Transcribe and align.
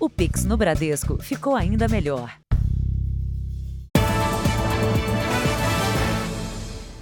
O 0.00 0.08
Pix 0.08 0.44
no 0.44 0.56
Bradesco 0.56 1.20
ficou 1.20 1.56
ainda 1.56 1.88
melhor. 1.88 2.32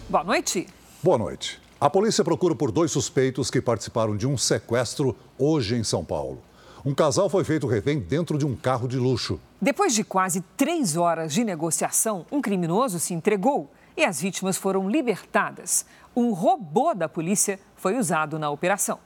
Boa 0.08 0.24
noite. 0.24 0.66
Boa 1.02 1.18
noite. 1.18 1.60
A 1.78 1.90
polícia 1.90 2.24
procura 2.24 2.54
por 2.54 2.72
dois 2.72 2.90
suspeitos 2.90 3.50
que 3.50 3.60
participaram 3.60 4.16
de 4.16 4.26
um 4.26 4.38
sequestro 4.38 5.14
hoje 5.38 5.76
em 5.76 5.84
São 5.84 6.02
Paulo. 6.02 6.40
Um 6.86 6.94
casal 6.94 7.28
foi 7.28 7.44
feito 7.44 7.66
refém 7.66 8.00
dentro 8.00 8.38
de 8.38 8.46
um 8.46 8.56
carro 8.56 8.88
de 8.88 8.96
luxo. 8.96 9.38
Depois 9.60 9.94
de 9.94 10.02
quase 10.02 10.40
três 10.56 10.96
horas 10.96 11.34
de 11.34 11.44
negociação, 11.44 12.24
um 12.32 12.40
criminoso 12.40 12.98
se 12.98 13.12
entregou 13.12 13.70
e 13.94 14.04
as 14.04 14.22
vítimas 14.22 14.56
foram 14.56 14.88
libertadas. 14.88 15.84
Um 16.16 16.32
robô 16.32 16.94
da 16.94 17.10
polícia 17.10 17.60
foi 17.76 17.98
usado 17.98 18.38
na 18.38 18.48
operação. 18.48 18.98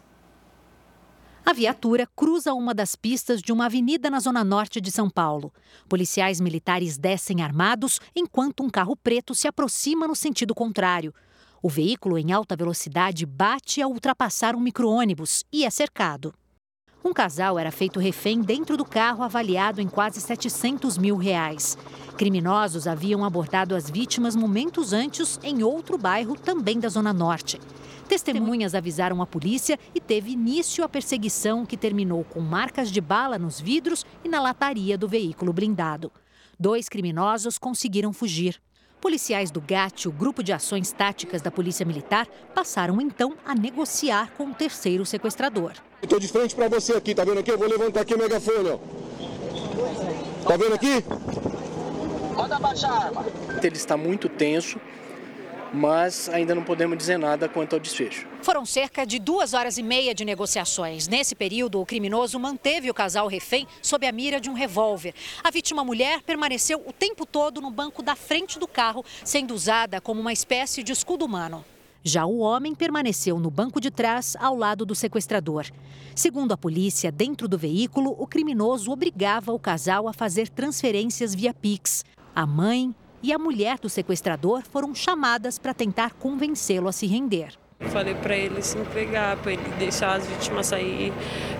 A 1.44 1.52
viatura 1.52 2.06
cruza 2.14 2.52
uma 2.52 2.74
das 2.74 2.94
pistas 2.94 3.40
de 3.40 3.52
uma 3.52 3.66
avenida 3.66 4.10
na 4.10 4.20
zona 4.20 4.44
norte 4.44 4.80
de 4.80 4.90
São 4.90 5.08
Paulo. 5.08 5.52
Policiais 5.88 6.40
militares 6.40 6.96
descem 6.98 7.42
armados 7.42 7.98
enquanto 8.14 8.62
um 8.62 8.70
carro 8.70 8.94
preto 8.94 9.34
se 9.34 9.48
aproxima 9.48 10.06
no 10.06 10.14
sentido 10.14 10.54
contrário. 10.54 11.14
O 11.62 11.68
veículo 11.68 12.18
em 12.18 12.30
alta 12.30 12.54
velocidade 12.54 13.26
bate 13.26 13.82
ao 13.82 13.90
ultrapassar 13.90 14.54
um 14.54 14.60
micro-ônibus 14.60 15.44
e 15.52 15.64
é 15.64 15.70
cercado. 15.70 16.32
Um 17.02 17.14
casal 17.14 17.58
era 17.58 17.70
feito 17.70 17.98
refém 17.98 18.42
dentro 18.42 18.76
do 18.76 18.84
carro 18.84 19.22
avaliado 19.24 19.80
em 19.80 19.88
quase 19.88 20.20
700 20.20 20.98
mil 20.98 21.16
reais. 21.16 21.78
Criminosos 22.18 22.86
haviam 22.86 23.24
abordado 23.24 23.74
as 23.74 23.88
vítimas 23.88 24.36
momentos 24.36 24.92
antes 24.92 25.40
em 25.42 25.62
outro 25.62 25.96
bairro 25.96 26.36
também 26.36 26.78
da 26.78 26.90
Zona 26.90 27.12
Norte. 27.12 27.58
Testemunhas 28.06 28.74
avisaram 28.74 29.22
a 29.22 29.26
polícia 29.26 29.78
e 29.94 30.00
teve 30.00 30.32
início 30.32 30.84
a 30.84 30.88
perseguição 30.88 31.64
que 31.64 31.76
terminou 31.76 32.22
com 32.22 32.40
marcas 32.40 32.90
de 32.90 33.00
bala 33.00 33.38
nos 33.38 33.58
vidros 33.58 34.04
e 34.22 34.28
na 34.28 34.40
lataria 34.40 34.98
do 34.98 35.08
veículo 35.08 35.54
blindado. 35.54 36.12
Dois 36.58 36.86
criminosos 36.86 37.56
conseguiram 37.56 38.12
fugir. 38.12 38.60
Policiais 39.00 39.50
do 39.50 39.62
GAT, 39.62 40.06
o 40.06 40.12
Grupo 40.12 40.42
de 40.42 40.52
Ações 40.52 40.92
Táticas 40.92 41.40
da 41.40 41.50
Polícia 41.50 41.86
Militar, 41.86 42.26
passaram 42.54 43.00
então 43.00 43.34
a 43.46 43.54
negociar 43.54 44.32
com 44.36 44.48
o 44.48 44.54
terceiro 44.54 45.06
sequestrador. 45.06 45.72
Estou 46.02 46.18
de 46.18 46.28
frente 46.28 46.54
para 46.54 46.68
você 46.68 46.94
aqui, 46.94 47.14
tá 47.14 47.24
vendo 47.24 47.40
aqui? 47.40 47.50
Eu 47.50 47.58
vou 47.58 47.68
levantar 47.68 48.00
aqui 48.00 48.14
o 48.14 48.18
megafone, 48.18 48.70
ó. 48.70 48.78
Tá 50.48 50.56
vendo 50.56 50.74
aqui? 50.74 51.04
Pode 52.34 52.52
abaixar 52.52 52.90
a 52.90 53.04
arma. 53.04 53.26
Ele 53.62 53.76
está 53.76 53.96
muito 53.96 54.28
tenso, 54.28 54.80
mas 55.74 56.28
ainda 56.30 56.54
não 56.54 56.64
podemos 56.64 56.96
dizer 56.96 57.18
nada 57.18 57.48
quanto 57.48 57.74
ao 57.74 57.80
desfecho. 57.80 58.26
Foram 58.42 58.64
cerca 58.64 59.04
de 59.04 59.18
duas 59.18 59.52
horas 59.52 59.76
e 59.76 59.82
meia 59.82 60.14
de 60.14 60.24
negociações. 60.24 61.06
Nesse 61.06 61.34
período, 61.34 61.80
o 61.80 61.86
criminoso 61.86 62.40
manteve 62.40 62.90
o 62.90 62.94
casal 62.94 63.28
refém 63.28 63.66
sob 63.82 64.06
a 64.06 64.12
mira 64.12 64.40
de 64.40 64.48
um 64.48 64.54
revólver. 64.54 65.14
A 65.44 65.50
vítima 65.50 65.84
mulher 65.84 66.22
permaneceu 66.22 66.82
o 66.86 66.92
tempo 66.92 67.26
todo 67.26 67.60
no 67.60 67.70
banco 67.70 68.02
da 68.02 68.16
frente 68.16 68.58
do 68.58 68.66
carro, 68.66 69.04
sendo 69.22 69.54
usada 69.54 70.00
como 70.00 70.20
uma 70.20 70.32
espécie 70.32 70.82
de 70.82 70.92
escudo 70.92 71.26
humano. 71.26 71.62
Já 72.02 72.24
o 72.24 72.38
homem 72.38 72.74
permaneceu 72.74 73.38
no 73.38 73.50
banco 73.50 73.78
de 73.80 73.90
trás, 73.90 74.34
ao 74.40 74.56
lado 74.56 74.86
do 74.86 74.94
sequestrador. 74.94 75.66
Segundo 76.14 76.52
a 76.52 76.56
polícia, 76.56 77.12
dentro 77.12 77.46
do 77.46 77.58
veículo, 77.58 78.16
o 78.18 78.26
criminoso 78.26 78.90
obrigava 78.90 79.52
o 79.52 79.58
casal 79.58 80.08
a 80.08 80.12
fazer 80.12 80.48
transferências 80.48 81.34
via 81.34 81.52
Pix. 81.52 82.04
A 82.34 82.46
mãe 82.46 82.94
e 83.22 83.32
a 83.32 83.38
mulher 83.38 83.78
do 83.78 83.88
sequestrador 83.90 84.62
foram 84.62 84.94
chamadas 84.94 85.58
para 85.58 85.74
tentar 85.74 86.14
convencê-lo 86.14 86.88
a 86.88 86.92
se 86.92 87.06
render. 87.06 87.52
Falei 87.88 88.14
para 88.14 88.36
ele 88.36 88.62
se 88.62 88.78
entregar, 88.78 89.36
para 89.36 89.52
ele 89.52 89.68
deixar 89.78 90.16
as 90.16 90.26
vítimas 90.26 90.68
sair, 90.68 91.12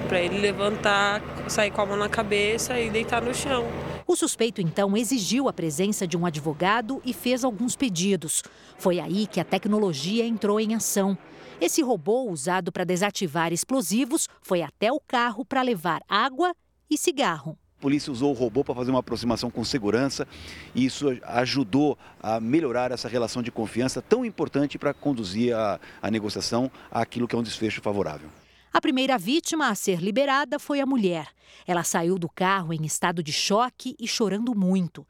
para 0.08 0.20
ele 0.20 0.38
levantar, 0.38 1.22
sair 1.48 1.70
com 1.70 1.82
a 1.82 1.86
mão 1.86 1.96
na 1.96 2.08
cabeça 2.08 2.78
e 2.78 2.88
deitar 2.88 3.22
no 3.22 3.34
chão. 3.34 3.66
O 4.10 4.16
suspeito 4.16 4.60
então 4.60 4.96
exigiu 4.96 5.48
a 5.48 5.52
presença 5.52 6.04
de 6.04 6.16
um 6.16 6.26
advogado 6.26 7.00
e 7.04 7.14
fez 7.14 7.44
alguns 7.44 7.76
pedidos. 7.76 8.42
Foi 8.76 8.98
aí 8.98 9.24
que 9.24 9.38
a 9.38 9.44
tecnologia 9.44 10.26
entrou 10.26 10.58
em 10.58 10.74
ação. 10.74 11.16
Esse 11.60 11.80
robô 11.80 12.28
usado 12.28 12.72
para 12.72 12.82
desativar 12.82 13.52
explosivos 13.52 14.28
foi 14.42 14.62
até 14.62 14.90
o 14.90 14.98
carro 14.98 15.44
para 15.44 15.62
levar 15.62 16.02
água 16.08 16.52
e 16.90 16.98
cigarro. 16.98 17.56
A 17.78 17.80
polícia 17.80 18.10
usou 18.10 18.32
o 18.32 18.34
robô 18.34 18.64
para 18.64 18.74
fazer 18.74 18.90
uma 18.90 18.98
aproximação 18.98 19.48
com 19.48 19.62
segurança 19.62 20.26
e 20.74 20.84
isso 20.84 21.06
ajudou 21.22 21.96
a 22.20 22.40
melhorar 22.40 22.90
essa 22.90 23.08
relação 23.08 23.40
de 23.40 23.52
confiança 23.52 24.02
tão 24.02 24.24
importante 24.24 24.76
para 24.76 24.92
conduzir 24.92 25.54
a, 25.54 25.78
a 26.02 26.10
negociação 26.10 26.68
àquilo 26.90 27.28
que 27.28 27.36
é 27.36 27.38
um 27.38 27.44
desfecho 27.44 27.80
favorável. 27.80 28.28
A 28.72 28.80
primeira 28.80 29.18
vítima 29.18 29.68
a 29.68 29.74
ser 29.74 30.00
liberada 30.00 30.56
foi 30.56 30.78
a 30.78 30.86
mulher. 30.86 31.28
Ela 31.66 31.82
saiu 31.82 32.16
do 32.16 32.28
carro 32.28 32.72
em 32.72 32.84
estado 32.84 33.20
de 33.20 33.32
choque 33.32 33.96
e 33.98 34.06
chorando 34.06 34.54
muito. 34.54 35.04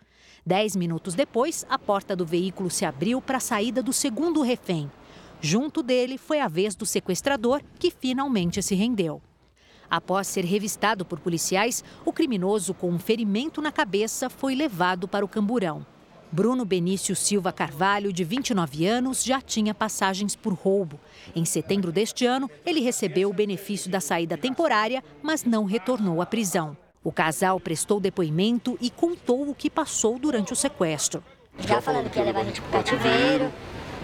Dez 0.47 0.75
minutos 0.75 1.15
depois, 1.15 1.67
a 1.69 1.79
porta 1.79 2.17
do 2.17 2.25
veículo 2.25 2.71
se 2.71 2.87
abriu 2.87 3.21
para 3.21 3.37
a 3.37 3.41
saída 3.41 3.83
do 3.83 3.93
segundo 3.93 4.41
refém. 4.41 4.91
Junto 5.43 5.83
dele 5.83 6.17
foi 6.17 6.41
a 6.41 6.49
vez 6.49 6.75
do 6.75 6.87
sequestrador, 6.87 7.61
que 7.79 7.91
finalmente 7.91 8.63
se 8.63 8.75
rendeu. 8.75 9.21
Após 9.91 10.27
ser 10.27 10.47
revistado 10.47 11.05
por 11.05 11.21
policiais, 11.21 11.85
o 12.03 12.15
criminoso 12.15 12.73
com 12.73 12.91
um 12.91 12.99
ferimento 12.99 13.61
na 13.61 13.71
cabeça 13.71 14.31
foi 14.31 14.55
levado 14.55 15.07
para 15.07 15.25
o 15.25 15.29
camburão. 15.29 15.85
Bruno 16.33 16.65
Benício 16.65 17.17
Silva 17.17 17.53
Carvalho, 17.53 18.13
de 18.13 18.23
29 18.23 18.87
anos, 18.87 19.25
já 19.25 19.41
tinha 19.41 19.75
passagens 19.75 20.37
por 20.37 20.53
roubo. 20.53 20.99
Em 21.35 21.45
setembro 21.45 21.91
deste 21.91 22.25
ano, 22.25 22.49
ele 22.65 22.81
recebeu 22.81 23.29
o 23.29 23.33
benefício 23.35 23.91
da 23.91 24.01
saída 24.01 24.39
temporária, 24.39 25.03
mas 25.23 25.45
não 25.45 25.65
retornou 25.65 26.23
à 26.23 26.27
prisão. 26.27 26.77
O 27.03 27.11
casal 27.11 27.59
prestou 27.59 27.99
depoimento 27.99 28.79
e 28.81 28.91
contou 28.91 29.49
o 29.49 29.55
que 29.55 29.69
passou 29.69 30.19
durante 30.19 30.53
o 30.53 30.57
sequestro. 30.57 31.23
Já 31.59 31.81
falando 31.81 32.09
que 32.09 32.19
ia 32.19 32.25
levar 32.25 32.43
a 32.43 32.45
gente 32.45 32.61
para 32.61 32.69
o 32.69 32.73
cativeiro, 32.85 33.53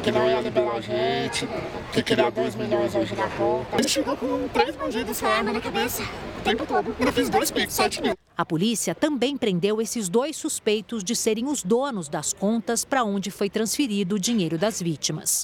que 0.03 0.10
não 0.10 0.28
ia 0.28 0.41
liberar 0.41 0.76
a 0.76 0.81
gente, 0.81 1.48
que 1.92 2.03
queria 2.03 2.31
2 2.31 2.54
milhões 2.56 2.94
hoje 2.94 3.15
na 3.15 3.28
conta. 3.28 3.76
Ele 3.78 3.88
chegou 3.88 4.16
com 4.16 4.48
três 4.48 4.75
bandidos 4.75 5.20
com 5.20 5.26
arma 5.26 5.53
na 5.53 5.60
cabeça, 5.60 6.03
o 6.03 6.42
tempo 6.42 6.66
todo. 6.66 6.94
Ainda 6.98 7.12
fiz 7.12 7.28
dois 7.28 7.50
peitos, 7.50 7.76
7 7.76 8.03
mil. 8.03 8.16
A 8.36 8.44
polícia 8.44 8.94
também 8.94 9.34
prendeu 9.34 9.80
esses 9.80 10.10
dois 10.10 10.36
suspeitos 10.36 11.02
de 11.02 11.16
serem 11.16 11.47
os 11.47 11.62
donos 11.62 12.06
das 12.06 12.34
contas 12.34 12.84
para 12.84 13.02
onde 13.02 13.30
foi 13.30 13.48
transferido 13.48 14.16
o 14.16 14.19
dinheiro 14.19 14.58
das 14.58 14.80
vítimas. 14.80 15.41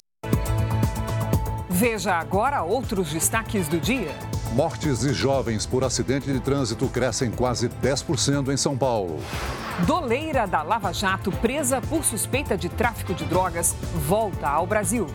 Veja 1.67 2.13
agora 2.13 2.61
outros 2.61 3.11
destaques 3.11 3.67
do 3.67 3.79
dia. 3.79 4.13
Mortes 4.53 4.99
de 4.99 5.11
jovens 5.11 5.65
por 5.65 5.83
acidente 5.83 6.31
de 6.31 6.39
trânsito 6.39 6.87
crescem 6.87 7.31
quase 7.31 7.67
10% 7.67 8.53
em 8.53 8.57
São 8.57 8.77
Paulo. 8.77 9.19
Doleira 9.87 10.45
da 10.45 10.61
Lava 10.61 10.93
Jato, 10.93 11.31
presa 11.31 11.81
por 11.81 12.03
suspeita 12.03 12.55
de 12.55 12.69
tráfico 12.69 13.15
de 13.15 13.25
drogas, 13.25 13.75
volta 14.07 14.47
ao 14.47 14.67
Brasil. 14.67 15.07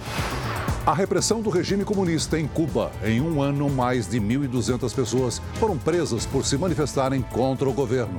A 0.88 0.94
repressão 0.94 1.42
do 1.42 1.50
regime 1.50 1.84
comunista 1.84 2.40
em 2.40 2.48
Cuba. 2.48 2.90
Em 3.04 3.20
um 3.20 3.42
ano, 3.42 3.68
mais 3.68 4.08
de 4.08 4.18
1.200 4.18 4.94
pessoas 4.94 5.38
foram 5.56 5.76
presas 5.76 6.24
por 6.24 6.46
se 6.46 6.56
manifestarem 6.56 7.20
contra 7.20 7.68
o 7.68 7.74
governo. 7.74 8.18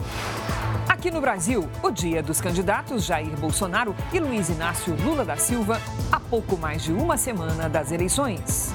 Aqui 0.88 1.10
no 1.10 1.20
Brasil, 1.20 1.68
o 1.82 1.90
dia 1.90 2.22
dos 2.22 2.40
candidatos 2.40 3.06
Jair 3.06 3.36
Bolsonaro 3.40 3.96
e 4.14 4.20
Luiz 4.20 4.50
Inácio 4.50 4.96
Lula 5.04 5.26
da 5.26 5.36
Silva, 5.36 5.82
há 6.12 6.20
pouco 6.20 6.56
mais 6.58 6.84
de 6.84 6.94
uma 6.94 7.18
semana 7.18 7.68
das 7.68 7.92
eleições. 7.92 8.72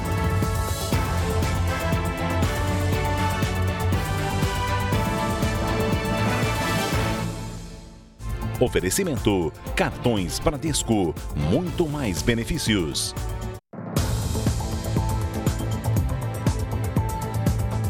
Oferecimento: 8.59 9.53
cartões 9.77 10.41
Bradesco, 10.41 11.15
muito 11.37 11.89
mais 11.89 12.23
benefícios. 12.23 13.15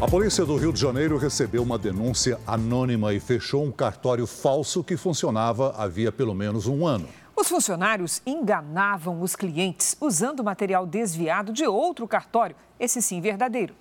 A 0.05 0.07
polícia 0.07 0.45
do 0.45 0.55
Rio 0.55 0.71
de 0.71 0.79
Janeiro 0.79 1.17
recebeu 1.17 1.63
uma 1.63 1.79
denúncia 1.79 2.39
anônima 2.45 3.11
e 3.11 3.19
fechou 3.19 3.65
um 3.65 3.71
cartório 3.71 4.27
falso 4.27 4.83
que 4.83 4.95
funcionava 4.95 5.73
havia 5.75 6.11
pelo 6.11 6.35
menos 6.35 6.67
um 6.67 6.85
ano. 6.85 7.09
Os 7.35 7.47
funcionários 7.47 8.21
enganavam 8.23 9.19
os 9.23 9.35
clientes 9.35 9.97
usando 9.99 10.43
material 10.43 10.85
desviado 10.85 11.51
de 11.51 11.65
outro 11.65 12.07
cartório, 12.07 12.55
esse 12.79 13.01
sim 13.01 13.19
verdadeiro. 13.19 13.73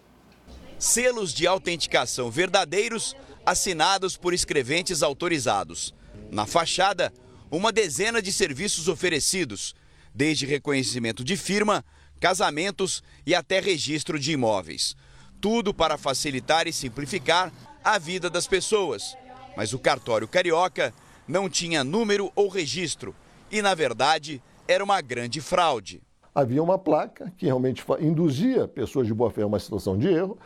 Selos 0.78 1.31
de 1.31 1.46
autenticação 1.46 2.31
verdadeiros 2.31 3.14
assinados 3.44 4.16
por 4.16 4.32
escreventes 4.32 5.02
autorizados. 5.02 5.94
Na 6.31 6.46
fachada, 6.46 7.12
uma 7.50 7.70
dezena 7.70 8.22
de 8.22 8.32
serviços 8.32 8.88
oferecidos, 8.88 9.75
desde 10.14 10.46
reconhecimento 10.46 11.22
de 11.22 11.37
firma, 11.37 11.84
casamentos 12.19 13.02
e 13.26 13.34
até 13.34 13.60
registro 13.60 14.19
de 14.19 14.32
imóveis. 14.32 14.96
Tudo 15.44 15.75
para 15.75 15.99
facilitar 15.99 16.67
e 16.67 16.73
simplificar 16.73 17.52
a 17.85 17.99
vida 17.99 18.31
das 18.31 18.46
pessoas. 18.46 19.14
Mas 19.55 19.75
o 19.75 19.79
cartório 19.79 20.26
carioca 20.26 20.91
não 21.29 21.50
tinha 21.50 21.85
número 21.85 22.32
ou 22.35 22.49
registro 22.49 23.14
e, 23.52 23.61
na 23.61 23.75
verdade, 23.75 24.43
era 24.67 24.82
uma 24.82 25.02
grande 25.02 25.43
fraude. 25.43 26.00
Havia 26.35 26.62
uma 26.62 26.79
placa 26.79 27.31
que 27.37 27.44
realmente 27.44 27.85
induzia 28.00 28.67
pessoas 28.67 29.06
de 29.06 29.12
boa 29.12 29.31
fé 29.31 29.43
a 29.43 29.46
uma 29.46 29.58
situação 29.58 29.99
de 29.99 30.08
erro 30.08 30.38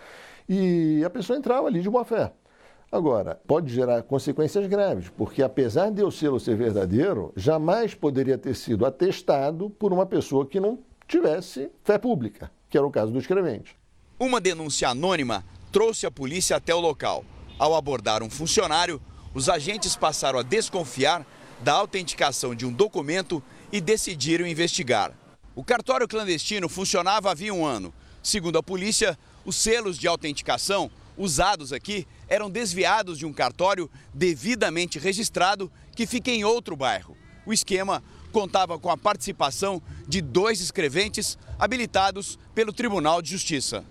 e 0.48 1.00
a 1.04 1.10
pessoa 1.10 1.38
entrava 1.38 1.68
ali 1.68 1.80
de 1.80 1.88
boa 1.88 2.04
fé. 2.04 2.32
Agora, 2.90 3.40
pode 3.46 3.72
gerar 3.72 4.02
consequências 4.02 4.66
graves, 4.66 5.08
porque 5.10 5.44
apesar 5.44 5.92
de 5.92 6.02
o 6.02 6.10
selo 6.10 6.40
ser 6.40 6.56
verdadeiro, 6.56 7.32
jamais 7.36 7.94
poderia 7.94 8.36
ter 8.36 8.56
sido 8.56 8.84
atestado 8.84 9.70
por 9.70 9.92
uma 9.92 10.06
pessoa 10.06 10.44
que 10.44 10.58
não 10.58 10.80
tivesse 11.06 11.70
fé 11.84 11.98
pública, 11.98 12.50
que 12.68 12.76
era 12.76 12.84
o 12.84 12.90
caso 12.90 13.12
do 13.12 13.18
escrevente. 13.20 13.77
Uma 14.20 14.40
denúncia 14.40 14.88
anônima 14.88 15.44
trouxe 15.70 16.04
a 16.04 16.10
polícia 16.10 16.56
até 16.56 16.74
o 16.74 16.80
local. 16.80 17.24
Ao 17.56 17.72
abordar 17.72 18.20
um 18.20 18.28
funcionário, 18.28 19.00
os 19.32 19.48
agentes 19.48 19.94
passaram 19.94 20.40
a 20.40 20.42
desconfiar 20.42 21.24
da 21.60 21.74
autenticação 21.74 22.52
de 22.52 22.66
um 22.66 22.72
documento 22.72 23.40
e 23.70 23.80
decidiram 23.80 24.44
investigar. 24.44 25.12
O 25.54 25.62
cartório 25.62 26.08
clandestino 26.08 26.68
funcionava 26.68 27.30
havia 27.30 27.54
um 27.54 27.64
ano. 27.64 27.94
Segundo 28.20 28.58
a 28.58 28.62
polícia, 28.62 29.16
os 29.44 29.54
selos 29.54 29.96
de 29.96 30.08
autenticação 30.08 30.90
usados 31.16 31.72
aqui 31.72 32.04
eram 32.28 32.50
desviados 32.50 33.18
de 33.18 33.26
um 33.26 33.32
cartório 33.32 33.88
devidamente 34.12 34.98
registrado 34.98 35.70
que 35.94 36.08
fica 36.08 36.32
em 36.32 36.42
outro 36.42 36.74
bairro. 36.74 37.16
O 37.46 37.52
esquema 37.52 38.02
contava 38.32 38.80
com 38.80 38.90
a 38.90 38.98
participação 38.98 39.80
de 40.08 40.20
dois 40.20 40.60
escreventes 40.60 41.38
habilitados 41.56 42.36
pelo 42.52 42.72
Tribunal 42.72 43.22
de 43.22 43.30
Justiça. 43.30 43.84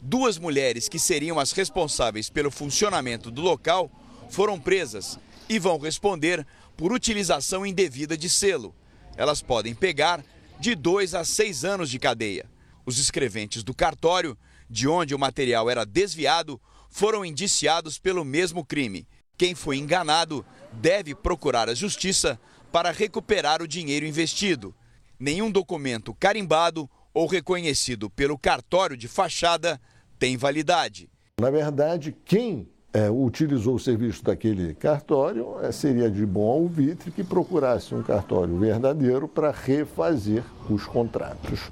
Duas 0.00 0.38
mulheres 0.38 0.88
que 0.88 0.98
seriam 0.98 1.38
as 1.38 1.52
responsáveis 1.52 2.30
pelo 2.30 2.50
funcionamento 2.50 3.30
do 3.30 3.42
local 3.42 3.90
foram 4.30 4.58
presas 4.58 5.18
e 5.48 5.58
vão 5.58 5.78
responder 5.78 6.46
por 6.76 6.92
utilização 6.92 7.66
indevida 7.66 8.16
de 8.16 8.28
selo. 8.30 8.74
Elas 9.16 9.42
podem 9.42 9.74
pegar 9.74 10.24
de 10.60 10.74
dois 10.74 11.14
a 11.14 11.24
seis 11.24 11.64
anos 11.64 11.90
de 11.90 11.98
cadeia. 11.98 12.46
Os 12.86 12.98
escreventes 12.98 13.64
do 13.64 13.74
cartório, 13.74 14.38
de 14.70 14.86
onde 14.86 15.14
o 15.14 15.18
material 15.18 15.68
era 15.68 15.84
desviado, 15.84 16.60
foram 16.88 17.24
indiciados 17.24 17.98
pelo 17.98 18.24
mesmo 18.24 18.64
crime. 18.64 19.06
Quem 19.36 19.54
foi 19.54 19.76
enganado 19.76 20.46
deve 20.72 21.14
procurar 21.14 21.68
a 21.68 21.74
justiça 21.74 22.40
para 22.70 22.92
recuperar 22.92 23.62
o 23.62 23.68
dinheiro 23.68 24.06
investido. 24.06 24.74
Nenhum 25.18 25.50
documento 25.50 26.14
carimbado 26.14 26.88
ou 27.12 27.26
reconhecido 27.26 28.08
pelo 28.10 28.38
cartório 28.38 28.96
de 28.96 29.08
fachada 29.08 29.80
tem 30.18 30.36
validade. 30.36 31.08
Na 31.40 31.50
verdade, 31.50 32.14
quem 32.24 32.68
é, 32.92 33.10
utilizou 33.10 33.74
o 33.74 33.78
serviço 33.78 34.24
daquele 34.24 34.74
cartório 34.74 35.56
é, 35.62 35.70
seria 35.70 36.10
de 36.10 36.24
bom 36.24 36.50
alvitre 36.50 37.10
que 37.10 37.22
procurasse 37.22 37.94
um 37.94 38.02
cartório 38.02 38.58
verdadeiro 38.58 39.28
para 39.28 39.50
refazer 39.50 40.42
os 40.68 40.84
contratos. 40.84 41.70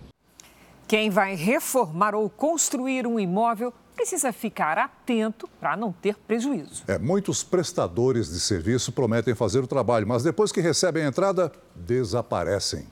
Quem 0.86 1.10
vai 1.10 1.34
reformar 1.34 2.14
ou 2.14 2.30
construir 2.30 3.06
um 3.06 3.18
imóvel 3.18 3.72
precisa 3.96 4.32
ficar 4.32 4.78
atento 4.78 5.48
para 5.58 5.76
não 5.76 5.90
ter 5.90 6.14
prejuízo. 6.14 6.84
É, 6.86 6.98
muitos 6.98 7.42
prestadores 7.42 8.30
de 8.30 8.38
serviço 8.38 8.92
prometem 8.92 9.34
fazer 9.34 9.60
o 9.60 9.66
trabalho, 9.66 10.06
mas 10.06 10.22
depois 10.22 10.52
que 10.52 10.60
recebem 10.60 11.04
a 11.04 11.08
entrada, 11.08 11.50
desaparecem. 11.74 12.86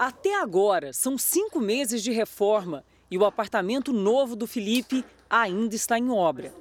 Até 0.00 0.40
agora, 0.40 0.94
são 0.94 1.18
cinco 1.18 1.60
meses 1.60 2.02
de 2.02 2.10
reforma 2.10 2.82
e 3.10 3.18
o 3.18 3.24
apartamento 3.26 3.92
novo 3.92 4.34
do 4.34 4.46
Felipe 4.46 5.04
ainda 5.28 5.74
está 5.74 5.98
em 5.98 6.08
obra. 6.08 6.54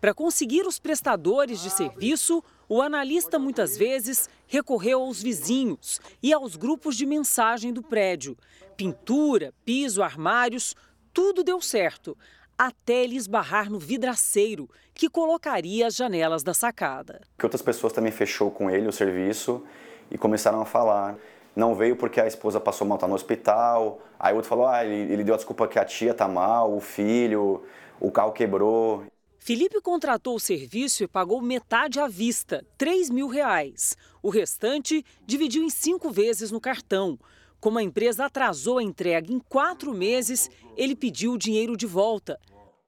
Para 0.00 0.12
conseguir 0.12 0.66
os 0.66 0.80
prestadores 0.80 1.60
de 1.60 1.70
serviço, 1.70 2.42
o 2.68 2.82
analista 2.82 3.38
muitas 3.38 3.76
vezes 3.76 4.28
recorreu 4.44 5.02
aos 5.02 5.22
vizinhos 5.22 6.00
e 6.20 6.32
aos 6.32 6.56
grupos 6.56 6.96
de 6.96 7.06
mensagem 7.06 7.72
do 7.72 7.80
prédio. 7.80 8.36
Pintura, 8.76 9.54
piso, 9.64 10.02
armários, 10.02 10.74
tudo 11.14 11.44
deu 11.44 11.60
certo 11.60 12.18
até 12.58 13.04
ele 13.04 13.14
esbarrar 13.14 13.70
no 13.70 13.78
vidraceiro, 13.78 14.68
que 14.92 15.08
colocaria 15.08 15.86
as 15.86 15.94
janelas 15.94 16.42
da 16.42 16.52
sacada. 16.52 17.20
Que 17.38 17.46
outras 17.46 17.62
pessoas 17.62 17.92
também 17.92 18.10
fechou 18.10 18.50
com 18.50 18.68
ele 18.68 18.88
o 18.88 18.92
serviço 18.92 19.64
e 20.10 20.18
começaram 20.18 20.60
a 20.60 20.66
falar. 20.66 21.16
Não 21.54 21.74
veio 21.74 21.96
porque 21.96 22.20
a 22.20 22.26
esposa 22.26 22.60
passou 22.60 22.86
mal, 22.86 22.98
tá 22.98 23.08
no 23.08 23.14
hospital. 23.14 24.00
Aí 24.18 24.32
o 24.32 24.36
outro 24.36 24.48
falou, 24.48 24.66
ah, 24.66 24.84
ele, 24.84 25.12
ele 25.12 25.24
deu 25.24 25.34
a 25.34 25.36
desculpa 25.36 25.66
que 25.66 25.78
a 25.78 25.84
tia 25.84 26.14
tá 26.14 26.28
mal, 26.28 26.74
o 26.74 26.80
filho, 26.80 27.62
o 28.00 28.10
carro 28.10 28.32
quebrou. 28.32 29.04
Felipe 29.38 29.80
contratou 29.80 30.36
o 30.36 30.40
serviço 30.40 31.02
e 31.02 31.08
pagou 31.08 31.40
metade 31.40 31.98
à 31.98 32.06
vista, 32.06 32.64
3 32.76 33.08
mil 33.10 33.26
reais. 33.26 33.96
O 34.22 34.28
restante 34.28 35.04
dividiu 35.26 35.62
em 35.62 35.70
cinco 35.70 36.10
vezes 36.10 36.50
no 36.50 36.60
cartão. 36.60 37.18
Como 37.58 37.78
a 37.78 37.82
empresa 37.82 38.26
atrasou 38.26 38.78
a 38.78 38.82
entrega 38.82 39.32
em 39.32 39.38
quatro 39.38 39.92
meses, 39.92 40.50
ele 40.76 40.94
pediu 40.94 41.32
o 41.32 41.38
dinheiro 41.38 41.76
de 41.76 41.86
volta. 41.86 42.38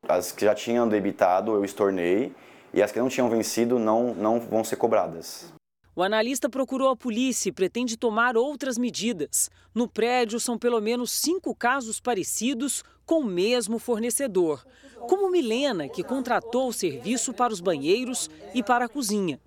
As 0.07 0.31
que 0.31 0.45
já 0.45 0.55
tinham 0.55 0.89
debitado, 0.89 1.53
eu 1.53 1.65
estornei, 1.65 2.35
e 2.73 2.83
as 2.83 2.93
que 2.93 2.99
não 2.99 3.09
tinham 3.09 3.29
vencido 3.29 3.79
não, 3.79 4.15
não 4.15 4.41
vão 4.41 4.63
ser 4.63 4.77
cobradas. 4.77 5.53
O 5.95 6.03
analista 6.03 6.49
procurou 6.49 6.89
a 6.89 6.97
polícia 6.97 7.51
e 7.51 7.53
pretende 7.53 7.99
tomar 7.99 8.35
outras 8.35 8.79
medidas. 8.79 9.51
No 9.75 9.87
prédio 9.87 10.41
são 10.41 10.57
pelo 10.57 10.81
menos 10.81 11.11
cinco 11.13 11.55
casos 11.55 12.01
parecidos 12.01 12.83
com 13.05 13.21
o 13.21 13.25
mesmo 13.25 13.79
fornecedor, 13.79 14.65
como 15.01 15.31
Milena, 15.31 15.91
que 15.91 16.03
contratou 16.03 16.69
o 16.69 16.73
serviço 16.73 17.35
para 17.35 17.53
os 17.53 17.61
banheiros 17.61 18.31
e 18.55 18.63
para 18.63 18.87
a 18.87 18.89
cozinha. 18.89 19.39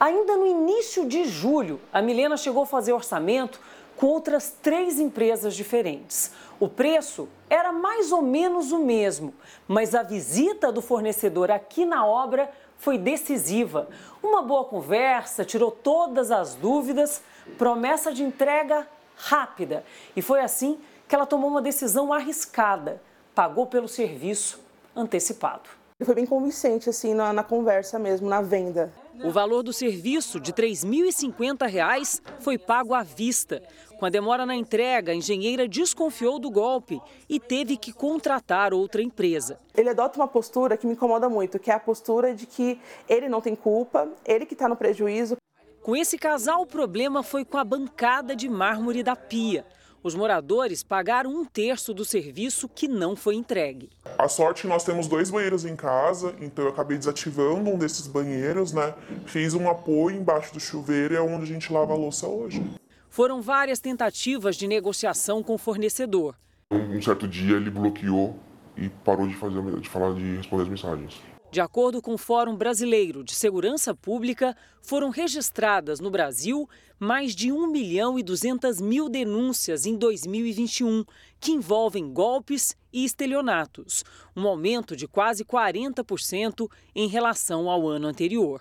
Ainda 0.00 0.36
no 0.36 0.46
início 0.46 1.06
de 1.06 1.26
julho, 1.26 1.80
a 1.92 2.02
Milena 2.02 2.36
chegou 2.36 2.64
a 2.64 2.66
fazer 2.66 2.92
orçamento 2.92 3.60
com 3.96 4.06
outras 4.06 4.52
três 4.60 4.98
empresas 4.98 5.54
diferentes. 5.54 6.32
O 6.58 6.68
preço 6.68 7.28
era 7.48 7.72
mais 7.72 8.10
ou 8.10 8.20
menos 8.20 8.72
o 8.72 8.78
mesmo, 8.78 9.32
mas 9.68 9.94
a 9.94 10.02
visita 10.02 10.72
do 10.72 10.82
fornecedor 10.82 11.52
aqui 11.52 11.84
na 11.84 12.04
obra 12.04 12.50
foi 12.78 12.98
decisiva. 12.98 13.88
Uma 14.22 14.42
boa 14.42 14.64
conversa 14.64 15.44
tirou 15.44 15.70
todas 15.70 16.30
as 16.30 16.54
dúvidas, 16.54 17.22
promessa 17.58 18.12
de 18.12 18.22
entrega 18.22 18.86
rápida. 19.16 19.84
E 20.16 20.22
foi 20.22 20.40
assim 20.40 20.78
que 21.08 21.14
ela 21.14 21.26
tomou 21.26 21.50
uma 21.50 21.62
decisão 21.62 22.12
arriscada: 22.12 23.00
pagou 23.34 23.66
pelo 23.66 23.88
serviço 23.88 24.60
antecipado. 24.94 25.68
Foi 26.04 26.14
bem 26.14 26.26
convincente 26.26 26.90
assim 26.90 27.14
na, 27.14 27.32
na 27.32 27.44
conversa 27.44 27.98
mesmo, 27.98 28.28
na 28.28 28.42
venda. 28.42 28.92
O 29.22 29.30
valor 29.30 29.62
do 29.62 29.72
serviço 29.72 30.40
de 30.40 30.50
R$ 30.50 30.68
3.050 30.68 32.20
foi 32.40 32.58
pago 32.58 32.94
à 32.94 33.02
vista. 33.02 33.62
Com 33.98 34.06
a 34.06 34.10
demora 34.10 34.44
na 34.44 34.56
entrega, 34.56 35.12
a 35.12 35.14
engenheira 35.14 35.68
desconfiou 35.68 36.38
do 36.38 36.50
golpe 36.50 37.00
e 37.28 37.38
teve 37.38 37.76
que 37.76 37.92
contratar 37.92 38.74
outra 38.74 39.02
empresa. 39.02 39.58
Ele 39.76 39.88
adota 39.88 40.18
uma 40.18 40.26
postura 40.26 40.76
que 40.76 40.86
me 40.86 40.94
incomoda 40.94 41.28
muito, 41.28 41.58
que 41.58 41.70
é 41.70 41.74
a 41.74 41.80
postura 41.80 42.34
de 42.34 42.46
que 42.46 42.80
ele 43.08 43.28
não 43.28 43.40
tem 43.40 43.54
culpa, 43.54 44.08
ele 44.24 44.44
que 44.44 44.54
está 44.54 44.68
no 44.68 44.76
prejuízo. 44.76 45.36
Com 45.82 45.94
esse 45.94 46.18
casal, 46.18 46.62
o 46.62 46.66
problema 46.66 47.22
foi 47.22 47.44
com 47.44 47.58
a 47.58 47.64
bancada 47.64 48.34
de 48.34 48.48
mármore 48.48 49.02
da 49.02 49.14
pia. 49.14 49.64
Os 50.04 50.14
moradores 50.14 50.82
pagaram 50.82 51.30
um 51.30 51.46
terço 51.46 51.94
do 51.94 52.04
serviço 52.04 52.68
que 52.68 52.86
não 52.86 53.16
foi 53.16 53.36
entregue. 53.36 53.88
A 54.18 54.28
sorte 54.28 54.58
é 54.58 54.62
que 54.62 54.68
nós 54.68 54.84
temos 54.84 55.08
dois 55.08 55.30
banheiros 55.30 55.64
em 55.64 55.74
casa, 55.74 56.34
então 56.42 56.66
eu 56.66 56.70
acabei 56.70 56.98
desativando 56.98 57.70
um 57.70 57.78
desses 57.78 58.06
banheiros, 58.06 58.70
né? 58.70 58.92
Fiz 59.24 59.54
um 59.54 59.66
apoio 59.66 60.18
embaixo 60.18 60.52
do 60.52 60.60
chuveiro 60.60 61.14
e 61.14 61.16
é 61.16 61.22
onde 61.22 61.44
a 61.44 61.46
gente 61.46 61.72
lava 61.72 61.94
a 61.94 61.96
louça 61.96 62.28
hoje. 62.28 62.62
Foram 63.08 63.40
várias 63.40 63.80
tentativas 63.80 64.56
de 64.56 64.68
negociação 64.68 65.42
com 65.42 65.54
o 65.54 65.58
fornecedor. 65.58 66.36
Um 66.70 67.00
certo 67.00 67.26
dia 67.26 67.56
ele 67.56 67.70
bloqueou 67.70 68.38
e 68.76 68.90
parou 68.90 69.26
de, 69.26 69.34
fazer, 69.34 69.80
de 69.80 69.88
falar 69.88 70.12
de 70.12 70.36
responder 70.36 70.64
as 70.64 70.68
mensagens. 70.68 71.33
De 71.54 71.60
acordo 71.60 72.02
com 72.02 72.14
o 72.14 72.18
Fórum 72.18 72.56
Brasileiro 72.56 73.22
de 73.22 73.32
Segurança 73.32 73.94
Pública, 73.94 74.56
foram 74.82 75.08
registradas 75.08 76.00
no 76.00 76.10
Brasil 76.10 76.68
mais 76.98 77.32
de 77.32 77.52
1 77.52 77.68
milhão 77.68 78.18
e 78.18 78.24
200 78.24 78.80
mil 78.80 79.08
denúncias 79.08 79.86
em 79.86 79.96
2021, 79.96 81.04
que 81.38 81.52
envolvem 81.52 82.12
golpes 82.12 82.76
e 82.92 83.04
estelionatos, 83.04 84.02
um 84.34 84.48
aumento 84.48 84.96
de 84.96 85.06
quase 85.06 85.44
40% 85.44 86.68
em 86.92 87.06
relação 87.06 87.70
ao 87.70 87.86
ano 87.86 88.08
anterior. 88.08 88.60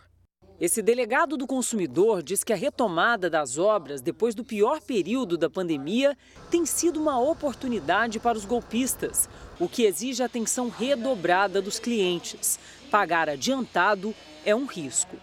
Esse 0.61 0.83
delegado 0.83 1.35
do 1.35 1.47
consumidor 1.47 2.21
diz 2.21 2.43
que 2.43 2.53
a 2.53 2.55
retomada 2.55 3.27
das 3.27 3.57
obras 3.57 4.01
depois 4.01 4.35
do 4.35 4.45
pior 4.45 4.79
período 4.79 5.35
da 5.35 5.49
pandemia 5.49 6.15
tem 6.51 6.63
sido 6.63 7.01
uma 7.01 7.19
oportunidade 7.19 8.19
para 8.19 8.37
os 8.37 8.45
golpistas, 8.45 9.27
o 9.59 9.67
que 9.67 9.83
exige 9.83 10.21
atenção 10.21 10.69
redobrada 10.69 11.59
dos 11.59 11.79
clientes. 11.79 12.59
Pagar 12.93 13.27
adiantado 13.27 14.13
é 14.45 14.53
um 14.53 14.67
risco. 14.67 15.15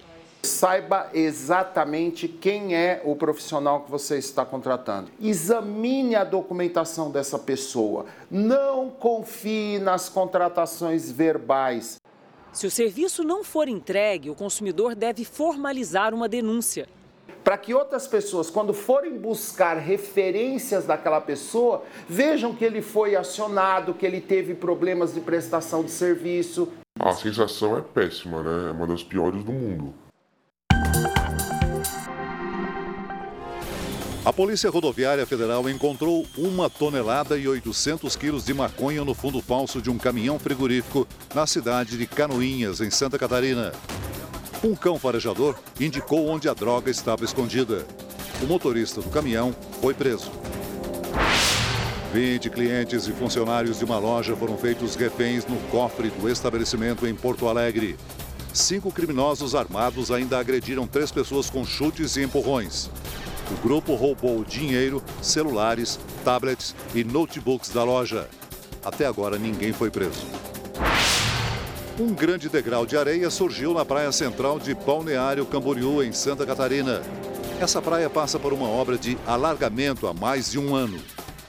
Saiba 0.43 1.09
exatamente 1.15 2.27
quem 2.27 2.75
é 2.75 3.01
o 3.05 3.15
profissional 3.15 3.83
que 3.83 3.91
você 3.93 4.19
está 4.19 4.45
contratando. 4.45 5.09
Examine 5.23 6.17
a 6.17 6.25
documentação 6.25 7.13
dessa 7.13 7.39
pessoa. 7.39 8.07
Não 8.29 8.91
confie 8.91 9.79
nas 9.79 10.09
contratações 10.09 11.13
verbais. 11.13 11.99
Se 12.53 12.67
o 12.67 12.71
serviço 12.73 13.23
não 13.23 13.45
for 13.45 13.69
entregue, 13.69 14.31
o 14.31 14.35
consumidor 14.35 14.97
deve 14.97 15.25
formalizar 15.25 16.13
uma 16.13 16.29
denúncia. 16.29 16.89
Para 17.45 17.57
que 17.57 17.73
outras 17.73 18.09
pessoas, 18.09 18.51
quando 18.51 18.75
forem 18.75 19.17
buscar 19.17 19.75
referências 19.75 20.87
daquela 20.87 21.21
pessoa, 21.21 21.85
vejam 22.09 22.53
que 22.53 22.65
ele 22.65 22.83
foi 22.83 23.15
acionado, 23.15 23.95
que 23.95 24.05
ele 24.05 24.21
teve 24.21 24.57
problemas 24.57 25.15
de 25.15 25.21
prestação 25.21 25.85
de 25.85 25.93
serviço. 25.93 26.69
A 27.03 27.15
sensação 27.15 27.79
é 27.79 27.81
péssima, 27.81 28.43
né? 28.43 28.69
É 28.69 28.73
uma 28.73 28.87
das 28.87 29.03
piores 29.03 29.43
do 29.43 29.53
mundo. 29.53 29.95
A 34.23 34.31
Polícia 34.35 34.69
Rodoviária 34.69 35.25
Federal 35.25 35.67
encontrou 35.71 36.27
uma 36.37 36.69
tonelada 36.69 37.39
e 37.39 37.49
800 37.49 38.15
quilos 38.17 38.45
de 38.45 38.53
maconha 38.53 39.03
no 39.03 39.15
fundo 39.15 39.41
falso 39.41 39.81
de 39.81 39.89
um 39.89 39.97
caminhão 39.97 40.39
frigorífico 40.39 41.09
na 41.35 41.47
cidade 41.47 41.97
de 41.97 42.07
Canoinhas, 42.07 42.83
em 42.83 42.91
Santa 42.91 43.19
Catarina. 43.19 43.73
Um 44.63 44.75
cão 44.75 44.99
farejador 44.99 45.59
indicou 45.81 46.29
onde 46.29 46.51
a 46.51 46.55
droga 46.55 46.91
estava 46.91 47.25
escondida. 47.25 47.87
O 48.43 48.47
motorista 48.47 49.01
do 49.01 49.09
caminhão 49.09 49.55
foi 49.81 49.95
preso. 49.95 50.31
20 52.13 52.51
clientes 52.51 53.07
e 53.07 53.13
funcionários 53.13 53.79
de 53.79 53.85
uma 53.85 53.97
loja 53.99 54.35
foram 54.35 54.57
feitos 54.59 54.97
reféns 54.97 55.47
no 55.47 55.57
cofre 55.69 56.11
do 56.11 56.29
estabelecimento 56.29 57.07
em 57.07 57.15
Porto 57.15 57.49
Alegre. 57.49 57.97
Cinco 58.53 58.91
criminosos 58.91 59.55
armados 59.55 60.11
ainda 60.11 60.37
agrediram 60.39 60.89
três 60.89 61.13
pessoas 61.13 61.49
com 61.49 61.65
chutes 61.65 62.17
e 62.17 62.23
empurrões. 62.23 62.91
O 63.53 63.63
grupo 63.63 63.95
roubou 63.95 64.45
dinheiro, 64.45 65.01
celulares, 65.23 66.01
tablets 66.25 66.75
e 66.95 67.05
notebooks 67.05 67.71
da 67.71 67.85
loja. 67.85 68.29
Até 68.85 69.07
agora 69.07 69.39
ninguém 69.39 69.73
foi 69.73 69.89
preso. 69.89 70.27
Um 71.99 72.13
grande 72.13 72.49
degrau 72.49 72.87
de 72.87 72.97
areia 72.97 73.31
surgiu 73.31 73.73
na 73.73 73.85
praia 73.85 74.11
central 74.11 74.59
de 74.59 74.75
Balneário 74.75 75.47
Camboriú, 75.47 76.03
em 76.03 76.13
Santa 76.13 76.45
Catarina. 76.45 77.03
Essa 77.61 77.81
praia 77.81 78.11
passa 78.11 78.39
por 78.39 78.53
uma 78.53 78.67
obra 78.67 78.99
de 78.99 79.17
alargamento 79.27 80.09
há 80.09 80.15
mais 80.15 80.51
de 80.51 80.59
um 80.59 80.75
ano. 80.75 80.99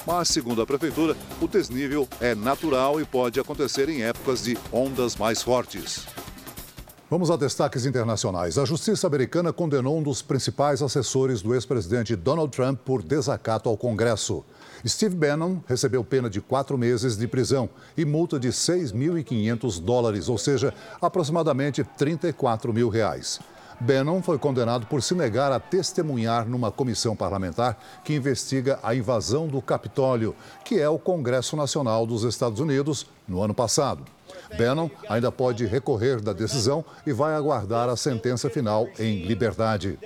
Mas, 0.05 0.29
segundo 0.29 0.61
a 0.61 0.65
prefeitura, 0.65 1.15
o 1.39 1.47
desnível 1.47 2.07
é 2.19 2.33
natural 2.33 2.99
e 2.99 3.05
pode 3.05 3.39
acontecer 3.39 3.87
em 3.89 4.03
épocas 4.03 4.43
de 4.43 4.57
ondas 4.71 5.15
mais 5.15 5.41
fortes. 5.41 6.05
Vamos 7.11 7.29
a 7.29 7.35
destaques 7.35 7.85
internacionais. 7.85 8.57
A 8.57 8.63
justiça 8.63 9.05
americana 9.05 9.51
condenou 9.51 9.97
um 9.97 10.01
dos 10.01 10.21
principais 10.21 10.81
assessores 10.81 11.41
do 11.41 11.53
ex-presidente 11.53 12.15
Donald 12.15 12.55
Trump 12.55 12.79
por 12.85 13.03
desacato 13.03 13.67
ao 13.67 13.75
Congresso. 13.75 14.45
Steve 14.87 15.13
Bannon 15.13 15.59
recebeu 15.67 16.05
pena 16.05 16.29
de 16.29 16.39
quatro 16.39 16.77
meses 16.77 17.17
de 17.17 17.27
prisão 17.27 17.69
e 17.97 18.05
multa 18.05 18.39
de 18.39 18.47
6.500 18.47 19.81
dólares, 19.81 20.29
ou 20.29 20.37
seja, 20.37 20.73
aproximadamente 21.01 21.83
34 21.83 22.73
mil 22.73 22.87
reais. 22.87 23.41
Bannon 23.81 24.21
foi 24.21 24.37
condenado 24.37 24.85
por 24.85 25.01
se 25.01 25.15
negar 25.15 25.51
a 25.51 25.59
testemunhar 25.59 26.47
numa 26.47 26.71
comissão 26.71 27.15
parlamentar 27.15 27.75
que 28.03 28.13
investiga 28.13 28.79
a 28.83 28.93
invasão 28.93 29.47
do 29.47 29.59
Capitólio, 29.59 30.35
que 30.63 30.79
é 30.79 30.87
o 30.87 30.99
Congresso 30.99 31.55
Nacional 31.55 32.05
dos 32.05 32.23
Estados 32.23 32.59
Unidos, 32.59 33.07
no 33.27 33.41
ano 33.41 33.55
passado. 33.55 34.05
Bannon 34.55 34.87
ainda 35.09 35.31
pode 35.31 35.65
recorrer 35.65 36.21
da 36.21 36.31
decisão 36.31 36.85
e 37.07 37.11
vai 37.11 37.33
aguardar 37.33 37.89
a 37.89 37.97
sentença 37.97 38.51
final 38.51 38.87
em 38.99 39.25
liberdade. 39.25 39.97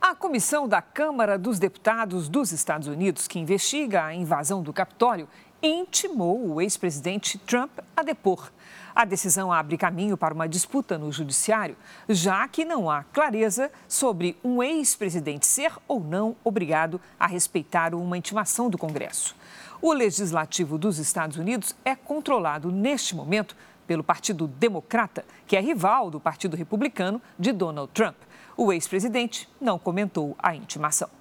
A 0.00 0.14
comissão 0.14 0.68
da 0.68 0.80
Câmara 0.80 1.36
dos 1.36 1.58
Deputados 1.58 2.28
dos 2.28 2.52
Estados 2.52 2.86
Unidos, 2.86 3.26
que 3.26 3.40
investiga 3.40 4.04
a 4.04 4.14
invasão 4.14 4.62
do 4.62 4.72
Capitólio, 4.72 5.28
intimou 5.60 6.52
o 6.52 6.60
ex-presidente 6.60 7.36
Trump 7.36 7.72
a 7.96 8.04
depor. 8.04 8.52
A 8.94 9.04
decisão 9.04 9.52
abre 9.52 9.76
caminho 9.76 10.16
para 10.16 10.34
uma 10.34 10.48
disputa 10.48 10.98
no 10.98 11.12
judiciário, 11.12 11.76
já 12.08 12.46
que 12.48 12.64
não 12.64 12.90
há 12.90 13.04
clareza 13.04 13.70
sobre 13.88 14.36
um 14.42 14.62
ex-presidente 14.62 15.46
ser 15.46 15.72
ou 15.86 16.00
não 16.00 16.36
obrigado 16.42 17.00
a 17.18 17.26
respeitar 17.26 17.94
uma 17.94 18.18
intimação 18.18 18.68
do 18.68 18.78
Congresso. 18.78 19.36
O 19.80 19.92
legislativo 19.92 20.76
dos 20.76 20.98
Estados 20.98 21.36
Unidos 21.36 21.74
é 21.84 21.94
controlado 21.94 22.70
neste 22.70 23.14
momento 23.14 23.56
pelo 23.86 24.04
Partido 24.04 24.46
Democrata, 24.46 25.24
que 25.46 25.56
é 25.56 25.60
rival 25.60 26.10
do 26.10 26.20
Partido 26.20 26.56
Republicano 26.56 27.20
de 27.38 27.50
Donald 27.52 27.90
Trump. 27.92 28.16
O 28.56 28.72
ex-presidente 28.72 29.48
não 29.60 29.78
comentou 29.78 30.36
a 30.38 30.54
intimação. 30.54 31.19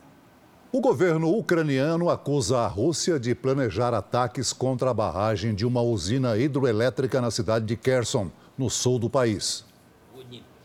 O 0.72 0.80
governo 0.80 1.36
ucraniano 1.36 2.12
acusa 2.12 2.60
a 2.60 2.68
Rússia 2.68 3.20
de 3.20 3.34
planejar 3.34 3.92
ataques 3.92 4.54
contra 4.54 4.92
a 4.92 4.94
barragem 4.94 5.56
de 5.56 5.66
uma 5.66 5.82
usina 5.82 6.38
hidroelétrica 6.38 7.20
na 7.20 7.32
cidade 7.32 7.66
de 7.66 7.76
Kherson, 7.76 8.30
no 8.56 8.70
sul 8.70 9.00
do 9.00 9.10
país. 9.10 9.66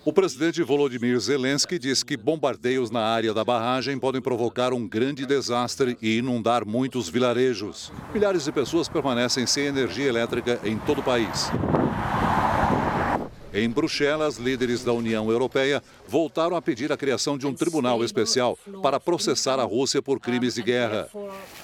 O 0.04 0.12
presidente 0.12 0.62
Volodymyr 0.62 1.18
Zelensky 1.18 1.78
diz 1.78 2.02
que 2.02 2.18
bombardeios 2.18 2.90
na 2.90 3.00
área 3.00 3.32
da 3.32 3.42
barragem 3.42 3.98
podem 3.98 4.20
provocar 4.20 4.74
um 4.74 4.86
grande 4.86 5.24
desastre 5.24 5.96
e 6.02 6.18
inundar 6.18 6.66
muitos 6.66 7.08
vilarejos. 7.08 7.90
Milhares 8.12 8.44
de 8.44 8.52
pessoas 8.52 8.90
permanecem 8.90 9.46
sem 9.46 9.64
energia 9.64 10.06
elétrica 10.06 10.60
em 10.64 10.76
todo 10.76 11.00
o 11.00 11.02
país. 11.02 11.50
Em 13.56 13.70
Bruxelas, 13.70 14.36
líderes 14.36 14.82
da 14.82 14.92
União 14.92 15.30
Europeia 15.30 15.80
voltaram 16.08 16.56
a 16.56 16.60
pedir 16.60 16.90
a 16.90 16.96
criação 16.96 17.38
de 17.38 17.46
um 17.46 17.54
tribunal 17.54 18.02
especial 18.02 18.58
para 18.82 18.98
processar 18.98 19.60
a 19.60 19.62
Rússia 19.62 20.02
por 20.02 20.18
crimes 20.18 20.56
de 20.56 20.62
guerra. 20.62 21.08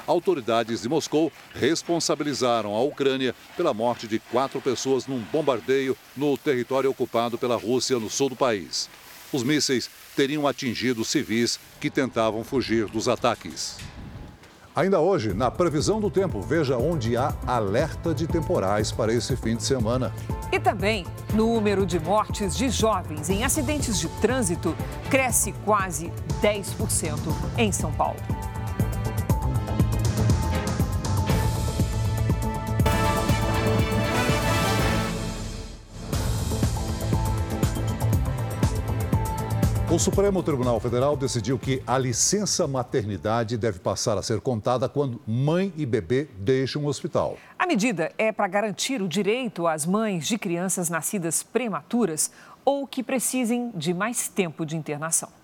Autoridades 0.06 0.82
de 0.82 0.88
Moscou 0.88 1.32
responsabilizaram 1.52 2.76
a 2.76 2.80
Ucrânia 2.80 3.35
pela 3.56 3.75
morte 3.75 4.06
de 4.06 4.20
quatro 4.20 4.61
pessoas 4.61 5.09
num 5.09 5.18
bombardeio 5.18 5.97
no 6.16 6.38
território 6.38 6.88
ocupado 6.88 7.37
pela 7.37 7.56
Rússia 7.56 7.99
no 7.99 8.09
sul 8.09 8.28
do 8.28 8.37
país. 8.37 8.88
Os 9.32 9.42
mísseis 9.42 9.90
teriam 10.14 10.47
atingido 10.47 11.04
civis 11.04 11.59
que 11.80 11.90
tentavam 11.90 12.44
fugir 12.44 12.87
dos 12.87 13.09
ataques. 13.09 13.78
Ainda 14.80 14.99
hoje, 14.99 15.34
na 15.34 15.50
previsão 15.50 16.00
do 16.00 16.10
tempo, 16.10 16.40
veja 16.40 16.78
onde 16.78 17.14
há 17.14 17.34
alerta 17.46 18.14
de 18.14 18.26
temporais 18.26 18.90
para 18.90 19.12
esse 19.12 19.37
fim 19.37 19.54
de 19.54 19.62
semana. 19.62 20.10
E 20.50 20.58
também, 20.58 21.04
número 21.34 21.84
de 21.84 22.00
mortes 22.00 22.56
de 22.56 22.70
jovens 22.70 23.28
em 23.28 23.44
acidentes 23.44 24.00
de 24.00 24.08
trânsito 24.22 24.75
cresce 25.10 25.52
quase 25.66 26.10
10% 26.40 27.18
em 27.58 27.70
São 27.70 27.92
Paulo. 27.92 28.16
O 39.92 39.99
Supremo 39.99 40.40
Tribunal 40.40 40.78
Federal 40.78 41.16
decidiu 41.16 41.59
que 41.59 41.82
a 41.85 41.99
licença 41.99 42.64
maternidade 42.68 43.56
deve 43.56 43.80
passar 43.80 44.16
a 44.16 44.23
ser 44.23 44.40
contada 44.40 44.88
quando 44.88 45.20
mãe 45.26 45.73
e 45.76 45.85
bebê 45.85 46.28
deixam 46.38 46.85
o 46.85 46.87
hospital. 46.87 47.37
A 47.59 47.66
medida 47.66 48.12
é 48.16 48.30
para 48.30 48.47
garantir 48.47 49.02
o 49.02 49.09
direito 49.09 49.66
às 49.66 49.85
mães 49.85 50.28
de 50.28 50.38
crianças 50.38 50.88
nascidas 50.88 51.42
prematuras 51.42 52.30
ou 52.64 52.87
que 52.87 53.02
precisem 53.02 53.73
de 53.75 53.92
mais 53.92 54.28
tempo 54.28 54.64
de 54.64 54.76
internação. 54.76 55.39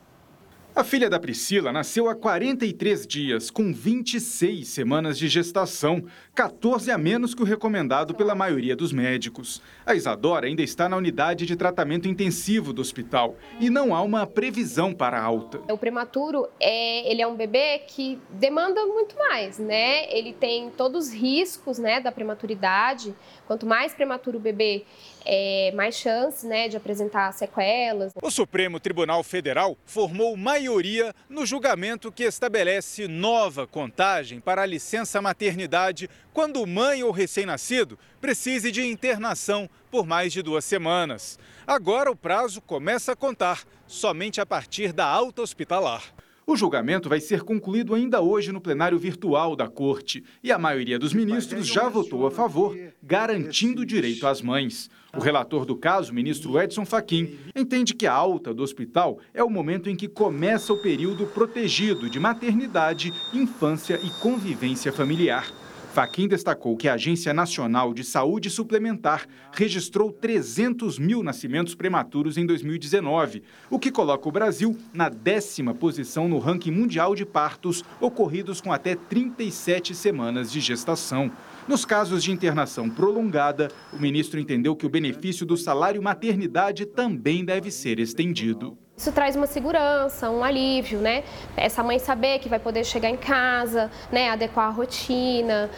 A 0.77 0.85
filha 0.85 1.09
da 1.09 1.19
Priscila 1.19 1.73
nasceu 1.73 2.07
há 2.07 2.15
43 2.15 3.07
dias, 3.07 3.51
com 3.51 3.73
26 3.73 4.69
semanas 4.69 5.17
de 5.17 5.27
gestação, 5.27 6.05
14 6.35 6.91
a 6.91 6.99
menos 6.99 7.35
que 7.35 7.41
o 7.41 7.47
recomendado 7.47 8.15
pela 8.15 8.35
maioria 8.35 8.77
dos 8.77 8.93
médicos. 8.93 9.63
A 9.87 9.95
Isadora 9.95 10.47
ainda 10.47 10.61
está 10.61 10.87
na 10.87 10.99
unidade 10.99 11.47
de 11.47 11.57
tratamento 11.57 12.07
intensivo 12.07 12.75
do 12.75 12.83
hospital 12.83 13.37
e 13.59 13.71
não 13.71 13.95
há 13.95 14.03
uma 14.03 14.27
previsão 14.27 14.93
para 14.93 15.19
alta. 15.19 15.63
O 15.73 15.79
prematuro 15.79 16.47
é, 16.61 17.11
ele 17.11 17.23
é 17.23 17.27
um 17.27 17.37
bebê 17.37 17.79
que 17.79 18.21
demanda 18.33 18.85
muito 18.85 19.17
mais, 19.17 19.59
né? 19.59 20.15
Ele 20.15 20.35
tem 20.35 20.69
todos 20.69 21.07
os 21.07 21.15
riscos, 21.15 21.79
né, 21.79 22.01
da 22.01 22.13
prematuridade. 22.13 23.15
Quanto 23.47 23.65
mais 23.65 23.95
prematuro 23.95 24.37
o 24.37 24.41
bebê, 24.41 24.85
é, 25.25 25.73
mais 25.75 25.95
chances 25.95 26.45
né, 26.45 26.69
de 26.69 26.77
apresentar 26.77 27.33
sequelas. 27.33 28.13
O 28.23 28.31
Supremo 28.31 28.79
Tribunal 28.79 29.23
Federal 29.23 29.75
formou 29.87 30.37
maioria 30.37 30.66
no 31.29 31.47
julgamento 31.47 32.11
que 32.11 32.25
estabelece 32.25 33.07
nova 33.07 33.67
contagem 33.67 34.41
para 34.41 34.63
a 34.63 34.67
licença 34.67 35.23
maternidade 35.23 36.09
quando 36.33 36.67
mãe 36.67 37.03
ou 37.03 37.11
recém-nascido 37.11 37.99
precise 38.21 38.71
de 38.73 38.85
internação 38.85 39.69
por 39.91 40.07
mais 40.07 40.33
de 40.33 40.43
duas 40.43 40.65
semanas. 40.65 41.39
Agora 41.67 42.11
o 42.11 42.17
prazo 42.17 42.61
começa 42.61 43.13
a 43.13 43.17
contar 43.17 43.65
somente 43.87 44.41
a 44.41 44.47
partir 44.47 44.93
da 44.93 45.07
alta 45.07 45.43
hospitalar. 45.43 46.03
O 46.49 46.57
julgamento 46.57 47.09
vai 47.09 47.21
ser 47.21 47.43
concluído 47.43 47.93
ainda 47.93 48.21
hoje 48.21 48.53
no 48.53 48.61
plenário 48.61 48.97
virtual 48.97 49.57
da 49.57 49.67
Corte 49.67 50.23
e 50.45 50.53
a 50.53 50.59
maioria 50.59 50.97
dos 50.97 51.13
ministros 51.13 51.67
já 51.67 51.89
votou 51.89 52.25
a 52.25 52.31
favor, 52.31 52.79
garantindo 53.03 53.83
o 53.83 53.87
direito 53.87 54.29
às 54.29 54.41
mães. 54.41 54.89
O 55.17 55.21
relator 55.21 55.65
do 55.65 55.75
caso, 55.75 56.13
ministro 56.13 56.61
Edson 56.61 56.85
Fachin, 56.85 57.39
entende 57.57 57.95
que 57.95 58.07
a 58.07 58.13
alta 58.13 58.53
do 58.53 58.63
hospital 58.63 59.19
é 59.33 59.43
o 59.43 59.49
momento 59.49 59.89
em 59.89 59.97
que 59.97 60.09
começa 60.09 60.75
o 60.75 60.83
período 60.83 61.27
protegido 61.27 62.11
de 62.11 62.21
maternidade, 62.21 63.15
infância 63.33 63.99
e 64.03 64.11
convivência 64.21 64.93
familiar. 64.93 65.51
Faquim 65.97 66.29
destacou 66.29 66.77
que 66.77 66.87
a 66.87 66.93
Agência 66.93 67.33
Nacional 67.33 67.95
de 67.95 68.05
Saúde 68.05 68.51
Suplementar 68.51 69.27
registrou 69.51 70.13
300 70.13 70.99
mil 70.99 71.23
nascimentos 71.23 71.75
prematuros 71.75 72.37
em 72.37 72.45
2019, 72.45 73.43
o 73.71 73.79
que 73.79 73.91
coloca 73.91 74.29
o 74.29 74.33
Brasil 74.33 74.77
na 74.93 75.09
décima 75.09 75.73
posição 75.73 76.29
no 76.29 76.39
ranking 76.39 76.71
mundial 76.71 77.15
de 77.15 77.25
partos 77.25 77.83
ocorridos 77.99 78.61
com 78.61 78.71
até 78.71 78.95
37 78.95 79.95
semanas 79.95 80.53
de 80.53 80.61
gestação. 80.61 81.33
Nos 81.69 81.85
casos 81.85 82.23
de 82.23 82.31
internação 82.31 82.89
prolongada, 82.89 83.73
o 83.93 83.97
ministro 83.97 84.39
entendeu 84.39 84.77
que 84.77 84.87
o 84.87 84.89
benefício 84.89 85.45
do 85.45 85.57
salário 85.57 86.01
maternidade 86.01 86.87
também 86.87 87.45
deve 87.45 87.73
ser 87.73 87.99
estendido. 87.99 88.79
Isso 88.97 89.11
traz 89.11 89.35
uma 89.35 89.49
segurança, 89.49 90.31
um 90.31 90.45
alívio, 90.45 91.01
né? 91.01 91.25
Essa 91.57 91.83
mãe 91.83 91.99
saber 91.99 92.39
que 92.39 92.49
vai 92.49 92.61
poder 92.61 92.85
chegar 92.85 93.11
em 93.11 93.17
casa, 93.17 93.91
né? 94.13 94.31
Adequar 94.31 94.69
a 94.69 94.71
rotina. 94.71 95.69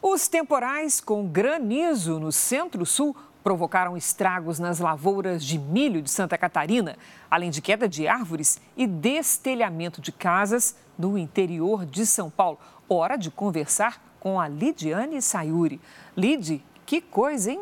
Os 0.00 0.28
temporais 0.28 0.98
com 0.98 1.28
granizo 1.28 2.18
no 2.18 2.32
centro-sul 2.32 3.14
provocaram 3.44 3.98
estragos 3.98 4.58
nas 4.58 4.78
lavouras 4.78 5.44
de 5.44 5.58
milho 5.58 6.00
de 6.00 6.10
Santa 6.10 6.38
Catarina, 6.38 6.96
além 7.30 7.50
de 7.50 7.60
queda 7.60 7.86
de 7.86 8.08
árvores 8.08 8.62
e 8.74 8.86
destelhamento 8.86 10.00
de 10.00 10.10
casas 10.10 10.74
no 10.98 11.18
interior 11.18 11.84
de 11.84 12.06
São 12.06 12.30
Paulo. 12.30 12.58
Hora 12.88 13.16
de 13.16 13.30
conversar 13.30 14.05
com 14.26 14.40
a 14.40 14.48
Lidiane 14.48 15.22
Sayuri. 15.22 15.80
Lid, 16.16 16.60
que 16.84 17.00
coisa, 17.00 17.52
hein? 17.52 17.60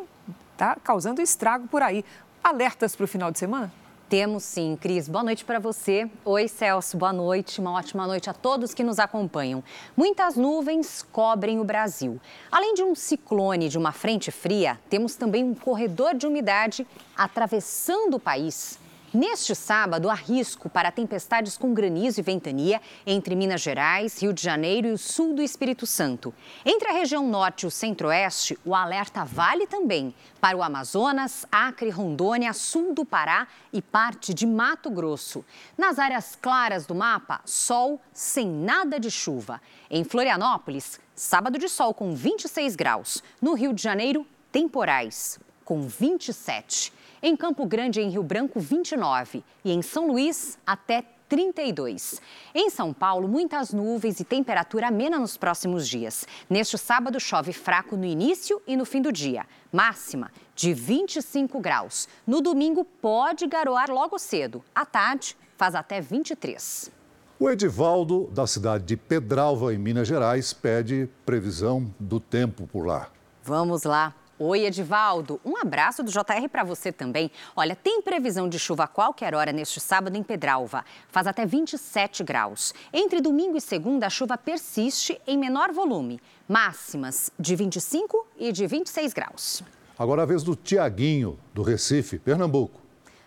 Tá 0.57 0.75
causando 0.83 1.21
estrago 1.21 1.67
por 1.67 1.83
aí. 1.83 2.03
Alertas 2.43 2.95
para 2.95 3.03
o 3.03 3.07
final 3.07 3.29
de 3.29 3.37
semana? 3.37 3.71
Temos 4.09 4.41
sim, 4.41 4.75
Cris. 4.75 5.07
Boa 5.07 5.23
noite 5.23 5.45
para 5.45 5.59
você. 5.59 6.09
Oi, 6.25 6.47
Celso. 6.47 6.97
Boa 6.97 7.13
noite. 7.13 7.61
Uma 7.61 7.73
ótima 7.73 8.07
noite 8.07 8.31
a 8.31 8.33
todos 8.33 8.73
que 8.73 8.83
nos 8.83 8.97
acompanham. 8.97 9.63
Muitas 9.95 10.35
nuvens 10.35 11.05
cobrem 11.11 11.59
o 11.59 11.63
Brasil. 11.63 12.19
Além 12.51 12.73
de 12.73 12.81
um 12.81 12.95
ciclone 12.95 13.69
de 13.69 13.77
uma 13.77 13.91
frente 13.91 14.31
fria, 14.31 14.79
temos 14.89 15.15
também 15.15 15.43
um 15.43 15.53
corredor 15.53 16.15
de 16.15 16.25
umidade 16.25 16.87
atravessando 17.15 18.15
o 18.15 18.19
país. 18.19 18.79
Neste 19.15 19.55
sábado, 19.55 20.09
há 20.09 20.13
risco 20.13 20.67
para 20.67 20.91
tempestades 20.91 21.57
com 21.57 21.73
granizo 21.73 22.19
e 22.19 22.21
ventania 22.21 22.81
entre 23.07 23.33
Minas 23.33 23.61
Gerais, 23.61 24.21
Rio 24.21 24.33
de 24.33 24.43
Janeiro 24.43 24.89
e 24.89 24.91
o 24.91 24.97
sul 24.97 25.33
do 25.33 25.41
Espírito 25.41 25.85
Santo. 25.85 26.33
Entre 26.65 26.89
a 26.89 26.91
região 26.91 27.25
norte 27.25 27.63
e 27.63 27.65
o 27.65 27.71
centro-oeste, 27.71 28.59
o 28.65 28.75
alerta 28.75 29.23
vale 29.23 29.67
também 29.67 30.13
para 30.41 30.57
o 30.57 30.61
Amazonas, 30.61 31.45
Acre, 31.49 31.89
Rondônia, 31.89 32.51
sul 32.51 32.93
do 32.93 33.05
Pará 33.05 33.47
e 33.71 33.81
parte 33.81 34.33
de 34.33 34.45
Mato 34.45 34.89
Grosso. 34.89 35.45
Nas 35.77 35.97
áreas 35.97 36.35
claras 36.35 36.85
do 36.85 36.93
mapa, 36.93 37.39
sol 37.45 38.01
sem 38.11 38.45
nada 38.45 38.99
de 38.99 39.09
chuva. 39.09 39.61
Em 39.89 40.03
Florianópolis, 40.03 40.99
sábado 41.15 41.57
de 41.57 41.69
sol 41.69 41.93
com 41.93 42.13
26 42.13 42.75
graus. 42.75 43.23
No 43.41 43.53
Rio 43.53 43.71
de 43.71 43.81
Janeiro, 43.81 44.27
temporais 44.51 45.39
com 45.63 45.87
27. 45.87 46.93
Em 47.27 47.35
Campo 47.35 47.65
Grande, 47.65 47.99
em 47.99 48.09
Rio 48.11 48.21
Branco, 48.21 48.59
29. 48.59 49.43
E 49.63 49.71
em 49.71 49.81
São 49.81 50.05
Luís, 50.05 50.59
até 50.63 51.03
32. 51.27 52.21
Em 52.53 52.69
São 52.69 52.93
Paulo, 52.93 53.27
muitas 53.27 53.73
nuvens 53.73 54.19
e 54.19 54.23
temperatura 54.23 54.89
amena 54.89 55.17
nos 55.17 55.35
próximos 55.35 55.89
dias. 55.89 56.27
Neste 56.47 56.77
sábado, 56.77 57.19
chove 57.19 57.51
fraco 57.51 57.97
no 57.97 58.05
início 58.05 58.61
e 58.67 58.77
no 58.77 58.85
fim 58.85 59.01
do 59.01 59.11
dia. 59.11 59.47
Máxima 59.73 60.31
de 60.53 60.71
25 60.71 61.59
graus. 61.59 62.07
No 62.27 62.41
domingo, 62.41 62.85
pode 62.85 63.47
garoar 63.47 63.89
logo 63.89 64.19
cedo. 64.19 64.63
À 64.75 64.85
tarde, 64.85 65.35
faz 65.57 65.73
até 65.73 65.99
23. 65.99 66.91
O 67.39 67.49
Edivaldo, 67.49 68.27
da 68.27 68.45
cidade 68.45 68.83
de 68.83 68.95
Pedralva, 68.95 69.73
em 69.73 69.79
Minas 69.79 70.07
Gerais, 70.07 70.53
pede 70.53 71.09
previsão 71.25 71.91
do 71.99 72.19
tempo 72.19 72.67
por 72.67 72.85
lá. 72.85 73.09
Vamos 73.41 73.81
lá. 73.81 74.13
Oi, 74.37 74.65
Edivaldo. 74.65 75.39
Um 75.45 75.55
abraço 75.55 76.03
do 76.03 76.11
JR 76.11 76.49
para 76.51 76.61
você 76.61 76.91
também. 76.91 77.31
Olha, 77.55 77.73
tem 77.73 78.01
previsão 78.01 78.49
de 78.49 78.59
chuva 78.59 78.83
a 78.83 78.87
qualquer 78.87 79.33
hora 79.33 79.53
neste 79.53 79.79
sábado 79.79 80.17
em 80.17 80.23
Pedralva. 80.23 80.83
Faz 81.07 81.25
até 81.25 81.45
27 81.45 82.21
graus. 82.21 82.73
Entre 82.91 83.21
domingo 83.21 83.55
e 83.55 83.61
segunda, 83.61 84.07
a 84.07 84.09
chuva 84.09 84.37
persiste 84.37 85.17
em 85.25 85.37
menor 85.37 85.71
volume. 85.71 86.19
Máximas 86.49 87.31
de 87.39 87.55
25 87.55 88.27
e 88.37 88.51
de 88.51 88.67
26 88.67 89.13
graus. 89.13 89.63
Agora 89.97 90.23
a 90.23 90.25
vez 90.25 90.43
do 90.43 90.53
Tiaguinho, 90.53 91.39
do 91.53 91.63
Recife, 91.63 92.19
Pernambuco. 92.19 92.81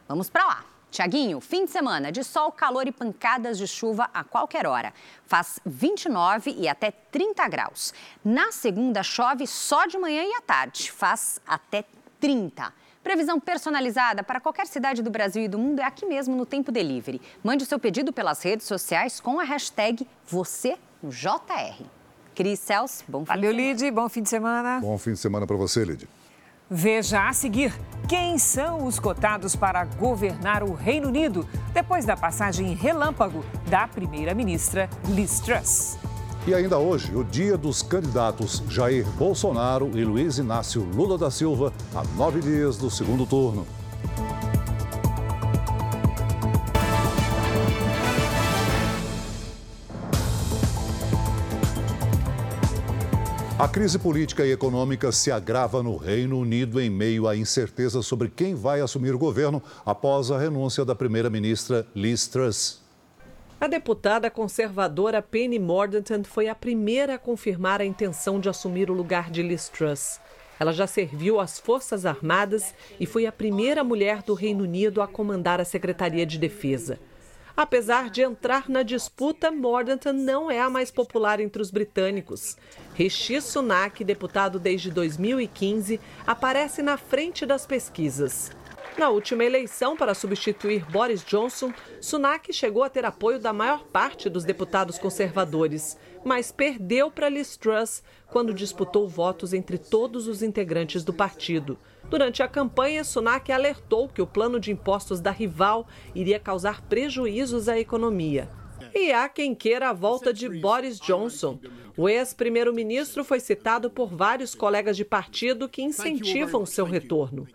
Vamos 0.06 0.28
para 0.28 0.44
lá. 0.44 0.67
Tiaguinho, 0.90 1.40
fim 1.40 1.66
de 1.66 1.70
semana 1.70 2.10
de 2.10 2.24
sol, 2.24 2.50
calor 2.50 2.86
e 2.86 2.92
pancadas 2.92 3.58
de 3.58 3.66
chuva 3.66 4.08
a 4.12 4.24
qualquer 4.24 4.66
hora. 4.66 4.92
Faz 5.26 5.60
29 5.66 6.54
e 6.58 6.66
até 6.66 6.90
30 6.90 7.46
graus. 7.48 7.92
Na 8.24 8.50
segunda, 8.52 9.02
chove 9.02 9.46
só 9.46 9.86
de 9.86 9.98
manhã 9.98 10.22
e 10.22 10.34
à 10.34 10.40
tarde. 10.40 10.90
Faz 10.90 11.40
até 11.46 11.84
30. 12.18 12.72
Previsão 13.02 13.38
personalizada 13.38 14.22
para 14.22 14.40
qualquer 14.40 14.66
cidade 14.66 15.02
do 15.02 15.10
Brasil 15.10 15.42
e 15.44 15.48
do 15.48 15.58
mundo 15.58 15.80
é 15.80 15.84
aqui 15.84 16.04
mesmo 16.04 16.34
no 16.34 16.44
Tempo 16.44 16.72
Delivery. 16.72 17.20
Mande 17.44 17.64
o 17.64 17.66
seu 17.66 17.78
pedido 17.78 18.12
pelas 18.12 18.42
redes 18.42 18.66
sociais 18.66 19.20
com 19.20 19.38
a 19.38 19.44
hashtag 19.44 20.06
você 20.26 20.76
no 21.02 21.10
JR. 21.10 21.84
Cris 22.34 22.60
Celso, 22.60 23.04
bom 23.08 23.24
fim 23.24 23.26
Valeu, 23.26 23.52
de 23.52 23.58
semana. 23.58 23.72
Lid. 23.72 23.90
Bom 23.90 24.08
fim 24.08 24.22
de 24.22 24.28
semana. 24.28 24.80
Bom 24.80 24.98
fim 24.98 25.12
de 25.12 25.18
semana 25.18 25.46
para 25.46 25.56
você, 25.56 25.84
Lid. 25.84 26.08
Veja 26.70 27.26
a 27.26 27.32
seguir 27.32 27.72
quem 28.06 28.36
são 28.36 28.84
os 28.86 28.98
cotados 28.98 29.56
para 29.56 29.86
governar 29.86 30.62
o 30.62 30.74
Reino 30.74 31.08
Unido 31.08 31.48
depois 31.72 32.04
da 32.04 32.14
passagem 32.14 32.74
relâmpago 32.74 33.42
da 33.70 33.88
primeira-ministra 33.88 34.88
Liz 35.06 35.40
Truss. 35.40 35.98
E 36.46 36.54
ainda 36.54 36.78
hoje, 36.78 37.14
o 37.14 37.24
dia 37.24 37.56
dos 37.56 37.82
candidatos 37.82 38.62
Jair 38.68 39.06
Bolsonaro 39.16 39.90
e 39.94 40.04
Luiz 40.04 40.36
Inácio 40.36 40.82
Lula 40.94 41.16
da 41.16 41.30
Silva, 41.30 41.72
a 41.94 42.04
nove 42.16 42.40
dias 42.40 42.76
do 42.76 42.90
segundo 42.90 43.24
turno. 43.24 43.66
A 53.58 53.66
crise 53.66 53.98
política 53.98 54.46
e 54.46 54.52
econômica 54.52 55.10
se 55.10 55.32
agrava 55.32 55.82
no 55.82 55.96
Reino 55.96 56.38
Unido 56.38 56.80
em 56.80 56.88
meio 56.88 57.26
à 57.26 57.36
incerteza 57.36 58.02
sobre 58.02 58.28
quem 58.28 58.54
vai 58.54 58.80
assumir 58.80 59.12
o 59.12 59.18
governo 59.18 59.60
após 59.84 60.30
a 60.30 60.38
renúncia 60.38 60.84
da 60.84 60.94
primeira-ministra 60.94 61.84
Liz 61.92 62.28
Truss. 62.28 62.80
A 63.60 63.66
deputada 63.66 64.30
conservadora 64.30 65.20
Penny 65.20 65.58
Mordaunt 65.58 66.22
foi 66.22 66.48
a 66.48 66.54
primeira 66.54 67.16
a 67.16 67.18
confirmar 67.18 67.80
a 67.80 67.84
intenção 67.84 68.38
de 68.38 68.48
assumir 68.48 68.92
o 68.92 68.94
lugar 68.94 69.28
de 69.28 69.42
Liz 69.42 69.68
Truss. 69.68 70.20
Ela 70.60 70.72
já 70.72 70.86
serviu 70.86 71.40
às 71.40 71.58
Forças 71.58 72.06
Armadas 72.06 72.72
e 73.00 73.06
foi 73.06 73.26
a 73.26 73.32
primeira 73.32 73.82
mulher 73.82 74.22
do 74.22 74.34
Reino 74.34 74.62
Unido 74.62 75.02
a 75.02 75.08
comandar 75.08 75.60
a 75.60 75.64
Secretaria 75.64 76.24
de 76.24 76.38
Defesa. 76.38 77.00
Apesar 77.58 78.08
de 78.08 78.22
entrar 78.22 78.68
na 78.68 78.84
disputa, 78.84 79.50
Mordaunt 79.50 80.04
não 80.14 80.48
é 80.48 80.60
a 80.60 80.70
mais 80.70 80.92
popular 80.92 81.40
entre 81.40 81.60
os 81.60 81.72
britânicos. 81.72 82.56
Rishi 82.98 83.40
Sunak, 83.40 84.02
deputado 84.02 84.58
desde 84.58 84.90
2015, 84.90 86.00
aparece 86.26 86.82
na 86.82 86.96
frente 86.96 87.46
das 87.46 87.64
pesquisas. 87.64 88.50
Na 88.98 89.08
última 89.08 89.44
eleição 89.44 89.96
para 89.96 90.14
substituir 90.14 90.84
Boris 90.90 91.24
Johnson, 91.24 91.72
Sunak 92.00 92.52
chegou 92.52 92.82
a 92.82 92.90
ter 92.90 93.04
apoio 93.04 93.38
da 93.38 93.52
maior 93.52 93.84
parte 93.84 94.28
dos 94.28 94.42
deputados 94.42 94.98
conservadores, 94.98 95.96
mas 96.24 96.50
perdeu 96.50 97.08
para 97.08 97.28
Liz 97.28 97.56
Truss 97.56 98.02
quando 98.32 98.52
disputou 98.52 99.06
votos 99.06 99.52
entre 99.52 99.78
todos 99.78 100.26
os 100.26 100.42
integrantes 100.42 101.04
do 101.04 101.12
partido. 101.12 101.78
Durante 102.10 102.42
a 102.42 102.48
campanha, 102.48 103.04
Sunak 103.04 103.52
alertou 103.52 104.08
que 104.08 104.20
o 104.20 104.26
plano 104.26 104.58
de 104.58 104.72
impostos 104.72 105.20
da 105.20 105.30
rival 105.30 105.86
iria 106.16 106.40
causar 106.40 106.82
prejuízos 106.82 107.68
à 107.68 107.78
economia. 107.78 108.50
E 108.94 109.12
há 109.12 109.28
quem 109.28 109.54
queira 109.54 109.90
a 109.90 109.92
volta 109.92 110.32
de 110.32 110.48
Boris 110.48 110.98
Johnson. 110.98 111.58
O 111.96 112.08
ex-primeiro-ministro 112.08 113.24
foi 113.24 113.40
citado 113.40 113.90
por 113.90 114.14
vários 114.14 114.54
colegas 114.54 114.96
de 114.96 115.04
partido 115.04 115.68
que 115.68 115.82
incentivam 115.82 116.64
seu 116.64 116.84
retorno. 116.84 117.46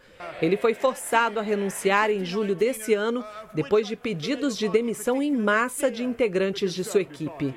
Ele 0.41 0.57
foi 0.57 0.73
forçado 0.73 1.39
a 1.39 1.43
renunciar 1.43 2.09
em 2.09 2.25
julho 2.25 2.55
desse 2.55 2.93
ano, 2.93 3.23
depois 3.53 3.87
de 3.87 3.95
pedidos 3.95 4.57
de 4.57 4.67
demissão 4.67 5.21
em 5.21 5.31
massa 5.31 5.89
de 5.89 6.03
integrantes 6.03 6.73
de 6.73 6.83
sua 6.83 7.01
equipe. 7.01 7.53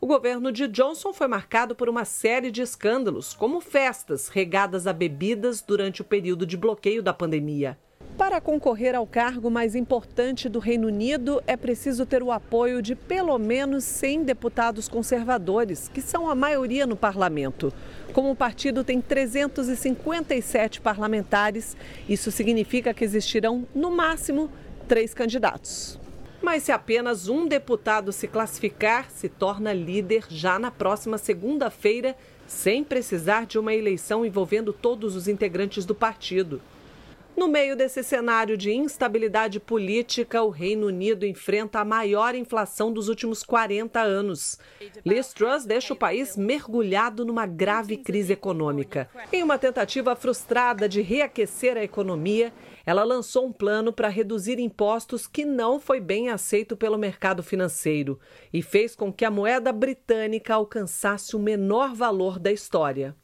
O 0.00 0.06
governo 0.06 0.50
de 0.50 0.66
Johnson 0.66 1.12
foi 1.12 1.28
marcado 1.28 1.76
por 1.76 1.88
uma 1.88 2.04
série 2.04 2.50
de 2.50 2.60
escândalos, 2.60 3.34
como 3.34 3.60
festas 3.60 4.28
regadas 4.28 4.86
a 4.86 4.92
bebidas 4.92 5.62
durante 5.62 6.02
o 6.02 6.04
período 6.04 6.44
de 6.44 6.56
bloqueio 6.56 7.02
da 7.02 7.12
pandemia. 7.12 7.78
Para 8.16 8.40
concorrer 8.40 8.94
ao 8.94 9.06
cargo 9.06 9.50
mais 9.50 9.74
importante 9.74 10.48
do 10.48 10.58
Reino 10.58 10.86
Unido, 10.86 11.42
é 11.46 11.56
preciso 11.56 12.04
ter 12.04 12.22
o 12.22 12.30
apoio 12.30 12.82
de 12.82 12.94
pelo 12.94 13.38
menos 13.38 13.84
100 13.84 14.24
deputados 14.24 14.86
conservadores, 14.86 15.88
que 15.88 16.02
são 16.02 16.28
a 16.28 16.34
maioria 16.34 16.86
no 16.86 16.94
parlamento. 16.94 17.72
Como 18.12 18.30
o 18.30 18.36
partido 18.36 18.84
tem 18.84 19.00
357 19.00 20.80
parlamentares, 20.80 21.76
isso 22.06 22.30
significa 22.30 22.92
que 22.92 23.02
existirão, 23.02 23.66
no 23.74 23.90
máximo, 23.90 24.50
três 24.86 25.14
candidatos. 25.14 25.98
Mas 26.42 26.64
se 26.64 26.72
apenas 26.72 27.28
um 27.28 27.46
deputado 27.46 28.12
se 28.12 28.28
classificar, 28.28 29.10
se 29.10 29.28
torna 29.28 29.72
líder 29.72 30.26
já 30.28 30.58
na 30.58 30.70
próxima 30.70 31.16
segunda-feira, 31.16 32.14
sem 32.46 32.84
precisar 32.84 33.46
de 33.46 33.58
uma 33.58 33.72
eleição 33.72 34.26
envolvendo 34.26 34.72
todos 34.72 35.16
os 35.16 35.28
integrantes 35.28 35.86
do 35.86 35.94
partido. 35.94 36.60
No 37.34 37.48
meio 37.48 37.74
desse 37.74 38.02
cenário 38.04 38.58
de 38.58 38.72
instabilidade 38.72 39.58
política, 39.58 40.42
o 40.42 40.50
Reino 40.50 40.86
Unido 40.88 41.24
enfrenta 41.24 41.80
a 41.80 41.84
maior 41.84 42.34
inflação 42.34 42.92
dos 42.92 43.08
últimos 43.08 43.42
40 43.42 44.00
anos. 44.00 44.58
Liz 45.04 45.32
Truss 45.32 45.64
deixa 45.64 45.94
o 45.94 45.96
país 45.96 46.36
mergulhado 46.36 47.24
numa 47.24 47.46
grave 47.46 47.96
crise 47.96 48.34
econômica. 48.34 49.08
Em 49.32 49.42
uma 49.42 49.58
tentativa 49.58 50.14
frustrada 50.14 50.86
de 50.86 51.00
reaquecer 51.00 51.76
a 51.78 51.82
economia, 51.82 52.52
ela 52.84 53.02
lançou 53.02 53.46
um 53.46 53.52
plano 53.52 53.92
para 53.92 54.08
reduzir 54.08 54.58
impostos 54.58 55.26
que 55.26 55.44
não 55.44 55.80
foi 55.80 56.00
bem 56.00 56.28
aceito 56.28 56.76
pelo 56.76 56.98
mercado 56.98 57.42
financeiro 57.42 58.20
e 58.52 58.60
fez 58.60 58.94
com 58.94 59.10
que 59.10 59.24
a 59.24 59.30
moeda 59.30 59.72
britânica 59.72 60.54
alcançasse 60.54 61.34
o 61.34 61.38
menor 61.38 61.94
valor 61.94 62.38
da 62.38 62.52
história. 62.52 63.16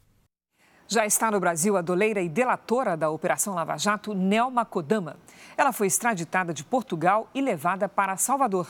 Já 0.91 1.05
está 1.05 1.29
no 1.29 1.39
Brasil 1.39 1.77
a 1.77 1.83
doleira 1.83 2.19
e 2.19 2.27
delatora 2.27 2.97
da 2.97 3.11
Operação 3.11 3.53
Lava 3.53 3.77
Jato, 3.77 4.15
Nelma 4.15 4.65
Kodama. 4.65 5.17
Ela 5.55 5.71
foi 5.71 5.85
extraditada 5.85 6.51
de 6.51 6.63
Portugal 6.63 7.29
e 7.31 7.41
levada 7.41 7.87
para 7.87 8.17
Salvador. 8.17 8.67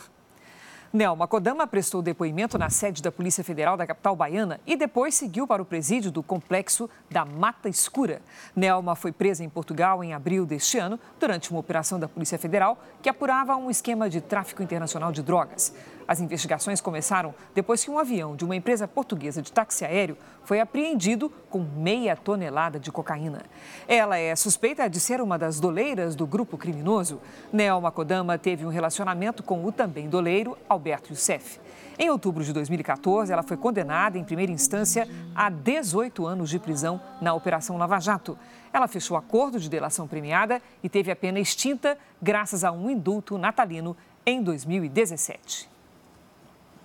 Nelma 0.91 1.29
Kodama 1.29 1.65
prestou 1.65 2.01
depoimento 2.01 2.58
na 2.58 2.69
sede 2.69 3.01
da 3.01 3.10
Polícia 3.10 3.41
Federal 3.41 3.77
da 3.77 3.88
capital 3.88 4.17
baiana 4.17 4.60
e 4.67 4.75
depois 4.75 5.15
seguiu 5.15 5.47
para 5.47 5.62
o 5.62 5.65
presídio 5.65 6.12
do 6.12 6.21
complexo 6.21 6.89
da 7.10 7.23
Mata 7.23 7.69
Escura. 7.69 8.21
Nelma 8.53 8.95
foi 8.95 9.13
presa 9.13 9.41
em 9.41 9.49
Portugal 9.49 10.03
em 10.03 10.13
abril 10.13 10.45
deste 10.45 10.77
ano, 10.77 10.99
durante 11.21 11.51
uma 11.51 11.62
operação 11.62 11.97
da 11.97 12.10
Polícia 12.10 12.38
Federal 12.38 12.77
que 13.01 13.08
apurava 13.08 13.55
um 13.55 13.69
esquema 13.69 14.10
de 14.10 14.19
tráfico 14.19 14.62
internacional 14.62 15.13
de 15.13 15.23
drogas. 15.23 15.73
As 16.10 16.19
investigações 16.19 16.82
começaram 16.82 17.36
depois 17.54 17.84
que 17.84 17.91
um 17.91 18.00
avião 18.00 18.36
de 18.36 18.43
uma 18.43 18.56
empresa 18.56 18.88
portuguesa 18.88 19.43
de 19.43 19.52
táxi 19.52 19.86
aéreo 19.86 20.17
foi 20.43 20.60
apreendido 20.60 21.32
com 21.52 21.60
meia 21.60 22.15
tonelada 22.15 22.80
de 22.80 22.91
cocaína. 22.91 23.43
Ela 23.88 24.17
é 24.17 24.36
suspeita 24.36 24.89
de 24.89 25.00
ser 25.00 25.22
uma 25.22 25.38
das 25.38 25.60
doleiras 25.60 26.15
do 26.15 26.26
grupo 26.26 26.58
criminoso. 26.58 27.22
Nelma 27.54 27.91
Kodama 27.91 28.39
teve 28.39 28.65
um 28.65 28.69
relacionamento 28.69 29.43
com 29.43 29.63
o 29.63 29.72
também 29.72 30.10
doleiro 30.10 30.58
Alberto 30.67 31.12
Youssef. 31.12 31.60
Em 32.00 32.10
outubro 32.10 32.43
de 32.43 32.54
2014, 32.54 33.32
ela 33.32 33.43
foi 33.43 33.56
condenada 33.56 34.17
em 34.17 34.24
primeira 34.24 34.52
instância 34.52 35.08
a 35.36 35.48
18 35.48 36.26
anos 36.26 36.50
de 36.50 36.58
prisão 36.58 37.00
na 37.22 37.36
Operação 37.36 37.78
Lava 37.78 38.00
Jato. 38.00 38.36
Ela 38.74 38.88
fechou 38.88 39.15
acordo 39.15 39.60
de 39.60 39.69
delação 39.69 40.08
premiada 40.08 40.60
e 40.82 40.89
teve 40.89 41.12
a 41.12 41.15
pena 41.15 41.39
extinta 41.39 41.95
graças 42.19 42.63
a 42.63 42.72
um 42.72 42.89
indulto 42.89 43.38
natalino 43.38 43.95
em 44.26 44.41
2017. 44.41 45.78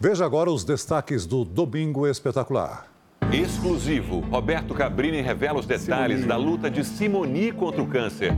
Veja 0.04 0.26
agora 0.26 0.50
os 0.50 0.64
destaques 0.64 1.24
do 1.24 1.46
Domingo 1.46 2.06
Espetacular. 2.06 2.84
Exclusivo, 3.32 4.20
Roberto 4.20 4.74
Cabrini 4.74 5.22
revela 5.22 5.58
os 5.58 5.64
detalhes 5.64 6.20
Simoni. 6.20 6.28
da 6.28 6.36
luta 6.36 6.70
de 6.70 6.84
Simoni 6.84 7.50
contra 7.50 7.82
o 7.82 7.86
câncer. 7.86 8.34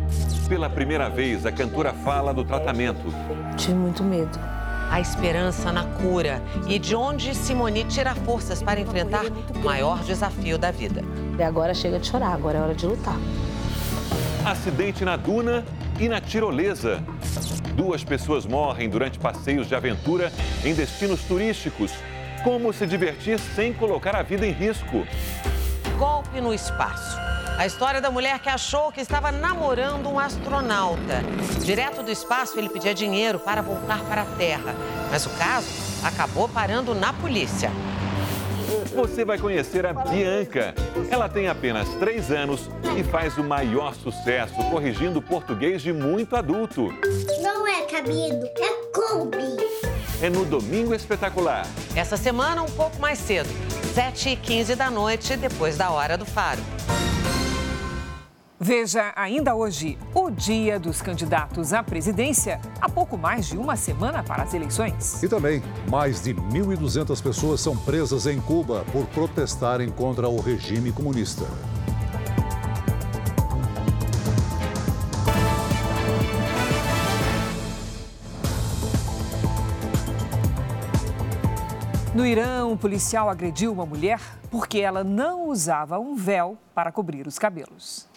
Pela 0.49 0.71
primeira 0.71 1.09
vez, 1.09 1.45
a 1.45 1.51
cantora 1.51 1.93
fala 1.93 2.33
do 2.33 2.45
tratamento. 2.45 3.03
Tive 3.57 3.75
muito 3.75 4.05
medo. 4.05 4.39
A 4.93 5.01
esperança 5.01 5.73
na 5.73 5.83
cura 5.83 6.41
e 6.69 6.79
de 6.79 6.95
onde 6.95 7.35
Simoni 7.35 7.83
tira 7.83 8.15
forças 8.15 8.63
para 8.63 8.79
enfrentar 8.79 9.25
o 9.53 9.59
maior 9.65 10.05
desafio 10.05 10.57
da 10.57 10.71
vida. 10.71 11.03
E 11.37 11.43
agora 11.43 11.75
chega 11.75 11.99
de 11.99 12.07
chorar, 12.07 12.33
agora 12.33 12.59
é 12.59 12.63
hora 12.63 12.75
de 12.77 12.87
lutar. 12.87 13.19
Acidente 14.45 15.05
na 15.05 15.17
duna 15.17 15.65
e 15.99 16.09
na 16.09 16.21
tirolesa. 16.21 17.03
Duas 17.75 18.05
pessoas 18.05 18.47
morrem 18.47 18.89
durante 18.89 19.19
passeios 19.19 19.69
de 19.69 19.75
aventura 19.75 20.33
em 20.65 20.75
destinos 20.75 21.23
turísticos. 21.23 21.93
Como 22.43 22.73
se 22.73 22.87
divertir 22.87 23.39
sem 23.39 23.73
colocar 23.73 24.15
a 24.15 24.23
vida 24.23 24.47
em 24.47 24.53
risco? 24.53 25.07
Golpe 25.99 26.41
no 26.41 26.55
espaço. 26.55 27.19
A 27.59 27.67
história 27.67 28.01
da 28.01 28.11
mulher 28.11 28.39
que 28.39 28.51
achou 28.51 28.93
que 28.93 29.01
estava 29.01 29.33
namorando 29.33 30.11
um 30.11 30.19
astronauta. 30.19 31.23
Direto 31.65 32.03
do 32.03 32.11
espaço, 32.11 32.59
ele 32.59 32.69
pedia 32.69 32.95
dinheiro 32.95 33.39
para 33.39 33.63
voltar 33.63 34.01
para 34.05 34.23
a 34.23 34.27
Terra. 34.27 34.75
Mas 35.11 35.25
o 35.25 35.31
caso 35.31 35.67
acabou 36.05 36.49
parando 36.49 36.95
na 36.95 37.13
polícia 37.15 37.71
você 38.97 39.27
vai 39.27 39.39
conhecer 39.39 39.85
a 39.85 39.93
Bianca. 39.93 40.75
Ela 41.11 41.29
tem 41.29 41.49
apenas 41.49 41.87
3 42.01 42.31
anos 42.31 42.71
e 42.99 43.05
faz 43.05 43.37
o 43.37 43.45
maior 43.45 43.95
sucesso 43.95 44.55
corrigindo 44.71 45.21
português 45.21 45.83
de 45.83 45.93
muito 45.93 46.35
adulto. 46.35 46.89
Não 47.43 47.69
é 47.69 47.83
cabido, 47.83 48.47
é 48.47 48.91
coube. 48.95 49.37
É 50.23 50.31
no 50.31 50.47
Domingo 50.47 50.95
Espetacular. 50.95 51.67
Essa 51.95 52.17
semana 52.17 52.63
um 52.63 52.71
pouco 52.71 52.99
mais 52.99 53.19
cedo, 53.19 53.51
7h15 53.95 54.75
da 54.75 54.91
noite, 54.91 55.37
depois 55.37 55.77
da 55.77 55.91
hora 55.91 56.17
do 56.17 56.25
faro. 56.25 56.63
Veja 58.59 59.13
ainda 59.15 59.55
hoje 59.55 59.99
o 60.15 60.31
dia 60.31 60.81
dos 60.81 61.03
candidatos 61.03 61.75
à 61.75 61.83
presidência, 61.83 62.59
há 62.81 62.89
pouco 62.89 63.19
mais 63.19 63.47
de 63.47 63.59
uma 63.59 63.77
semana 63.77 64.23
para 64.23 64.45
as 64.45 64.55
eleições. 64.55 65.23
E 65.23 65.29
também, 65.29 65.63
mais 65.91 66.23
de 66.23 66.33
1.200 66.33 67.23
pessoas 67.23 67.61
são 67.61 67.77
presas 67.77 68.27
em 68.27 68.41
Cuba 68.41 68.83
por 68.93 69.07
protestarem 69.09 69.91
contra 69.91 70.27
o 70.27 70.41
regime 70.41 70.91
comunista. 70.91 71.45
No 82.15 82.25
Irã, 82.25 82.65
um 82.65 82.79
policial 82.79 83.29
agrediu 83.29 83.71
uma 83.71 83.85
mulher 83.85 84.19
porque 84.51 84.79
ela 84.79 85.05
não 85.05 85.51
usava 85.51 85.99
um 85.99 86.17
véu 86.17 86.57
para 86.75 86.91
cobrir 86.91 87.27
os 87.27 87.39
cabelos. 87.39 88.16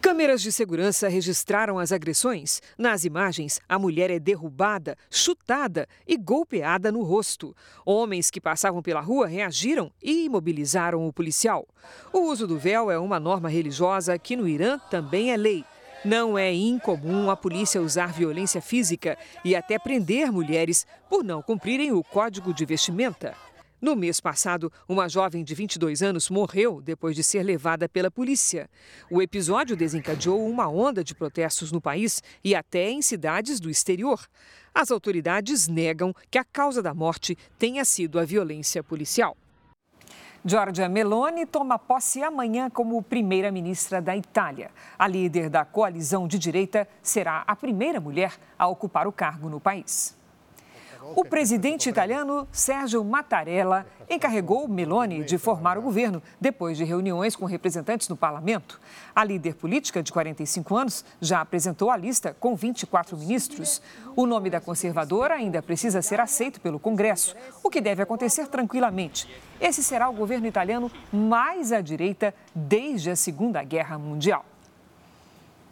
Câmeras 0.00 0.40
de 0.40 0.50
segurança 0.50 1.08
registraram 1.08 1.78
as 1.78 1.92
agressões. 1.92 2.62
Nas 2.78 3.04
imagens, 3.04 3.60
a 3.68 3.78
mulher 3.78 4.10
é 4.10 4.18
derrubada, 4.18 4.96
chutada 5.10 5.86
e 6.08 6.16
golpeada 6.16 6.90
no 6.90 7.02
rosto. 7.02 7.54
Homens 7.84 8.30
que 8.30 8.40
passavam 8.40 8.80
pela 8.80 9.00
rua 9.02 9.26
reagiram 9.26 9.92
e 10.02 10.24
imobilizaram 10.24 11.06
o 11.06 11.12
policial. 11.12 11.68
O 12.14 12.20
uso 12.20 12.46
do 12.46 12.58
véu 12.58 12.90
é 12.90 12.98
uma 12.98 13.20
norma 13.20 13.50
religiosa 13.50 14.18
que 14.18 14.36
no 14.36 14.48
Irã 14.48 14.78
também 14.90 15.32
é 15.32 15.36
lei. 15.36 15.66
Não 16.02 16.38
é 16.38 16.50
incomum 16.50 17.28
a 17.28 17.36
polícia 17.36 17.82
usar 17.82 18.10
violência 18.10 18.62
física 18.62 19.18
e 19.44 19.54
até 19.54 19.78
prender 19.78 20.32
mulheres 20.32 20.86
por 21.10 21.22
não 21.22 21.42
cumprirem 21.42 21.92
o 21.92 22.02
código 22.02 22.54
de 22.54 22.64
vestimenta. 22.64 23.36
No 23.80 23.96
mês 23.96 24.20
passado, 24.20 24.70
uma 24.86 25.08
jovem 25.08 25.42
de 25.42 25.54
22 25.54 26.02
anos 26.02 26.28
morreu 26.28 26.82
depois 26.82 27.16
de 27.16 27.24
ser 27.24 27.42
levada 27.42 27.88
pela 27.88 28.10
polícia. 28.10 28.68
O 29.10 29.22
episódio 29.22 29.74
desencadeou 29.74 30.46
uma 30.46 30.68
onda 30.68 31.02
de 31.02 31.14
protestos 31.14 31.72
no 31.72 31.80
país 31.80 32.22
e 32.44 32.54
até 32.54 32.90
em 32.90 33.00
cidades 33.00 33.58
do 33.58 33.70
exterior. 33.70 34.20
As 34.74 34.90
autoridades 34.90 35.66
negam 35.66 36.14
que 36.30 36.36
a 36.36 36.44
causa 36.44 36.82
da 36.82 36.92
morte 36.92 37.38
tenha 37.58 37.82
sido 37.82 38.20
a 38.20 38.24
violência 38.24 38.84
policial. 38.84 39.34
Giorgia 40.44 40.88
Meloni 40.88 41.46
toma 41.46 41.78
posse 41.78 42.22
amanhã 42.22 42.68
como 42.68 43.02
primeira-ministra 43.02 44.00
da 44.02 44.14
Itália. 44.14 44.70
A 44.98 45.06
líder 45.06 45.48
da 45.48 45.64
coalizão 45.64 46.28
de 46.28 46.38
direita 46.38 46.86
será 47.02 47.44
a 47.46 47.56
primeira 47.56 47.98
mulher 47.98 48.34
a 48.58 48.68
ocupar 48.68 49.06
o 49.06 49.12
cargo 49.12 49.48
no 49.48 49.58
país. 49.58 50.19
O 51.16 51.24
presidente 51.24 51.88
italiano 51.88 52.46
Sérgio 52.52 53.02
Mattarella 53.02 53.86
encarregou 54.08 54.68
Meloni 54.68 55.24
de 55.24 55.38
formar 55.38 55.78
o 55.78 55.82
governo 55.82 56.22
depois 56.38 56.76
de 56.76 56.84
reuniões 56.84 57.34
com 57.34 57.46
representantes 57.46 58.08
no 58.08 58.16
parlamento. 58.16 58.78
A 59.14 59.24
líder 59.24 59.54
política, 59.54 60.02
de 60.02 60.12
45 60.12 60.76
anos, 60.76 61.04
já 61.20 61.40
apresentou 61.40 61.90
a 61.90 61.96
lista 61.96 62.36
com 62.38 62.54
24 62.54 63.16
ministros. 63.16 63.80
O 64.14 64.26
nome 64.26 64.50
da 64.50 64.60
conservadora 64.60 65.34
ainda 65.34 65.62
precisa 65.62 66.02
ser 66.02 66.20
aceito 66.20 66.60
pelo 66.60 66.78
Congresso, 66.78 67.34
o 67.62 67.70
que 67.70 67.80
deve 67.80 68.02
acontecer 68.02 68.46
tranquilamente. 68.48 69.28
Esse 69.60 69.82
será 69.82 70.08
o 70.08 70.14
governo 70.14 70.46
italiano 70.46 70.90
mais 71.12 71.72
à 71.72 71.80
direita 71.80 72.34
desde 72.54 73.10
a 73.10 73.16
Segunda 73.16 73.62
Guerra 73.62 73.98
Mundial. 73.98 74.44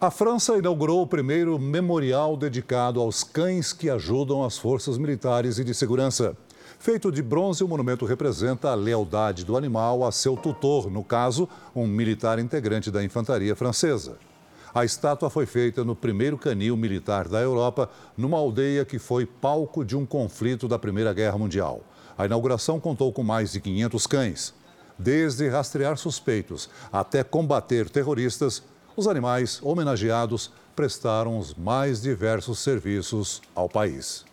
A 0.01 0.13
França 0.13 0.57
inaugurou 0.57 1.03
o 1.03 1.07
primeiro 1.09 1.59
memorial 1.59 2.37
dedicado 2.37 3.01
aos 3.01 3.25
cães 3.25 3.73
que 3.73 3.91
ajudam 3.91 4.45
as 4.45 4.57
forças 4.57 4.97
militares 4.97 5.59
e 5.59 5.65
de 5.65 5.75
segurança. 5.75 6.37
Feito 6.79 7.11
de 7.11 7.21
bronze, 7.21 7.65
o 7.65 7.69
monumento 7.69 8.07
representa 8.07 8.71
a 8.71 8.77
lealdade 8.77 9.45
do 9.45 9.57
animal 9.57 10.07
a 10.07 10.13
seu 10.13 10.37
tutor, 10.37 10.89
no 10.89 11.03
caso, 11.03 11.49
um 11.75 11.85
militar 11.85 12.39
integrante 12.39 12.93
da 12.93 13.03
infantaria 13.03 13.57
francesa. 13.57 14.19
A 14.73 14.85
estátua 14.85 15.29
foi 15.29 15.47
feita 15.47 15.83
no 15.83 15.97
primeiro 15.97 16.39
canil 16.39 16.77
militar 16.77 17.27
da 17.27 17.41
Europa, 17.41 17.91
numa 18.17 18.39
aldeia 18.39 18.85
que 18.85 19.01
foi 19.01 19.27
palco 19.27 19.85
de 19.85 19.97
um 19.97 20.07
conflito 20.07 20.69
da 20.69 20.79
Primeira 20.79 21.13
Guerra 21.13 21.39
Mundial. 21.39 21.81
A 22.17 22.25
inauguração 22.25 22.79
contou 22.79 23.13
com 23.13 23.25
mais 23.25 23.51
de 23.51 23.61
500 23.61 24.07
cães. 24.07 24.55
Desde 24.97 25.49
rastrear 25.49 25.97
suspeitos 25.97 26.71
até 26.93 27.25
combater 27.25 27.91
terroristas, 27.91 28.63
os 28.99 29.07
animais 29.07 29.61
homenageados 29.63 30.51
prestaram 30.75 31.39
os 31.39 31.55
mais 31.55 32.03
diversos 32.03 32.59
serviços 32.59 33.41
ao 33.55 33.69
país. 33.69 34.25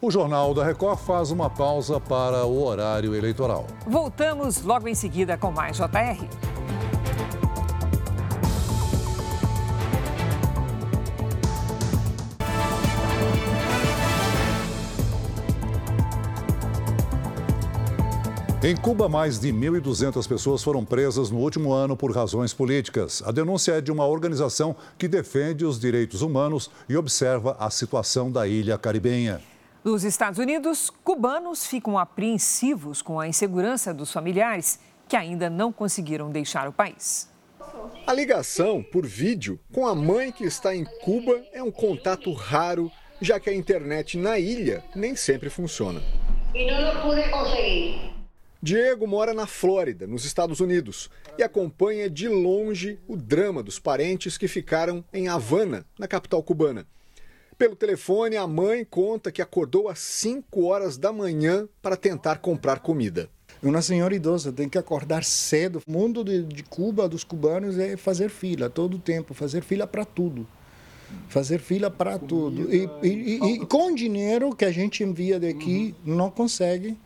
O 0.00 0.10
Jornal 0.10 0.52
da 0.52 0.64
Record 0.64 0.98
faz 0.98 1.30
uma 1.30 1.48
pausa 1.48 2.00
para 2.00 2.44
o 2.44 2.64
horário 2.64 3.14
eleitoral. 3.14 3.64
Voltamos 3.86 4.62
logo 4.62 4.88
em 4.88 4.94
seguida 4.96 5.38
com 5.38 5.52
mais 5.52 5.76
JR. 5.76 6.26
Em 18.64 18.76
Cuba, 18.76 19.08
mais 19.08 19.40
de 19.40 19.52
1.200 19.52 20.28
pessoas 20.28 20.62
foram 20.62 20.84
presas 20.84 21.32
no 21.32 21.38
último 21.40 21.72
ano 21.72 21.96
por 21.96 22.14
razões 22.14 22.54
políticas. 22.54 23.20
A 23.26 23.32
denúncia 23.32 23.72
é 23.72 23.80
de 23.80 23.90
uma 23.90 24.06
organização 24.06 24.76
que 24.96 25.08
defende 25.08 25.64
os 25.64 25.80
direitos 25.80 26.22
humanos 26.22 26.70
e 26.88 26.96
observa 26.96 27.56
a 27.58 27.68
situação 27.70 28.30
da 28.30 28.46
ilha 28.46 28.78
caribenha. 28.78 29.42
Nos 29.82 30.04
Estados 30.04 30.38
Unidos, 30.38 30.90
cubanos 31.02 31.66
ficam 31.66 31.98
apreensivos 31.98 33.02
com 33.02 33.18
a 33.18 33.26
insegurança 33.26 33.92
dos 33.92 34.12
familiares 34.12 34.78
que 35.08 35.16
ainda 35.16 35.50
não 35.50 35.72
conseguiram 35.72 36.30
deixar 36.30 36.68
o 36.68 36.72
país. 36.72 37.28
A 38.06 38.12
ligação 38.12 38.80
por 38.80 39.04
vídeo 39.04 39.58
com 39.74 39.88
a 39.88 39.94
mãe 39.94 40.30
que 40.30 40.44
está 40.44 40.72
em 40.72 40.84
Cuba 41.02 41.42
é 41.52 41.60
um 41.60 41.72
contato 41.72 42.32
raro, 42.32 42.92
já 43.20 43.40
que 43.40 43.50
a 43.50 43.54
internet 43.54 44.16
na 44.16 44.38
ilha 44.38 44.84
nem 44.94 45.16
sempre 45.16 45.50
funciona. 45.50 46.00
E 46.54 46.70
não 46.70 47.02
pude 47.02 47.28
conseguir. 47.28 48.21
Diego 48.64 49.08
mora 49.08 49.34
na 49.34 49.44
Flórida, 49.44 50.06
nos 50.06 50.24
Estados 50.24 50.60
Unidos, 50.60 51.10
e 51.36 51.42
acompanha 51.42 52.08
de 52.08 52.28
longe 52.28 52.96
o 53.08 53.16
drama 53.16 53.60
dos 53.60 53.80
parentes 53.80 54.38
que 54.38 54.46
ficaram 54.46 55.04
em 55.12 55.26
Havana, 55.26 55.84
na 55.98 56.06
capital 56.06 56.40
cubana. 56.44 56.86
Pelo 57.58 57.74
telefone, 57.74 58.36
a 58.36 58.46
mãe 58.46 58.84
conta 58.84 59.32
que 59.32 59.42
acordou 59.42 59.88
às 59.88 59.98
5 59.98 60.62
horas 60.62 60.96
da 60.96 61.12
manhã 61.12 61.68
para 61.82 61.96
tentar 61.96 62.36
comprar 62.36 62.78
comida. 62.78 63.28
Uma 63.60 63.82
senhora 63.82 64.14
idosa 64.14 64.52
tem 64.52 64.68
que 64.68 64.78
acordar 64.78 65.24
cedo. 65.24 65.82
O 65.84 65.90
mundo 65.90 66.22
de, 66.22 66.44
de 66.44 66.62
Cuba, 66.62 67.08
dos 67.08 67.24
cubanos, 67.24 67.76
é 67.76 67.96
fazer 67.96 68.30
fila 68.30 68.70
todo 68.70 68.96
tempo, 68.96 69.34
fazer 69.34 69.62
fila 69.62 69.88
para 69.88 70.04
tudo. 70.04 70.46
Fazer 71.28 71.58
fila 71.58 71.90
para 71.90 72.16
tudo. 72.16 72.72
E, 72.72 72.88
e, 73.02 73.08
e, 73.08 73.54
e 73.54 73.66
com 73.66 73.92
dinheiro 73.92 74.54
que 74.54 74.64
a 74.64 74.70
gente 74.70 75.02
envia 75.02 75.40
daqui, 75.40 75.96
não 76.04 76.30
consegue 76.30 76.96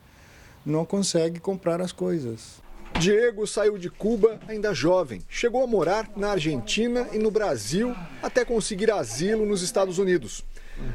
não 0.67 0.85
consegue 0.85 1.39
comprar 1.39 1.81
as 1.81 1.93
coisas. 1.93 2.61
Diego 2.99 3.47
saiu 3.47 3.79
de 3.79 3.89
Cuba 3.89 4.41
ainda 4.49 4.75
jovem. 4.75 5.23
Chegou 5.29 5.63
a 5.63 5.67
morar 5.67 6.11
na 6.17 6.31
Argentina 6.31 7.09
e 7.13 7.19
no 7.19 7.31
Brasil 7.31 7.95
até 8.23 8.45
conseguir 8.45 8.91
asilo 8.91 9.47
nos 9.47 9.63
Estados 9.63 9.99
Unidos. 9.99 10.45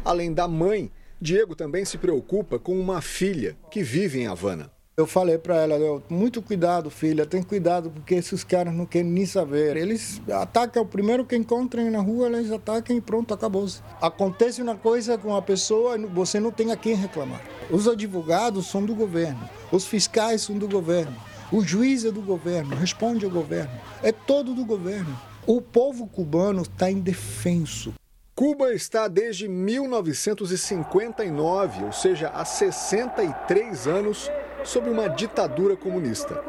Além 0.03 0.33
da 0.33 0.47
mãe, 0.47 0.91
Diego 1.21 1.55
também 1.55 1.85
se 1.85 1.97
preocupa 1.97 2.59
com 2.59 2.77
uma 2.79 3.01
filha 3.01 3.55
que 3.69 3.81
vive 3.81 4.19
em 4.19 4.27
Havana. 4.27 4.71
Eu 4.97 5.07
falei 5.07 5.37
para 5.37 5.55
ela, 5.55 6.03
muito 6.09 6.41
cuidado, 6.41 6.89
filha, 6.89 7.25
tem 7.25 7.41
cuidado 7.41 7.89
porque 7.89 8.13
esses 8.13 8.43
caras 8.43 8.73
não 8.73 8.85
querem 8.85 9.09
nem 9.09 9.25
saber. 9.25 9.77
Eles 9.77 10.21
atacam 10.29 10.83
o 10.83 10.85
primeiro 10.85 11.23
que 11.25 11.33
encontrem 11.33 11.89
na 11.89 12.01
rua, 12.01 12.27
eles 12.27 12.51
atacam 12.51 12.97
e 12.97 12.99
pronto, 12.99 13.33
acabou-se. 13.33 13.81
Acontece 14.01 14.61
uma 14.61 14.75
coisa 14.75 15.17
com 15.17 15.33
a 15.33 15.41
pessoa, 15.41 15.97
você 15.97 16.41
não 16.41 16.51
tem 16.51 16.73
a 16.73 16.75
quem 16.75 16.93
reclamar. 16.93 17.41
Os 17.69 17.87
advogados 17.87 18.67
são 18.67 18.85
do 18.85 18.93
governo, 18.93 19.49
os 19.71 19.85
fiscais 19.85 20.41
são 20.41 20.57
do 20.57 20.67
governo, 20.67 21.15
o 21.53 21.63
juiz 21.63 22.03
é 22.03 22.11
do 22.11 22.21
governo, 22.21 22.75
responde 22.75 23.23
ao 23.23 23.31
governo, 23.31 23.71
é 24.03 24.11
todo 24.11 24.53
do 24.53 24.65
governo. 24.65 25.17
O 25.47 25.61
povo 25.61 26.05
cubano 26.05 26.63
está 26.63 26.91
indefenso. 26.91 27.93
Cuba 28.35 28.73
está 28.73 29.07
desde 29.07 29.47
1959, 29.47 31.85
ou 31.85 31.91
seja, 31.91 32.29
há 32.29 32.43
63 32.43 33.87
anos, 33.87 34.31
sob 34.63 34.89
uma 34.89 35.07
ditadura 35.07 35.75
comunista. 35.75 36.43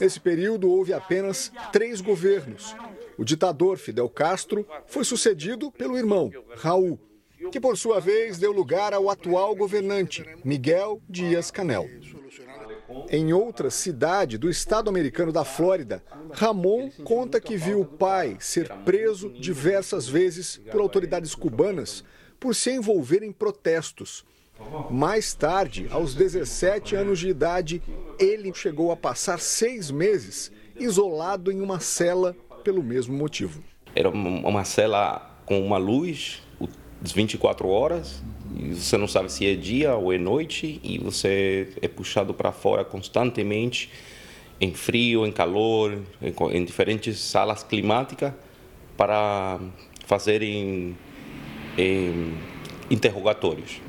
Nesse 0.00 0.20
período 0.20 0.70
houve 0.70 0.92
apenas 0.92 1.52
três 1.72 2.00
governos. 2.00 2.74
O 3.18 3.24
ditador 3.24 3.78
Fidel 3.78 4.08
Castro 4.08 4.66
foi 4.86 5.04
sucedido 5.04 5.70
pelo 5.70 5.96
irmão, 5.96 6.30
Raul, 6.56 6.98
que 7.50 7.60
por 7.60 7.76
sua 7.76 8.00
vez 8.00 8.38
deu 8.38 8.52
lugar 8.52 8.94
ao 8.94 9.10
atual 9.10 9.54
governante, 9.54 10.24
Miguel 10.44 11.00
Dias-Canel. 11.08 11.88
Em 13.08 13.32
outra 13.32 13.70
cidade 13.70 14.36
do 14.36 14.50
estado 14.50 14.90
americano 14.90 15.32
da 15.32 15.44
Flórida, 15.44 16.02
Ramon 16.32 16.90
conta 17.04 17.40
que 17.40 17.56
viu 17.56 17.80
o 17.80 17.84
pai 17.84 18.36
ser 18.40 18.68
preso 18.84 19.30
diversas 19.30 20.08
vezes 20.08 20.60
por 20.70 20.80
autoridades 20.80 21.34
cubanas 21.34 22.04
por 22.38 22.54
se 22.54 22.70
envolver 22.70 23.22
em 23.22 23.32
protestos. 23.32 24.24
Mais 24.90 25.34
tarde, 25.34 25.86
aos 25.90 26.14
17 26.14 26.94
anos 26.94 27.18
de 27.18 27.28
idade, 27.28 27.82
ele 28.18 28.52
chegou 28.54 28.92
a 28.92 28.96
passar 28.96 29.38
seis 29.40 29.90
meses 29.90 30.52
isolado 30.78 31.50
em 31.50 31.60
uma 31.60 31.80
cela 31.80 32.36
pelo 32.64 32.82
mesmo 32.82 33.16
motivo. 33.16 33.62
Era 33.94 34.08
uma 34.08 34.64
cela 34.64 35.38
com 35.44 35.60
uma 35.64 35.78
luz 35.78 36.42
24 37.02 37.68
horas, 37.68 38.22
você 38.72 38.98
não 38.98 39.08
sabe 39.08 39.32
se 39.32 39.46
é 39.46 39.54
dia 39.54 39.94
ou 39.94 40.12
é 40.12 40.18
noite, 40.18 40.80
e 40.82 40.98
você 40.98 41.68
é 41.80 41.88
puxado 41.88 42.34
para 42.34 42.52
fora 42.52 42.84
constantemente, 42.84 43.90
em 44.60 44.74
frio, 44.74 45.26
em 45.26 45.32
calor, 45.32 45.98
em, 46.20 46.56
em 46.56 46.64
diferentes 46.64 47.18
salas 47.18 47.62
climáticas, 47.62 48.32
para 48.96 49.58
fazerem 50.06 50.96
em, 51.78 52.34
interrogatórios. 52.90 53.80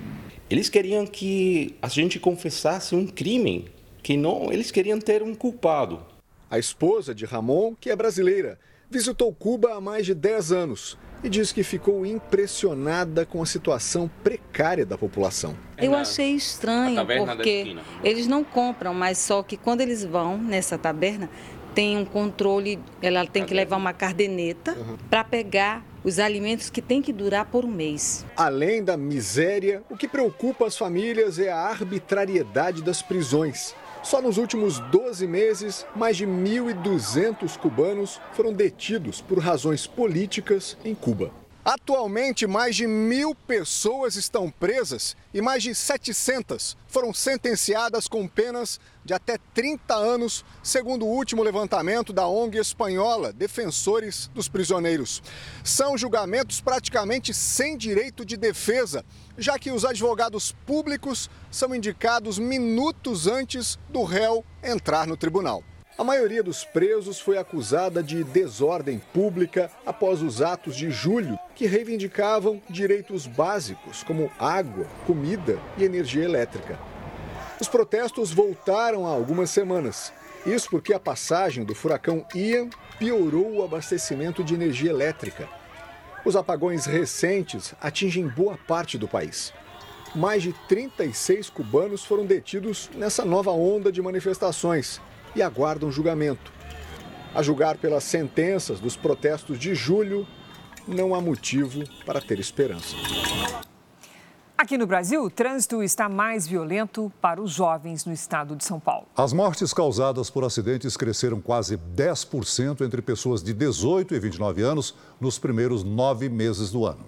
Eles 0.51 0.67
queriam 0.67 1.07
que 1.07 1.77
a 1.81 1.87
gente 1.87 2.19
confessasse 2.19 2.93
um 2.93 3.07
crime, 3.07 3.69
que 4.03 4.17
não, 4.17 4.51
eles 4.51 4.69
queriam 4.69 4.99
ter 4.99 5.23
um 5.23 5.33
culpado. 5.33 6.05
A 6.49 6.59
esposa 6.59 7.15
de 7.15 7.23
Ramon, 7.23 7.73
que 7.73 7.89
é 7.89 7.95
brasileira, 7.95 8.59
visitou 8.89 9.33
Cuba 9.33 9.75
há 9.75 9.79
mais 9.79 10.05
de 10.05 10.13
10 10.13 10.51
anos 10.51 10.97
e 11.23 11.29
diz 11.29 11.53
que 11.53 11.63
ficou 11.63 12.05
impressionada 12.05 13.25
com 13.25 13.41
a 13.41 13.45
situação 13.45 14.11
precária 14.21 14.85
da 14.85 14.97
população. 14.97 15.55
Eu 15.77 15.95
achei 15.95 16.31
estranho 16.35 16.97
porque 17.05 17.77
eles 18.03 18.27
não 18.27 18.43
compram, 18.43 18.93
mas 18.93 19.19
só 19.19 19.41
que 19.41 19.55
quando 19.55 19.79
eles 19.79 20.03
vão 20.03 20.37
nessa 20.37 20.77
taberna, 20.77 21.29
tem 21.73 21.97
um 21.97 22.03
controle, 22.03 22.77
ela 23.01 23.25
tem 23.25 23.45
que 23.45 23.53
levar 23.53 23.77
uma 23.77 23.93
cardeneta 23.93 24.73
uhum. 24.73 24.97
para 25.09 25.23
pegar 25.23 25.85
os 26.03 26.19
alimentos 26.19 26.69
que 26.69 26.81
tem 26.81 27.01
que 27.01 27.13
durar 27.13 27.45
por 27.45 27.65
um 27.65 27.71
mês. 27.71 28.25
Além 28.35 28.83
da 28.83 28.97
miséria, 28.97 29.83
o 29.89 29.97
que 29.97 30.07
preocupa 30.07 30.65
as 30.65 30.77
famílias 30.77 31.39
é 31.39 31.51
a 31.51 31.59
arbitrariedade 31.59 32.81
das 32.81 33.01
prisões. 33.01 33.75
Só 34.03 34.21
nos 34.21 34.37
últimos 34.37 34.79
12 34.79 35.27
meses, 35.27 35.85
mais 35.95 36.17
de 36.17 36.25
1.200 36.25 37.55
cubanos 37.57 38.19
foram 38.33 38.51
detidos 38.51 39.21
por 39.21 39.37
razões 39.37 39.85
políticas 39.85 40.75
em 40.83 40.95
Cuba. 40.95 41.40
Atualmente, 41.63 42.47
mais 42.47 42.76
de 42.76 42.88
mil 42.88 43.36
pessoas 43.36 44.15
estão 44.15 44.50
presas 44.50 45.15
e 45.32 45.39
mais 45.41 45.62
de 45.62 45.76
700 45.76 46.76
foram 46.88 47.13
sentenciadas 47.13 48.08
com 48.08 48.28
penas 48.28 48.80
de 49.06 49.13
até 49.13 49.38
30 49.54 49.93
anos, 49.93 50.43
segundo 50.63 51.06
o 51.06 51.10
último 51.10 51.43
levantamento 51.43 52.12
da 52.12 52.28
ONG 52.28 52.58
espanhola 52.58 53.32
Defensores 53.32 54.28
dos 54.34 54.50
Prisioneiros. 54.50 55.21
São 55.63 55.95
julgamentos 55.95 56.60
praticamente 56.60 57.32
sem 57.32 57.78
direito 57.78 58.26
de 58.26 58.38
defesa, 58.38 59.06
já 59.38 59.60
que 59.60 59.69
os 59.69 59.86
advogados 59.86 60.54
públicos 60.65 61.30
são 61.52 61.76
indicados 61.76 62.39
minutos 62.39 63.28
antes 63.28 63.78
do 63.88 64.04
réu 64.04 64.43
entrar 64.63 65.06
no 65.06 65.15
tribunal. 65.15 65.63
A 65.97 66.06
maioria 66.06 66.41
dos 66.41 66.63
presos 66.63 67.19
foi 67.19 67.38
acusada 67.38 68.01
de 68.01 68.23
desordem 68.23 68.99
pública 69.13 69.69
após 69.86 70.21
os 70.21 70.41
atos 70.41 70.75
de 70.75 70.89
julho, 70.89 71.38
que 71.54 71.65
reivindicavam 71.65 72.62
direitos 72.69 73.27
básicos 73.27 74.01
como 74.01 74.32
água, 74.39 74.88
comida 75.06 75.60
e 75.77 75.84
energia 75.84 76.23
elétrica. 76.23 76.80
Os 77.60 77.67
protestos 77.67 78.32
voltaram 78.32 79.06
há 79.06 79.10
algumas 79.10 79.49
semanas. 79.49 80.13
Isso 80.45 80.69
porque 80.69 80.93
a 80.93 80.99
passagem 80.99 81.65
do 81.65 81.75
furacão 81.75 82.25
Ian 82.34 82.69
piorou 82.97 83.58
o 83.58 83.63
abastecimento 83.63 84.45
de 84.45 84.54
energia 84.54 84.89
elétrica. 84.89 85.47
Os 86.23 86.38
apagões 86.38 86.86
recentes 86.86 87.75
atingem 87.82 88.27
boa 88.27 88.58
parte 88.58 88.97
do 88.97 89.10
país. 89.10 89.54
Mais 90.15 90.41
de 90.41 90.54
36 90.69 91.49
cubanos 91.49 92.06
foram 92.06 92.25
detidos 92.25 92.89
nessa 92.95 93.25
nova 93.25 93.51
onda 93.51 93.91
de 93.91 94.01
manifestações 94.01 95.01
e 95.35 95.41
aguardam 95.41 95.91
julgamento. 95.91 96.51
A 97.33 97.41
julgar 97.41 97.77
pelas 97.77 98.03
sentenças 98.03 98.79
dos 98.79 98.95
protestos 98.95 99.57
de 99.57 99.73
julho, 99.73 100.27
não 100.87 101.15
há 101.15 101.21
motivo 101.21 101.83
para 102.05 102.19
ter 102.19 102.39
esperança. 102.39 102.95
Aqui 104.61 104.77
no 104.77 104.85
Brasil, 104.85 105.23
o 105.23 105.29
trânsito 105.29 105.81
está 105.81 106.07
mais 106.07 106.45
violento 106.45 107.11
para 107.19 107.41
os 107.41 107.51
jovens 107.51 108.05
no 108.05 108.13
estado 108.13 108.55
de 108.55 108.63
São 108.63 108.79
Paulo. 108.79 109.07
As 109.17 109.33
mortes 109.33 109.73
causadas 109.73 110.29
por 110.29 110.43
acidentes 110.43 110.95
cresceram 110.95 111.41
quase 111.41 111.77
10% 111.77 112.81
entre 112.81 113.01
pessoas 113.01 113.41
de 113.41 113.55
18 113.55 114.13
e 114.13 114.19
29 114.19 114.61
anos 114.61 114.95
nos 115.19 115.39
primeiros 115.39 115.83
nove 115.83 116.29
meses 116.29 116.69
do 116.69 116.85
ano. 116.85 117.05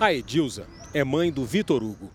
A 0.00 0.12
Edilza 0.12 0.66
é 0.92 1.04
mãe 1.04 1.30
do 1.30 1.44
Vitor 1.44 1.84
Hugo. 1.84 2.10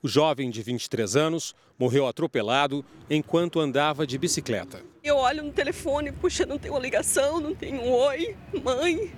O 0.00 0.06
jovem 0.06 0.48
de 0.48 0.62
23 0.62 1.16
anos 1.16 1.52
morreu 1.78 2.06
atropelado 2.06 2.84
enquanto 3.08 3.60
andava 3.60 4.06
de 4.06 4.18
bicicleta. 4.18 4.82
Eu 5.02 5.16
olho 5.16 5.42
no 5.42 5.52
telefone, 5.52 6.10
puxa, 6.12 6.44
não 6.44 6.58
tem 6.58 6.70
uma 6.70 6.80
ligação, 6.80 7.40
não 7.40 7.54
tem 7.54 7.74
um 7.74 7.90
oi, 7.92 8.36
mãe. 8.62 9.12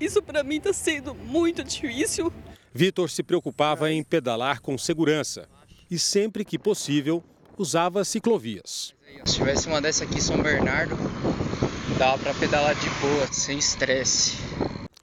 Isso 0.00 0.22
para 0.22 0.42
mim 0.42 0.56
está 0.56 0.72
sendo 0.72 1.14
muito 1.14 1.62
difícil. 1.62 2.32
Vitor 2.72 3.10
se 3.10 3.22
preocupava 3.22 3.90
em 3.92 4.02
pedalar 4.02 4.60
com 4.60 4.78
segurança 4.78 5.48
e, 5.90 5.98
sempre 5.98 6.44
que 6.44 6.58
possível, 6.58 7.22
usava 7.58 8.04
ciclovias. 8.04 8.94
Se 9.24 9.34
tivesse 9.34 9.66
uma 9.66 9.80
dessa 9.80 10.04
aqui 10.04 10.16
em 10.16 10.20
São 10.20 10.40
Bernardo, 10.40 10.96
dava 11.98 12.18
para 12.18 12.34
pedalar 12.34 12.74
de 12.74 12.88
boa, 13.00 13.26
sem 13.32 13.58
estresse. 13.58 14.36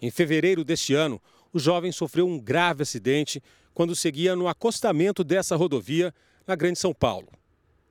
Em 0.01 0.09
fevereiro 0.09 0.63
deste 0.63 0.93
ano, 0.93 1.21
o 1.53 1.59
jovem 1.59 1.91
sofreu 1.91 2.27
um 2.27 2.39
grave 2.39 2.83
acidente 2.83 3.41
quando 3.73 3.95
seguia 3.95 4.35
no 4.35 4.47
acostamento 4.47 5.23
dessa 5.23 5.55
rodovia 5.55 6.13
na 6.47 6.55
Grande 6.55 6.79
São 6.79 6.93
Paulo. 6.93 7.27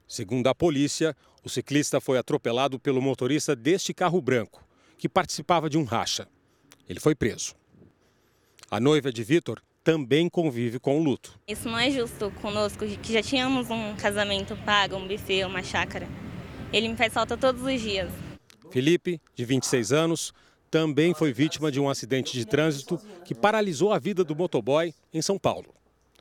Segundo 0.08 0.46
a 0.46 0.54
polícia, 0.54 1.14
o 1.44 1.48
ciclista 1.48 2.00
foi 2.00 2.16
atropelado 2.16 2.78
pelo 2.78 3.02
motorista 3.02 3.54
deste 3.54 3.92
carro 3.92 4.20
branco, 4.20 4.64
que 4.96 5.08
participava 5.08 5.68
de 5.68 5.76
um 5.76 5.84
racha. 5.84 6.26
Ele 6.88 6.98
foi 6.98 7.14
preso. 7.14 7.54
A 8.70 8.80
noiva 8.80 9.12
de 9.12 9.22
Vitor 9.22 9.60
também 9.84 10.28
convive 10.28 10.80
com 10.80 10.98
o 10.98 11.02
luto. 11.02 11.38
Isso 11.46 11.68
não 11.68 11.78
é 11.78 11.90
justo 11.90 12.30
conosco, 12.42 12.84
que 12.86 13.12
já 13.12 13.22
tínhamos 13.22 13.70
um 13.70 13.94
casamento 13.96 14.56
pago, 14.64 14.96
um 14.96 15.06
buffet, 15.06 15.44
uma 15.44 15.62
chácara. 15.62 16.08
Ele 16.72 16.88
me 16.88 16.96
faz 16.96 17.12
falta 17.12 17.36
todos 17.36 17.62
os 17.62 17.80
dias. 17.80 18.10
Felipe, 18.70 19.20
de 19.34 19.44
26 19.44 19.92
anos, 19.92 20.32
também 20.70 21.14
foi 21.14 21.32
vítima 21.32 21.70
de 21.70 21.78
um 21.78 21.88
acidente 21.88 22.32
de 22.32 22.44
trânsito 22.44 22.98
que 23.24 23.34
paralisou 23.34 23.92
a 23.92 23.98
vida 23.98 24.24
do 24.24 24.34
motoboy 24.34 24.92
em 25.12 25.22
São 25.22 25.38
Paulo. 25.38 25.72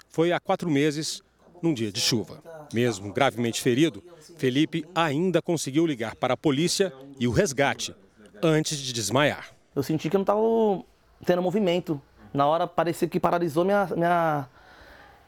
Foi 0.09 0.31
há 0.31 0.39
quatro 0.39 0.69
meses, 0.69 1.23
num 1.65 1.73
dia 1.73 1.91
de 1.91 1.99
chuva. 1.99 2.41
Mesmo 2.73 3.11
gravemente 3.11 3.61
ferido, 3.61 4.03
Felipe 4.37 4.85
ainda 4.93 5.41
conseguiu 5.41 5.85
ligar 5.85 6.15
para 6.15 6.35
a 6.35 6.37
polícia 6.37 6.93
e 7.19 7.27
o 7.27 7.31
resgate 7.31 7.95
antes 8.41 8.77
de 8.77 8.93
desmaiar. 8.93 9.49
Eu 9.75 9.83
senti 9.83 10.09
que 10.09 10.15
eu 10.15 10.19
não 10.19 10.23
estava 10.23 10.85
tendo 11.25 11.41
movimento. 11.41 12.01
Na 12.33 12.45
hora 12.45 12.67
parecia 12.67 13.07
que 13.07 13.19
paralisou 13.19 13.65
minha, 13.65 13.87
minha, 13.95 14.49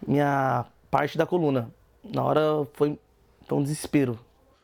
minha 0.05 0.65
parte 0.91 1.17
da 1.17 1.25
coluna. 1.25 1.71
Na 2.03 2.23
hora 2.23 2.67
foi, 2.73 2.99
foi 3.47 3.57
um 3.57 3.63
desespero. 3.63 4.19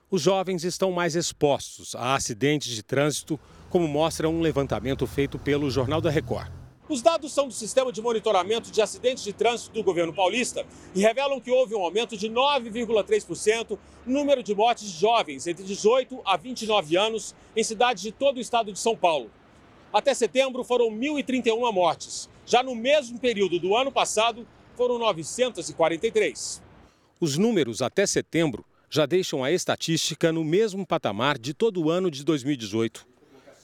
Os 0.10 0.22
jovens 0.22 0.64
estão 0.64 0.92
mais 0.92 1.16
expostos 1.16 1.96
a 1.96 2.14
acidentes 2.14 2.74
de 2.74 2.84
trânsito, 2.84 3.40
como 3.70 3.88
mostra 3.88 4.30
um 4.30 4.42
levantamento 4.42 5.08
feito 5.08 5.40
pelo 5.40 5.72
Jornal 5.72 6.00
da 6.00 6.12
Record. 6.12 6.52
Os 6.90 7.02
dados 7.02 7.32
são 7.32 7.48
do 7.48 7.54
Sistema 7.54 7.94
de 7.94 8.02
Monitoramento 8.02 8.70
de 8.70 8.82
Acidentes 8.82 9.24
de 9.24 9.32
Trânsito 9.32 9.74
do 9.74 9.82
governo 9.82 10.14
paulista 10.14 10.66
e 10.94 11.00
revelam 11.00 11.40
que 11.40 11.50
houve 11.50 11.74
um 11.74 11.82
aumento 11.82 12.18
de 12.18 12.30
9,3% 12.30 13.80
no 14.06 14.14
número 14.14 14.44
de 14.44 14.54
mortes 14.54 14.92
de 14.92 15.00
jovens 15.00 15.48
entre 15.48 15.64
18 15.64 16.20
a 16.26 16.36
29 16.36 16.98
anos 16.98 17.34
em 17.56 17.64
cidades 17.64 18.04
de 18.04 18.12
todo 18.12 18.36
o 18.36 18.42
estado 18.42 18.74
de 18.74 18.80
São 18.80 18.98
Paulo. 18.98 19.32
Até 19.94 20.14
setembro 20.14 20.62
foram 20.66 20.90
1.031 20.90 21.72
mortes. 21.72 22.30
Já 22.46 22.62
no 22.62 22.76
mesmo 22.76 23.18
período 23.18 23.60
do 23.60 23.78
ano 23.78 23.92
passado, 23.92 24.46
foram 24.76 25.00
943. 25.00 26.62
Os 27.18 27.38
números 27.38 27.82
até 27.82 28.06
setembro 28.06 28.66
já 28.90 29.06
deixam 29.06 29.42
a 29.42 29.52
estatística 29.52 30.34
no 30.34 30.44
mesmo 30.44 30.86
patamar 30.86 31.38
de 31.38 31.54
todo 31.54 31.82
o 31.82 31.90
ano 31.90 32.12
de 32.12 32.26
2018. 32.26 33.13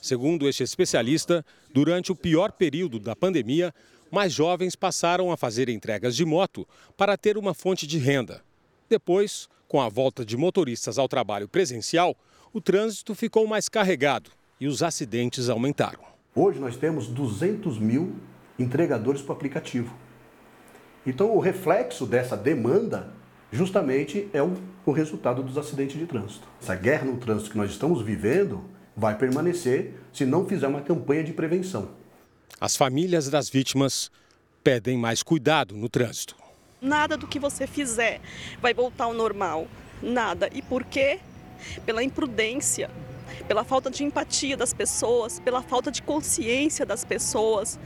Segundo 0.02 0.48
este 0.48 0.64
especialista, 0.64 1.46
durante 1.74 2.12
o 2.12 2.16
pior 2.16 2.52
período 2.54 3.00
da 3.00 3.16
pandemia, 3.16 3.74
mais 4.10 4.32
jovens 4.32 4.76
passaram 4.76 5.32
a 5.32 5.38
fazer 5.38 5.70
entregas 5.70 6.16
de 6.16 6.26
moto 6.26 6.68
para 6.96 7.18
ter 7.18 7.38
uma 7.38 7.54
fonte 7.54 7.86
de 7.86 7.98
renda. 7.98 8.42
Depois, 8.90 9.50
com 9.68 9.82
a 9.82 9.90
volta 9.90 10.26
de 10.26 10.38
motoristas 10.38 10.98
ao 10.98 11.08
trabalho 11.08 11.48
presencial, 11.48 12.16
o 12.54 12.62
trânsito 12.62 13.14
ficou 13.14 13.46
mais 13.46 13.68
carregado 13.68 14.32
e 14.60 14.68
os 14.68 14.82
acidentes 14.82 15.50
aumentaram. 15.50 16.00
Hoje 16.34 16.60
nós 16.60 16.78
temos 16.78 17.08
200 17.08 17.78
mil 17.78 18.16
entregadores 18.58 19.22
para 19.22 19.34
aplicativo. 19.34 19.94
Então, 21.06 21.36
o 21.36 21.40
reflexo 21.40 22.06
dessa 22.06 22.36
demanda 22.36 23.12
justamente 23.52 24.28
é 24.34 24.42
o 24.42 24.92
resultado 24.92 25.44
dos 25.44 25.58
acidentes 25.58 25.98
de 25.98 26.06
trânsito. 26.06 26.48
Essa 26.62 26.76
guerra 26.76 27.06
no 27.06 27.18
trânsito 27.18 27.52
que 27.52 27.58
nós 27.58 27.72
estamos 27.72 28.02
vivendo 28.02 28.64
vai 28.96 29.18
permanecer 29.18 29.94
se 30.12 30.26
não 30.26 30.46
fizer 30.46 30.68
uma 30.68 30.82
campanha 30.82 31.24
de 31.24 31.34
prevenção. 31.34 31.90
As 32.60 32.76
famílias 32.76 33.30
das 33.30 33.50
vítimas 33.50 34.12
pedem 34.64 34.98
mais 34.98 35.24
cuidado 35.24 35.76
no 35.76 35.88
trânsito. 35.88 36.36
Nada 36.82 37.18
do 37.18 37.28
que 37.28 37.40
você 37.40 37.68
fizer 37.68 38.22
vai 38.62 38.74
voltar 38.74 39.06
ao 39.06 39.14
normal. 39.14 39.68
Nada. 40.02 40.50
E 40.54 40.62
por 40.62 40.84
quê? 40.84 41.20
Pela 41.86 42.04
imprudência, 42.04 42.90
pela 43.48 43.64
falta 43.64 43.90
de 43.90 44.04
empatia 44.04 44.56
das 44.56 44.74
pessoas, 44.74 45.40
pela 45.40 45.62
falta 45.62 45.92
de 45.92 46.02
consciência 46.02 46.86
das 46.86 47.04
pessoas. 47.04 47.80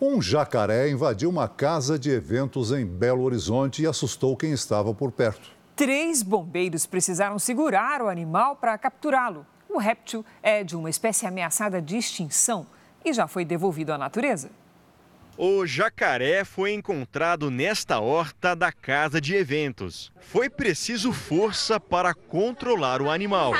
Um 0.00 0.22
jacaré 0.22 0.88
invadiu 0.88 1.28
uma 1.28 1.46
casa 1.46 1.98
de 1.98 2.10
eventos 2.10 2.72
em 2.72 2.86
Belo 2.86 3.22
Horizonte 3.22 3.82
e 3.82 3.86
assustou 3.86 4.34
quem 4.34 4.52
estava 4.52 4.94
por 4.94 5.12
perto. 5.12 5.50
Três 5.76 6.22
bombeiros 6.22 6.86
precisaram 6.86 7.38
segurar 7.38 8.00
o 8.00 8.08
animal 8.08 8.56
para 8.56 8.76
capturá-lo. 8.78 9.46
O 9.72 9.78
réptil 9.78 10.24
é 10.42 10.64
de 10.64 10.76
uma 10.76 10.90
espécie 10.90 11.26
ameaçada 11.26 11.80
de 11.80 11.96
extinção 11.96 12.66
e 13.04 13.12
já 13.12 13.28
foi 13.28 13.44
devolvido 13.44 13.92
à 13.92 13.98
natureza. 13.98 14.50
O 15.38 15.64
jacaré 15.64 16.44
foi 16.44 16.72
encontrado 16.72 17.50
nesta 17.50 18.00
horta 18.00 18.54
da 18.54 18.72
casa 18.72 19.20
de 19.20 19.34
eventos. 19.34 20.12
Foi 20.20 20.50
preciso 20.50 21.12
força 21.12 21.78
para 21.78 22.12
controlar 22.12 23.00
o 23.00 23.08
animal. 23.08 23.52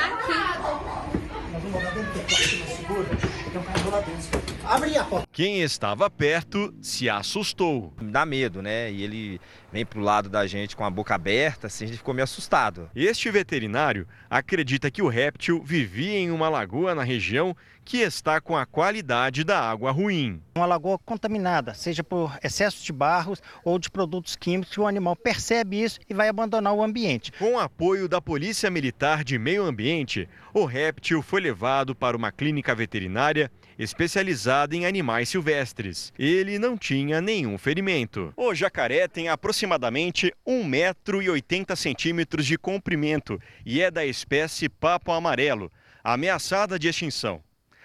Quem 5.31 5.61
estava 5.61 6.09
perto 6.09 6.73
se 6.81 7.09
assustou. 7.09 7.93
Dá 8.01 8.25
medo, 8.25 8.61
né? 8.61 8.91
E 8.91 9.03
ele 9.03 9.41
vem 9.71 9.85
pro 9.85 9.99
lado 9.99 10.29
da 10.29 10.47
gente 10.47 10.75
com 10.75 10.85
a 10.85 10.89
boca 10.89 11.13
aberta, 11.13 11.67
assim, 11.67 11.85
a 11.85 11.87
gente 11.87 11.97
ficou 11.97 12.13
meio 12.13 12.23
assustado. 12.23 12.89
Este 12.95 13.29
veterinário 13.29 14.07
acredita 14.29 14.89
que 14.89 15.01
o 15.01 15.07
réptil 15.07 15.61
vivia 15.63 16.19
em 16.19 16.31
uma 16.31 16.47
lagoa 16.49 16.95
na 16.95 17.03
região 17.03 17.55
que 17.83 17.97
está 17.97 18.39
com 18.39 18.55
a 18.55 18.65
qualidade 18.65 19.43
da 19.43 19.59
água 19.59 19.91
ruim. 19.91 20.41
Uma 20.55 20.65
lagoa 20.65 20.97
contaminada, 20.99 21.73
seja 21.73 22.03
por 22.03 22.37
excesso 22.43 22.83
de 22.85 22.93
barros 22.93 23.41
ou 23.65 23.79
de 23.79 23.89
produtos 23.89 24.35
químicos, 24.35 24.77
o 24.77 24.85
animal 24.85 25.15
percebe 25.15 25.81
isso 25.81 25.99
e 26.09 26.13
vai 26.13 26.29
abandonar 26.29 26.73
o 26.73 26.83
ambiente. 26.83 27.31
Com 27.33 27.59
apoio 27.59 28.07
da 28.07 28.21
Polícia 28.21 28.69
Militar 28.69 29.23
de 29.23 29.37
Meio 29.37 29.63
Ambiente, 29.63 30.29
o 30.53 30.63
réptil 30.65 31.21
foi 31.21 31.41
levado 31.41 31.95
para 31.95 32.15
uma 32.15 32.31
clínica 32.31 32.73
veterinária 32.75 33.51
especializada 33.81 34.75
em 34.75 34.85
animais 34.85 35.29
silvestres. 35.29 36.13
Ele 36.17 36.59
não 36.59 36.77
tinha 36.77 37.19
nenhum 37.19 37.57
ferimento. 37.57 38.31
O 38.37 38.53
jacaré 38.53 39.07
tem 39.07 39.27
aproximadamente 39.27 40.31
1,80 40.47 42.13
metro 42.13 42.43
de 42.43 42.57
comprimento 42.59 43.41
e 43.65 43.81
é 43.81 43.89
da 43.89 44.05
espécie 44.05 44.69
papo 44.69 45.11
amarelo, 45.11 45.71
ameaçada 46.03 46.77
de 46.77 46.87
extinção. 46.87 47.41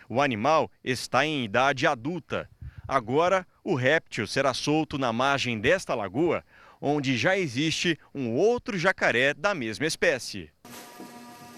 O 0.07 0.21
animal 0.21 0.71
está 0.85 1.25
em 1.25 1.45
idade 1.45 1.87
adulta. 1.87 2.49
Agora, 2.87 3.47
o 3.65 3.75
réptil 3.75 4.27
será 4.27 4.53
solto 4.53 4.99
na 4.99 5.13
margem 5.13 5.59
desta 5.59 5.95
lagoa, 5.95 6.45
onde 6.79 7.17
já 7.17 7.39
existe 7.39 7.99
um 8.15 8.33
outro 8.33 8.79
jacaré 8.79 9.33
da 9.33 9.55
mesma 9.55 9.87
espécie. 9.87 10.51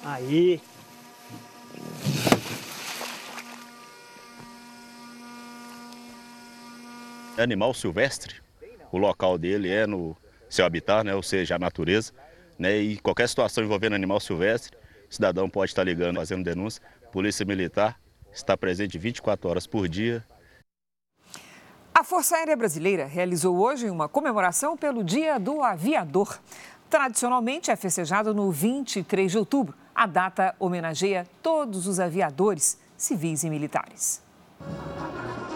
Aí. 0.04 0.60
Animal 7.38 7.72
silvestre, 7.72 8.34
o 8.90 8.98
local 8.98 9.38
dele 9.38 9.70
é 9.70 9.86
no 9.86 10.16
seu 10.50 10.66
habitat, 10.66 11.04
né, 11.04 11.14
ou 11.14 11.22
seja, 11.22 11.54
a 11.54 11.58
natureza. 11.58 12.12
Né, 12.58 12.76
e 12.78 12.98
qualquer 12.98 13.28
situação 13.28 13.62
envolvendo 13.62 13.94
animal 13.94 14.18
silvestre, 14.18 14.76
o 15.08 15.14
cidadão 15.14 15.48
pode 15.48 15.70
estar 15.70 15.84
ligando, 15.84 16.16
fazendo 16.16 16.42
denúncia. 16.42 16.82
Polícia 17.12 17.46
Militar 17.46 17.96
está 18.32 18.56
presente 18.56 18.98
24 18.98 19.48
horas 19.48 19.66
por 19.68 19.88
dia. 19.88 20.26
A 21.94 22.02
Força 22.02 22.36
Aérea 22.36 22.56
Brasileira 22.56 23.06
realizou 23.06 23.56
hoje 23.56 23.88
uma 23.88 24.08
comemoração 24.08 24.76
pelo 24.76 25.04
Dia 25.04 25.38
do 25.38 25.62
Aviador. 25.62 26.40
Tradicionalmente 26.90 27.70
é 27.70 27.76
festejado 27.76 28.34
no 28.34 28.50
23 28.50 29.30
de 29.30 29.38
outubro. 29.38 29.76
A 29.94 30.06
data 30.06 30.56
homenageia 30.58 31.26
todos 31.42 31.86
os 31.86 32.00
aviadores, 32.00 32.78
civis 32.96 33.44
e 33.44 33.50
militares. 33.50 34.22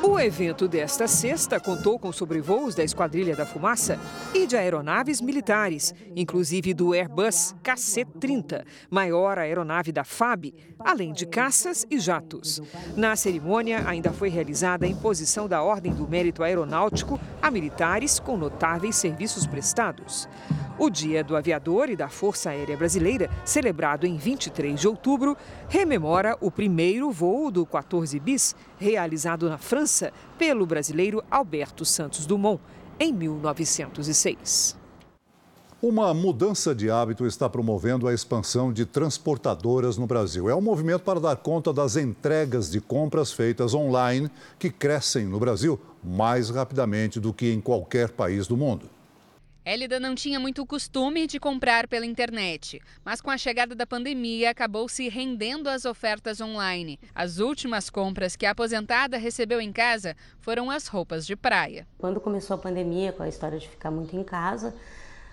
O 0.05 0.19
evento 0.19 0.67
desta 0.67 1.07
sexta 1.07 1.61
contou 1.61 1.97
com 1.97 2.11
sobrevoos 2.11 2.75
da 2.75 2.83
Esquadrilha 2.83 3.37
da 3.37 3.47
Fumaça 3.47 4.01
e 4.35 4.49
de 4.49 4.57
aeronaves 4.57 5.21
militares, 5.21 5.95
inclusive 6.17 6.75
do 6.75 6.93
Airbus 6.93 7.55
KC-30, 7.63 8.65
maior 8.91 9.39
aeronave 9.39 9.93
da 9.93 10.03
FAB, 10.03 10.53
além 10.77 11.13
de 11.13 11.25
caças 11.25 11.87
e 11.89 12.01
jatos. 12.01 12.61
Na 12.97 13.15
cerimônia, 13.15 13.85
ainda 13.87 14.13
foi 14.13 14.29
realizada 14.29 14.87
a 14.87 14.89
imposição 14.89 15.47
da 15.47 15.63
Ordem 15.63 15.95
do 15.95 16.09
Mérito 16.09 16.43
Aeronáutico 16.43 17.21
a 17.41 17.49
militares 17.49 18.19
com 18.19 18.37
notáveis 18.37 18.97
serviços 18.97 19.47
prestados. 19.47 20.29
O 20.79 20.91
Dia 20.91 21.23
do 21.23 21.37
Aviador 21.37 21.91
e 21.91 21.95
da 21.95 22.09
Força 22.09 22.51
Aérea 22.51 22.77
Brasileira, 22.77 23.31
celebrado 23.45 24.05
em 24.05 24.17
23 24.17 24.81
de 24.81 24.89
outubro, 24.89 25.37
rememora 25.69 26.37
o 26.41 26.51
primeiro 26.51 27.11
voo 27.13 27.53
do 27.53 27.65
14 27.65 28.19
bis, 28.19 28.57
realizado 28.83 29.49
na 29.49 29.57
França 29.57 30.13
pelo 30.37 30.67
brasileiro 30.67 31.23
Alberto 31.31 31.85
Santos 31.85 32.27
Dumont, 32.27 32.61
em 32.99 33.13
1906. 33.13 34.77
Uma 35.81 36.15
mudança 36.15 36.75
de 36.75 36.91
hábito 36.91 37.27
está 37.27 37.49
promovendo 37.49 38.07
a 38.07 38.15
expansão 38.15 38.73
de 38.73 38.87
transportadoras 38.87 39.97
no 39.97 40.07
Brasil. 40.07 40.49
É 40.49 40.55
um 40.55 40.61
movimento 40.61 41.03
para 41.03 41.19
dar 41.19 41.37
conta 41.37 41.73
das 41.73 41.97
entregas 41.97 42.71
de 42.71 42.81
compras 42.81 43.33
feitas 43.33 43.75
online 43.75 44.31
que 44.61 44.71
crescem 44.71 45.25
no 45.25 45.41
Brasil 45.41 45.81
mais 46.03 46.51
rapidamente 46.51 47.19
do 47.19 47.33
que 47.33 47.53
em 47.53 47.61
qualquer 47.61 48.11
país 48.11 48.47
do 48.47 48.57
mundo. 48.57 48.89
Élida 49.65 50.01
não 50.01 50.17
tinha 50.17 50.41
muito 50.41 50.67
costume 50.67 51.25
de 51.25 51.39
comprar 51.39 51.87
pela 51.87 52.05
internet, 52.05 52.83
mas 53.05 53.21
com 53.21 53.31
a 53.31 53.39
chegada 53.39 53.77
da 53.77 53.87
pandemia 53.87 54.51
acabou 54.51 54.89
se 54.89 55.09
rendendo 55.09 55.69
às 55.69 55.85
ofertas 55.85 56.41
online. 56.41 56.99
As 57.15 57.39
últimas 57.39 57.89
compras 57.89 58.35
que 58.35 58.45
a 58.45 58.51
aposentada 58.51 59.17
recebeu 59.17 59.61
em 59.61 59.73
casa 59.73 60.17
foram 60.41 60.69
as 60.69 60.89
roupas 60.89 61.25
de 61.25 61.37
praia. 61.37 61.87
Quando 61.97 62.21
começou 62.21 62.57
a 62.57 62.59
pandemia, 62.59 63.13
com 63.13 63.23
a 63.23 63.29
história 63.29 63.57
de 63.57 63.69
ficar 63.69 63.93
muito 63.93 64.17
em 64.17 64.25
casa, 64.25 64.75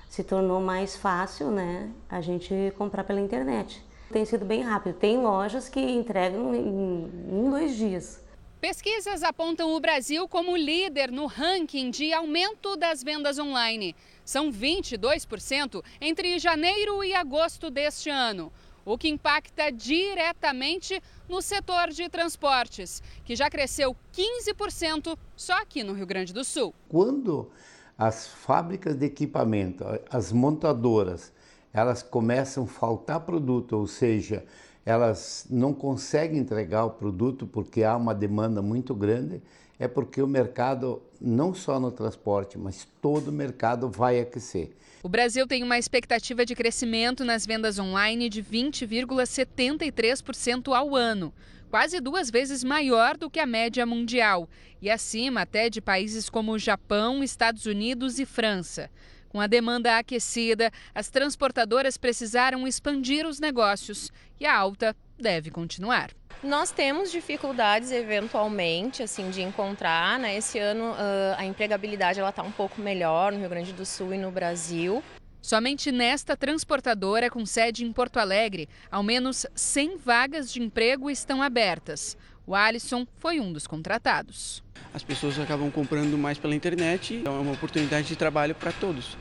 se 0.08 0.24
tornou 0.24 0.62
mais 0.62 0.96
fácil, 0.96 1.50
né, 1.50 1.90
a 2.08 2.22
gente 2.22 2.54
comprar 2.78 3.04
pela 3.04 3.20
internet. 3.20 3.84
Tem 4.12 4.26
sido 4.26 4.46
bem 4.46 4.62
rápido. 4.62 4.94
Tem 4.96 5.18
lojas 5.18 5.68
que 5.70 5.80
entregam 5.80 6.54
em 6.54 6.68
um, 6.68 7.50
dois 7.50 7.76
dias. 7.76 8.24
Pesquisas 8.60 9.24
apontam 9.24 9.74
o 9.74 9.80
Brasil 9.80 10.28
como 10.28 10.58
líder 10.58 11.12
no 11.12 11.28
ranking 11.28 11.90
de 11.90 12.12
aumento 12.12 12.76
das 12.76 13.02
vendas 13.02 13.40
online. 13.40 13.96
São 14.30 14.52
22% 14.52 15.84
entre 16.00 16.38
janeiro 16.38 17.04
e 17.04 17.16
agosto 17.16 17.72
deste 17.72 18.12
ano, 18.12 18.52
o 18.86 18.96
que 18.96 19.10
impacta 19.10 19.72
diretamente 19.72 21.02
no 21.28 21.42
setor 21.42 21.90
de 21.90 22.08
transportes, 22.10 23.02
que 23.26 23.36
já 23.36 23.50
cresceu 23.50 23.96
15% 24.14 25.18
só 25.36 25.54
aqui 25.54 25.84
no 25.84 25.94
Rio 25.94 26.06
Grande 26.06 26.32
do 26.32 26.44
Sul. 26.44 26.76
Quando 26.88 27.50
as 27.98 28.28
fábricas 28.28 28.96
de 28.96 29.08
equipamento, 29.08 29.84
as 30.12 30.32
montadoras, 30.32 31.34
elas 31.74 32.04
começam 32.04 32.66
a 32.66 32.68
faltar 32.68 33.22
produto, 33.22 33.78
ou 33.78 33.88
seja, 33.88 34.46
elas 34.86 35.48
não 35.50 35.74
conseguem 35.74 36.38
entregar 36.38 36.86
o 36.86 36.92
produto 36.92 37.48
porque 37.48 37.84
há 37.84 37.98
uma 37.98 38.14
demanda 38.14 38.62
muito 38.62 38.94
grande, 38.94 39.42
é 39.80 39.88
porque 39.88 40.22
o 40.22 40.28
mercado, 40.28 41.02
não 41.22 41.54
só 41.54 41.80
no 41.80 41.90
transporte, 41.90 42.58
mas 42.58 42.86
todo 43.02 43.30
o 43.30 43.32
mercado 43.32 43.90
vai 43.90 44.20
aquecer. 44.20 44.72
O 45.02 45.08
Brasil 45.08 45.48
tem 45.48 45.64
uma 45.64 45.80
expectativa 45.80 46.46
de 46.46 46.54
crescimento 46.54 47.24
nas 47.24 47.46
vendas 47.46 47.80
online 47.80 48.28
de 48.28 48.44
20,73% 48.44 50.76
ao 50.76 50.94
ano, 50.94 51.34
quase 51.70 52.02
duas 52.02 52.30
vezes 52.30 52.62
maior 52.62 53.16
do 53.16 53.30
que 53.30 53.40
a 53.40 53.46
média 53.46 53.86
mundial 53.86 54.50
e 54.82 54.90
acima 54.90 55.44
até 55.44 55.70
de 55.70 55.80
países 55.80 56.30
como 56.30 56.60
Japão, 56.60 57.24
Estados 57.24 57.66
Unidos 57.66 58.20
e 58.20 58.26
França. 58.26 58.92
Com 59.30 59.40
a 59.40 59.48
demanda 59.48 59.98
aquecida, 59.98 60.70
as 60.94 61.10
transportadoras 61.10 61.98
precisaram 61.98 62.68
expandir 62.68 63.26
os 63.26 63.40
negócios 63.40 64.12
e 64.40 64.46
a 64.46 64.54
alta 64.54 64.94
deve 65.18 65.50
continuar. 65.52 66.12
Nós 66.42 66.72
temos 66.72 67.12
dificuldades 67.12 67.92
eventualmente 67.92 69.04
assim 69.04 69.30
de 69.30 69.42
encontrar, 69.42 70.18
né? 70.18 70.38
Esse 70.38 70.58
ano 70.58 70.92
uh, 70.92 71.36
a 71.38 71.44
empregabilidade 71.44 72.18
ela 72.18 72.30
está 72.30 72.42
um 72.42 72.52
pouco 72.52 72.82
melhor 72.82 73.34
no 73.34 73.40
Rio 73.40 73.50
Grande 73.50 73.74
do 73.74 73.86
Sul 73.86 74.14
e 74.14 74.18
no 74.18 74.32
Brasil. 74.32 75.04
Somente 75.42 75.92
nesta 75.92 76.38
transportadora 76.38 77.30
com 77.30 77.46
sede 77.46 77.84
em 77.84 77.92
Porto 77.92 78.18
Alegre, 78.18 78.70
ao 78.90 79.04
menos 79.04 79.46
100 79.54 79.98
vagas 79.98 80.52
de 80.52 80.62
emprego 80.62 81.10
estão 81.10 81.42
abertas. 81.42 82.16
O 82.48 82.56
Alisson 82.56 83.06
foi 83.18 83.42
um 83.42 83.52
dos 83.52 83.68
contratados. 83.68 84.64
As 84.94 85.04
pessoas 85.04 85.38
acabam 85.40 85.70
comprando 85.70 86.18
mais 86.18 86.38
pela 86.38 86.56
internet, 86.56 87.16
então 87.16 87.36
é 87.36 87.40
uma 87.40 87.52
oportunidade 87.52 88.08
de 88.08 88.16
trabalho 88.16 88.56
para 88.56 88.72
todos. 88.72 89.18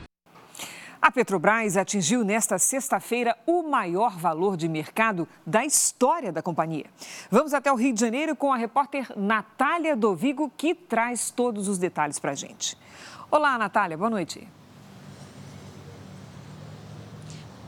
A 1.01 1.09
Petrobras 1.09 1.77
atingiu 1.77 2.25
nesta 2.25 2.59
sexta-feira 2.59 3.37
o 3.47 3.63
maior 3.63 4.17
valor 4.17 4.57
de 4.57 4.67
mercado 4.67 5.25
da 5.45 5.63
história 5.63 6.29
da 6.29 6.41
companhia. 6.41 6.87
Vamos 7.31 7.53
até 7.53 7.71
o 7.71 7.75
Rio 7.75 7.93
de 7.93 8.01
Janeiro 8.01 8.35
com 8.35 8.51
a 8.51 8.57
repórter 8.57 9.07
Natália 9.15 9.95
Dovigo, 9.95 10.51
que 10.57 10.75
traz 10.75 11.31
todos 11.31 11.69
os 11.69 11.77
detalhes 11.77 12.19
para 12.19 12.31
a 12.31 12.35
gente. 12.35 12.77
Olá, 13.31 13.57
Natália, 13.57 13.97
boa 13.97 14.09
noite. 14.09 14.45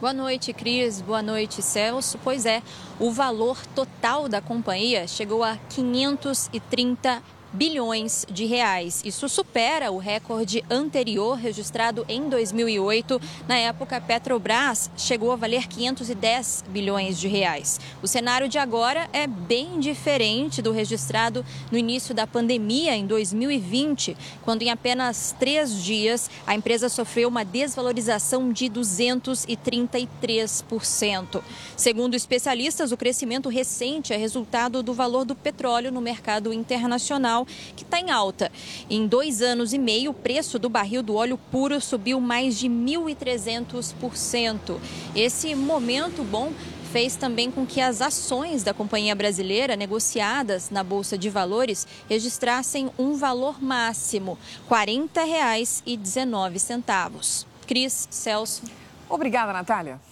Boa 0.02 0.14
noite, 0.14 0.52
Cris. 0.52 1.00
Boa 1.00 1.22
noite, 1.22 1.62
Celso. 1.62 2.20
Pois 2.22 2.46
é, 2.46 2.62
o 3.00 3.12
valor 3.12 3.66
total 3.68 4.28
da 4.28 4.42
companhia 4.42 5.08
chegou 5.08 5.42
a 5.42 5.56
530 5.70 7.24
bilhões 7.54 8.26
de 8.30 8.45
reais. 8.45 9.02
Isso 9.04 9.28
supera 9.28 9.91
o 9.91 9.97
recorde 9.97 10.64
anterior 10.70 11.38
registrado 11.38 12.06
em 12.08 12.30
2008. 12.30 13.20
Na 13.47 13.58
época, 13.58 13.97
a 13.97 14.02
Petrobras 14.02 14.91
chegou 14.95 15.32
a 15.32 15.36
valer 15.36 15.68
510 15.68 16.66
bilhões 16.70 17.20
de 17.20 17.28
reais. 17.28 17.80
O 18.02 18.08
cenário 18.08 18.47
de 18.47 18.58
agora 18.58 19.10
é 19.12 19.28
bem 19.28 19.80
diferente 19.80 20.62
do 20.62 20.72
registrado 20.72 21.43
no 21.72 21.78
início 21.78 22.16
da 22.16 22.26
pandemia 22.26 22.95
em 22.95 23.06
2020, 23.06 24.16
quando 24.43 24.62
em 24.62 24.70
apenas 24.70 25.36
três 25.38 25.84
dias 25.84 26.30
a 26.47 26.56
empresa 26.56 26.88
sofreu 26.89 27.28
uma 27.28 27.43
desvalorização 27.43 28.52
de 28.52 28.70
233%. 28.70 31.41
Segundo 31.76 32.16
especialistas, 32.16 32.91
o 32.91 32.97
crescimento 32.97 33.49
recente 33.49 34.14
é 34.14 34.18
resultado 34.18 34.82
do 34.82 34.93
valor 34.93 35.26
do 35.26 35.36
petróleo 35.36 35.91
no 35.91 35.99
mercado 35.99 36.54
internacional 36.54 37.41
que 37.76 37.84
está 37.84 38.00
em 38.00 38.12
alta. 38.12 38.52
Em 38.89 39.08
dois 39.08 39.42
anos 39.42 39.74
e 39.74 39.78
meio, 39.78 40.12
o 40.12 40.14
preço 40.14 40.60
do 40.60 40.70
barril 40.70 41.04
do 41.04 41.16
óleo 41.16 41.38
puro 41.52 41.82
subiu 41.82 42.20
mais 42.20 42.58
de 42.58 42.70
1.300%. 42.70 44.80
Esse 45.16 45.56
momento 45.56 46.24
bom 46.24 46.52
fez 46.92 47.16
também 47.16 47.50
com 47.50 47.66
que 47.66 47.80
as 47.80 48.02
ações 48.02 48.64
da 48.64 48.74
companhia 48.74 49.16
brasileira 49.16 49.78
negociadas 49.78 50.70
na 50.70 50.84
Bolsa 50.84 51.18
de 51.18 51.30
Valores 51.30 51.88
registrassem 52.10 52.92
um 53.00 53.16
valor 53.16 53.64
máximo, 53.64 54.38
R$ 54.70 54.76
40,19. 54.76 57.46
Cris, 57.66 58.10
Celso. 58.12 58.64
Obrigada, 59.10 59.54
Natália. 59.54 60.11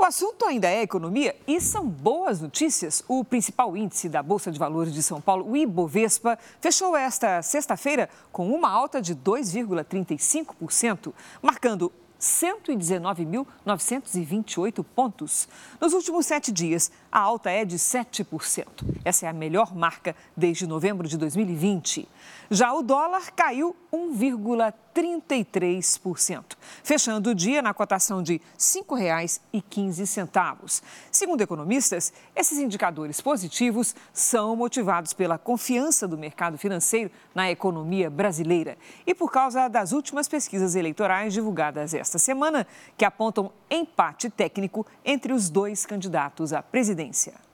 O 0.00 0.04
assunto 0.04 0.46
ainda 0.46 0.68
é 0.68 0.80
economia 0.80 1.34
e 1.44 1.60
são 1.60 1.84
boas 1.84 2.40
notícias. 2.40 3.02
O 3.08 3.24
principal 3.24 3.76
índice 3.76 4.08
da 4.08 4.22
Bolsa 4.22 4.52
de 4.52 4.58
Valores 4.58 4.94
de 4.94 5.02
São 5.02 5.20
Paulo, 5.20 5.50
o 5.50 5.56
Ibovespa, 5.56 6.38
fechou 6.60 6.96
esta 6.96 7.42
sexta-feira 7.42 8.08
com 8.30 8.48
uma 8.48 8.70
alta 8.70 9.02
de 9.02 9.16
2,35%, 9.16 11.12
marcando 11.42 11.90
119.928 12.20 14.86
pontos. 14.94 15.48
Nos 15.80 15.92
últimos 15.92 16.26
sete 16.26 16.52
dias, 16.52 16.92
a 17.10 17.18
alta 17.18 17.50
é 17.50 17.64
de 17.64 17.76
7%. 17.76 18.66
Essa 19.04 19.26
é 19.26 19.28
a 19.28 19.32
melhor 19.32 19.74
marca 19.74 20.14
desde 20.36 20.64
novembro 20.64 21.08
de 21.08 21.18
2020. 21.18 22.08
Já 22.50 22.72
o 22.72 22.82
dólar 22.82 23.30
caiu 23.32 23.76
1,33%, 23.92 26.56
fechando 26.82 27.28
o 27.28 27.34
dia 27.34 27.60
na 27.60 27.74
cotação 27.74 28.22
de 28.22 28.32
R$ 28.34 28.40
5,15. 28.58 30.82
Segundo 31.12 31.42
economistas, 31.42 32.10
esses 32.34 32.58
indicadores 32.58 33.20
positivos 33.20 33.94
são 34.14 34.56
motivados 34.56 35.12
pela 35.12 35.36
confiança 35.36 36.08
do 36.08 36.16
mercado 36.16 36.56
financeiro 36.56 37.10
na 37.34 37.50
economia 37.50 38.08
brasileira 38.08 38.78
e 39.06 39.14
por 39.14 39.30
causa 39.30 39.68
das 39.68 39.92
últimas 39.92 40.26
pesquisas 40.26 40.74
eleitorais 40.74 41.34
divulgadas 41.34 41.92
esta 41.92 42.18
semana, 42.18 42.66
que 42.96 43.04
apontam 43.04 43.52
empate 43.70 44.30
técnico 44.30 44.86
entre 45.04 45.34
os 45.34 45.50
dois 45.50 45.84
candidatos 45.84 46.54
à 46.54 46.62
presidência. 46.62 47.47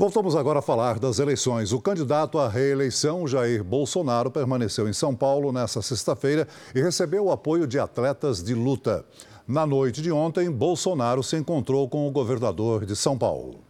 Voltamos 0.00 0.34
agora 0.34 0.60
a 0.60 0.62
falar 0.62 0.98
das 0.98 1.18
eleições. 1.18 1.72
O 1.72 1.78
candidato 1.78 2.38
à 2.38 2.48
reeleição, 2.48 3.28
Jair 3.28 3.62
Bolsonaro, 3.62 4.30
permaneceu 4.30 4.88
em 4.88 4.94
São 4.94 5.14
Paulo 5.14 5.52
nesta 5.52 5.82
sexta-feira 5.82 6.48
e 6.74 6.80
recebeu 6.80 7.26
o 7.26 7.30
apoio 7.30 7.66
de 7.66 7.78
atletas 7.78 8.42
de 8.42 8.54
luta. 8.54 9.04
Na 9.46 9.66
noite 9.66 10.00
de 10.00 10.10
ontem, 10.10 10.50
Bolsonaro 10.50 11.22
se 11.22 11.36
encontrou 11.36 11.86
com 11.86 12.08
o 12.08 12.10
governador 12.10 12.86
de 12.86 12.96
São 12.96 13.18
Paulo. 13.18 13.60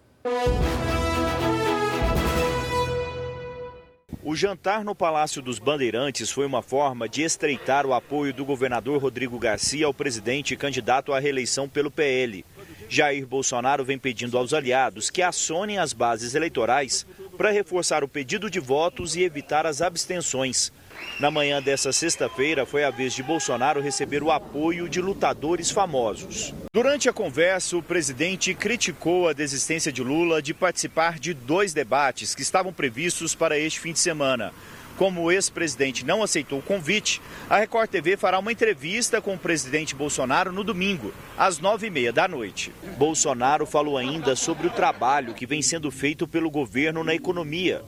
O 4.23 4.37
jantar 4.37 4.85
no 4.85 4.95
Palácio 4.95 5.43
dos 5.43 5.59
Bandeirantes 5.59 6.31
foi 6.31 6.47
uma 6.47 6.63
forma 6.63 7.09
de 7.09 7.23
estreitar 7.23 7.85
o 7.85 7.93
apoio 7.93 8.33
do 8.33 8.45
governador 8.45 9.03
Rodrigo 9.03 9.37
Garcia 9.37 9.85
ao 9.85 9.93
presidente 9.93 10.57
candidato 10.57 11.13
à 11.13 11.19
reeleição 11.19 11.69
pelo 11.69 11.91
PL. 11.91 12.45
Jair 12.91 13.25
Bolsonaro 13.25 13.85
vem 13.85 13.97
pedindo 13.97 14.37
aos 14.37 14.53
aliados 14.53 15.11
que 15.11 15.23
acionem 15.23 15.79
as 15.79 15.93
bases 15.93 16.35
eleitorais 16.35 17.07
para 17.37 17.53
reforçar 17.53 18.03
o 18.03 18.09
pedido 18.09 18.51
de 18.51 18.59
votos 18.59 19.15
e 19.15 19.23
evitar 19.23 19.65
as 19.65 19.81
abstenções. 19.81 20.73
Na 21.21 21.31
manhã 21.31 21.63
dessa 21.63 21.93
sexta-feira, 21.93 22.67
foi 22.67 22.83
a 22.83 22.91
vez 22.91 23.15
de 23.15 23.23
Bolsonaro 23.23 23.81
receber 23.81 24.25
o 24.25 24.31
apoio 24.33 24.89
de 24.89 25.01
lutadores 25.01 25.71
famosos. 25.71 26.53
Durante 26.73 27.09
a 27.09 27.13
conversa, 27.13 27.77
o 27.77 27.83
presidente 27.83 28.53
criticou 28.55 29.29
a 29.29 29.33
desistência 29.33 29.93
de 29.93 30.03
Lula 30.03 30.43
de 30.43 30.53
participar 30.53 31.21
de 31.21 31.33
dois 31.33 31.73
debates 31.73 32.35
que 32.35 32.43
estavam 32.43 32.73
previstos 32.73 33.37
para 33.37 33.57
este 33.57 33.79
fim 33.79 33.93
de 33.93 34.01
semana 34.01 34.53
Como 35.01 35.23
o 35.23 35.33
ex-presidente 35.33 36.05
não 36.05 36.23
aceitou 36.23 36.59
o 36.59 36.63
convite, 36.63 37.23
a 37.49 37.57
Record 37.57 37.89
TV 37.89 38.19
fará 38.19 38.39
uma 38.39 38.53
entrevista 38.53 39.19
com 39.19 39.33
o 39.33 39.39
presidente 39.39 39.95
Bolsonaro 39.95 40.53
no 40.53 40.63
domingo, 40.63 41.11
às 41.39 41.59
nove 41.59 41.87
e 41.87 41.91
meia 41.91 42.13
da 42.13 42.29
noite. 42.29 42.71
Bolsonaro 42.99 43.65
falou 43.65 43.97
ainda 43.97 44.37
sobre 44.37 44.67
o 44.67 44.71
trabalho 44.71 45.33
que 45.33 45.47
vem 45.47 45.63
sendo 45.63 45.91
feito 45.91 46.29
pelo 46.29 46.51
governo 46.51 47.03
na 47.03 47.15
economia. 47.15 47.81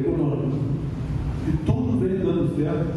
Econômica. 0.00 0.58
E 1.46 1.52
tudo 1.64 2.00
vem 2.00 2.18
dando 2.18 2.56
certo, 2.56 2.92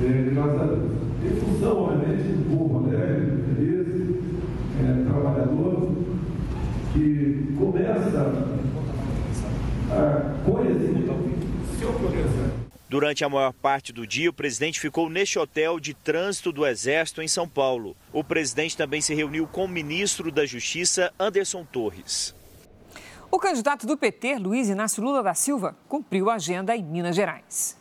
é, 0.00 0.30
graças 0.32 0.60
a 0.60 0.64
Deus. 0.64 0.92
Em 1.24 1.36
função, 1.40 1.76
obviamente, 1.82 2.22
do 2.22 2.56
povo 2.56 2.78
alegre, 2.78 2.91
que 6.92 7.54
começa 7.58 8.20
a 9.90 10.32
potencial. 11.98 12.62
Durante 12.88 13.24
a 13.24 13.28
maior 13.28 13.54
parte 13.54 13.90
do 13.92 14.06
dia, 14.06 14.28
o 14.28 14.34
presidente 14.34 14.78
ficou 14.78 15.08
neste 15.08 15.38
hotel 15.38 15.80
de 15.80 15.94
trânsito 15.94 16.52
do 16.52 16.66
Exército 16.66 17.22
em 17.22 17.28
São 17.28 17.48
Paulo. 17.48 17.96
O 18.12 18.22
presidente 18.22 18.76
também 18.76 19.00
se 19.00 19.14
reuniu 19.14 19.46
com 19.46 19.64
o 19.64 19.68
ministro 19.68 20.30
da 20.30 20.44
Justiça, 20.44 21.10
Anderson 21.18 21.64
Torres. 21.64 22.34
O 23.30 23.38
candidato 23.38 23.86
do 23.86 23.96
PT, 23.96 24.36
Luiz 24.38 24.68
Inácio 24.68 25.02
Lula 25.02 25.22
da 25.22 25.32
Silva, 25.32 25.74
cumpriu 25.88 26.28
a 26.28 26.34
agenda 26.34 26.76
em 26.76 26.84
Minas 26.84 27.16
Gerais. 27.16 27.78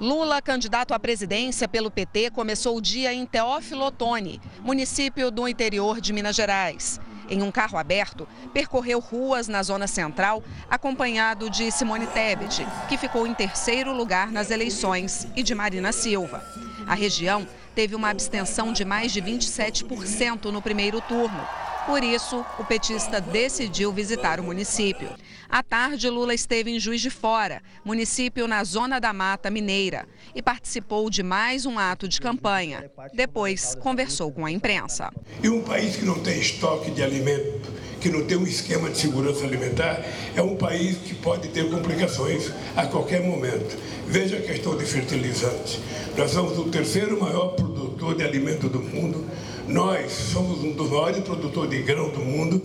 Lula, 0.00 0.42
candidato 0.42 0.92
à 0.92 0.98
presidência 0.98 1.68
pelo 1.68 1.88
PT, 1.88 2.32
começou 2.32 2.76
o 2.76 2.80
dia 2.80 3.14
em 3.14 3.24
Teófilo 3.24 3.84
Otoni, 3.84 4.40
município 4.60 5.30
do 5.30 5.46
interior 5.46 6.00
de 6.00 6.12
Minas 6.12 6.34
Gerais. 6.34 7.00
Em 7.28 7.42
um 7.42 7.50
carro 7.50 7.76
aberto, 7.76 8.26
percorreu 8.52 9.00
ruas 9.00 9.48
na 9.48 9.62
zona 9.62 9.86
central, 9.86 10.42
acompanhado 10.70 11.50
de 11.50 11.70
Simone 11.70 12.06
Tebet, 12.06 12.66
que 12.88 12.96
ficou 12.96 13.26
em 13.26 13.34
terceiro 13.34 13.92
lugar 13.92 14.30
nas 14.30 14.50
eleições, 14.50 15.26
e 15.34 15.42
de 15.42 15.54
Marina 15.54 15.90
Silva. 15.92 16.44
A 16.86 16.94
região 16.94 17.46
teve 17.74 17.94
uma 17.94 18.10
abstenção 18.10 18.72
de 18.72 18.84
mais 18.84 19.12
de 19.12 19.20
27% 19.20 20.46
no 20.46 20.62
primeiro 20.62 21.00
turno. 21.00 21.46
Por 21.84 22.02
isso, 22.02 22.44
o 22.58 22.64
petista 22.64 23.20
decidiu 23.20 23.92
visitar 23.92 24.40
o 24.40 24.44
município. 24.44 25.08
À 25.48 25.62
tarde, 25.62 26.10
Lula 26.10 26.34
esteve 26.34 26.70
em 26.70 26.80
Juiz 26.80 27.00
de 27.00 27.08
Fora, 27.08 27.62
município 27.84 28.48
na 28.48 28.64
Zona 28.64 29.00
da 29.00 29.12
Mata 29.12 29.50
Mineira, 29.50 30.06
e 30.34 30.42
participou 30.42 31.08
de 31.08 31.22
mais 31.22 31.64
um 31.64 31.78
ato 31.78 32.08
de 32.08 32.20
campanha. 32.20 32.90
Depois, 33.14 33.74
conversou 33.76 34.32
com 34.32 34.44
a 34.44 34.50
imprensa. 34.50 35.10
E 35.42 35.48
um 35.48 35.62
país 35.62 35.96
que 35.96 36.04
não 36.04 36.18
tem 36.18 36.38
estoque 36.38 36.90
de 36.90 37.02
alimento, 37.02 37.70
que 38.00 38.08
não 38.08 38.24
tem 38.24 38.36
um 38.36 38.46
esquema 38.46 38.90
de 38.90 38.98
segurança 38.98 39.44
alimentar, 39.44 40.04
é 40.34 40.42
um 40.42 40.56
país 40.56 40.98
que 40.98 41.14
pode 41.14 41.48
ter 41.48 41.70
complicações 41.70 42.50
a 42.76 42.86
qualquer 42.86 43.22
momento. 43.22 43.76
Veja 44.06 44.38
a 44.38 44.42
questão 44.42 44.76
de 44.76 44.84
fertilizantes. 44.84 45.78
Nós 46.16 46.32
somos 46.32 46.58
o 46.58 46.64
terceiro 46.64 47.20
maior 47.20 47.54
produtor 47.54 48.16
de 48.16 48.24
alimento 48.24 48.68
do 48.68 48.80
mundo. 48.80 49.24
Nós 49.68 50.12
somos 50.12 50.62
um 50.62 50.72
dos 50.72 50.90
maiores 50.90 51.22
produtores 51.24 51.70
de 51.70 51.82
grão 51.82 52.10
do 52.10 52.20
mundo 52.20 52.62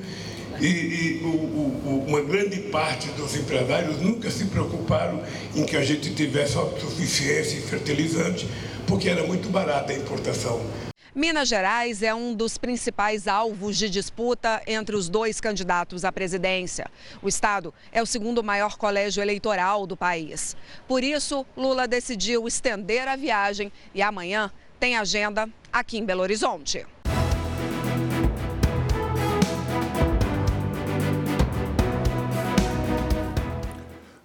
e, 0.61 0.67
e 0.67 1.21
o, 1.23 1.27
o, 1.27 2.05
uma 2.07 2.21
grande 2.21 2.57
parte 2.69 3.07
dos 3.09 3.35
empresários 3.35 3.99
nunca 3.99 4.29
se 4.29 4.45
preocuparam 4.45 5.23
em 5.55 5.65
que 5.65 5.75
a 5.75 5.83
gente 5.83 6.13
tivesse 6.13 6.55
autossuficiência 6.55 7.57
em 7.57 7.61
fertilizante, 7.61 8.47
porque 8.85 9.09
era 9.09 9.25
muito 9.25 9.49
barata 9.49 9.91
a 9.91 9.95
importação. 9.95 10.61
Minas 11.13 11.49
Gerais 11.49 12.01
é 12.03 12.13
um 12.13 12.33
dos 12.33 12.57
principais 12.57 13.27
alvos 13.27 13.77
de 13.77 13.89
disputa 13.89 14.61
entre 14.65 14.95
os 14.95 15.09
dois 15.09 15.41
candidatos 15.41 16.05
à 16.05 16.11
presidência. 16.11 16.85
O 17.21 17.27
estado 17.27 17.73
é 17.91 18.01
o 18.01 18.05
segundo 18.05 18.41
maior 18.41 18.77
colégio 18.77 19.21
eleitoral 19.21 19.85
do 19.85 19.97
país. 19.97 20.55
Por 20.87 21.03
isso, 21.03 21.45
Lula 21.57 21.85
decidiu 21.85 22.47
estender 22.47 23.09
a 23.09 23.17
viagem 23.17 23.73
e 23.93 24.01
amanhã 24.01 24.49
tem 24.79 24.95
agenda 24.95 25.49
aqui 25.73 25.97
em 25.97 26.05
Belo 26.05 26.21
Horizonte. 26.21 26.85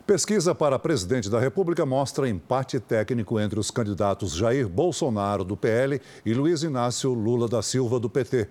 Pesquisa 0.06 0.54
para 0.54 0.78
presidente 0.78 1.28
da 1.28 1.40
República 1.40 1.84
mostra 1.84 2.28
empate 2.28 2.78
técnico 2.78 3.40
entre 3.40 3.58
os 3.58 3.72
candidatos 3.72 4.34
Jair 4.34 4.68
Bolsonaro, 4.68 5.42
do 5.42 5.56
PL, 5.56 6.00
e 6.24 6.32
Luiz 6.32 6.62
Inácio 6.62 7.12
Lula 7.12 7.48
da 7.48 7.60
Silva, 7.60 7.98
do 7.98 8.08
PT. 8.08 8.46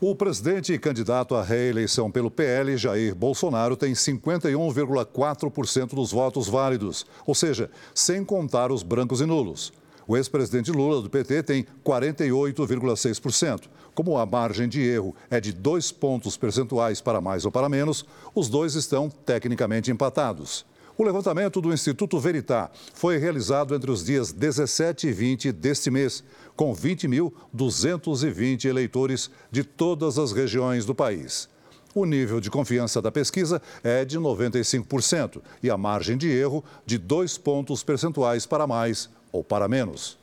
O 0.00 0.16
presidente 0.16 0.72
e 0.72 0.78
candidato 0.78 1.36
à 1.36 1.44
reeleição 1.44 2.10
pelo 2.10 2.32
PL, 2.32 2.76
Jair 2.76 3.14
Bolsonaro, 3.14 3.76
tem 3.76 3.92
51,4% 3.92 5.94
dos 5.94 6.10
votos 6.10 6.48
válidos, 6.48 7.06
ou 7.24 7.32
seja, 7.32 7.70
sem 7.94 8.24
contar 8.24 8.72
os 8.72 8.82
brancos 8.82 9.20
e 9.20 9.24
nulos. 9.24 9.72
O 10.08 10.16
ex-presidente 10.16 10.72
Lula, 10.72 11.02
do 11.02 11.10
PT, 11.10 11.42
tem 11.42 11.66
48,6%. 11.84 13.64
Como 13.94 14.16
a 14.16 14.24
margem 14.24 14.66
de 14.66 14.80
erro 14.80 15.14
é 15.30 15.38
de 15.38 15.52
dois 15.52 15.92
pontos 15.92 16.34
percentuais 16.34 17.02
para 17.02 17.20
mais 17.20 17.44
ou 17.44 17.52
para 17.52 17.68
menos, 17.68 18.06
os 18.34 18.48
dois 18.48 18.74
estão 18.74 19.10
tecnicamente 19.10 19.90
empatados. 19.90 20.64
O 20.96 21.04
levantamento 21.04 21.60
do 21.60 21.74
Instituto 21.74 22.18
Veritá 22.18 22.70
foi 22.94 23.18
realizado 23.18 23.74
entre 23.74 23.90
os 23.90 24.02
dias 24.02 24.32
17 24.32 25.08
e 25.08 25.12
20 25.12 25.52
deste 25.52 25.90
mês, 25.90 26.24
com 26.56 26.74
20.220 26.74 28.64
eleitores 28.64 29.30
de 29.50 29.62
todas 29.62 30.18
as 30.18 30.32
regiões 30.32 30.86
do 30.86 30.94
país. 30.94 31.50
O 31.94 32.06
nível 32.06 32.40
de 32.40 32.50
confiança 32.50 33.02
da 33.02 33.12
pesquisa 33.12 33.60
é 33.84 34.06
de 34.06 34.18
95% 34.18 35.42
e 35.62 35.68
a 35.68 35.76
margem 35.76 36.16
de 36.16 36.30
erro 36.30 36.64
de 36.86 36.96
dois 36.96 37.36
pontos 37.36 37.82
percentuais 37.82 38.46
para 38.46 38.66
mais 38.66 39.10
ou 39.32 39.42
para 39.42 39.68
menos. 39.68 40.18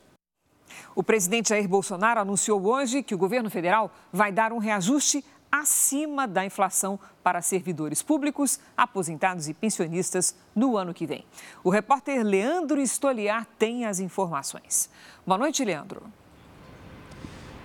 O 0.95 1.03
presidente 1.03 1.49
Jair 1.49 1.67
Bolsonaro 1.67 2.19
anunciou 2.19 2.65
hoje 2.65 3.03
que 3.03 3.13
o 3.13 3.17
governo 3.17 3.49
federal 3.49 3.91
vai 4.11 4.31
dar 4.31 4.53
um 4.53 4.57
reajuste 4.57 5.23
acima 5.51 6.27
da 6.27 6.45
inflação 6.45 6.99
para 7.23 7.41
servidores 7.41 8.01
públicos, 8.01 8.59
aposentados 8.75 9.47
e 9.47 9.53
pensionistas 9.53 10.35
no 10.53 10.75
ano 10.77 10.93
que 10.93 11.05
vem. 11.05 11.25
O 11.63 11.69
repórter 11.69 12.23
Leandro 12.23 12.81
Stoliar 12.81 13.45
tem 13.57 13.85
as 13.85 13.99
informações. 13.99 14.89
Boa 15.25 15.37
noite, 15.37 15.63
Leandro. 15.63 16.03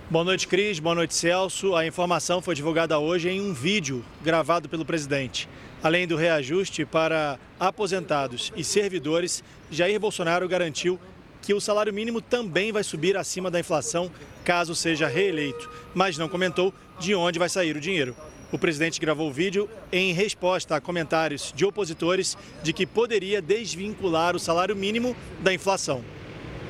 Boa 0.08 0.24
noite, 0.24 0.48
Cris. 0.48 0.80
Boa 0.80 0.94
noite, 0.94 1.14
Celso. 1.14 1.76
A 1.76 1.86
informação 1.86 2.42
foi 2.42 2.54
divulgada 2.54 2.98
hoje 2.98 3.28
em 3.28 3.40
um 3.40 3.52
vídeo 3.52 4.04
gravado 4.22 4.68
pelo 4.68 4.84
presidente. 4.84 5.48
Além 5.82 6.06
do 6.06 6.16
reajuste 6.16 6.84
para 6.84 7.38
aposentados 7.58 8.52
e 8.56 8.64
servidores, 8.64 9.42
Jair 9.70 10.00
Bolsonaro 10.00 10.48
garantiu 10.48 10.98
que 11.42 11.54
o 11.54 11.60
salário 11.60 11.92
mínimo 11.92 12.20
também 12.20 12.72
vai 12.72 12.82
subir 12.82 13.16
acima 13.16 13.50
da 13.50 13.60
inflação 13.60 14.10
caso 14.44 14.74
seja 14.74 15.06
reeleito, 15.06 15.70
mas 15.94 16.18
não 16.18 16.28
comentou 16.28 16.72
de 16.98 17.14
onde 17.14 17.38
vai 17.38 17.48
sair 17.48 17.76
o 17.76 17.80
dinheiro. 17.80 18.16
O 18.52 18.58
presidente 18.58 19.00
gravou 19.00 19.28
o 19.28 19.32
vídeo 19.32 19.70
em 19.92 20.12
resposta 20.12 20.74
a 20.74 20.80
comentários 20.80 21.52
de 21.54 21.64
opositores 21.64 22.36
de 22.62 22.72
que 22.72 22.86
poderia 22.86 23.40
desvincular 23.40 24.34
o 24.34 24.40
salário 24.40 24.74
mínimo 24.74 25.16
da 25.40 25.54
inflação. 25.54 26.04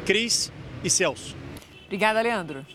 Cris 0.05 0.53
e 0.85 0.91
Celso. 0.91 1.35
Obrigada, 1.87 2.21
Leandro. 2.21 2.67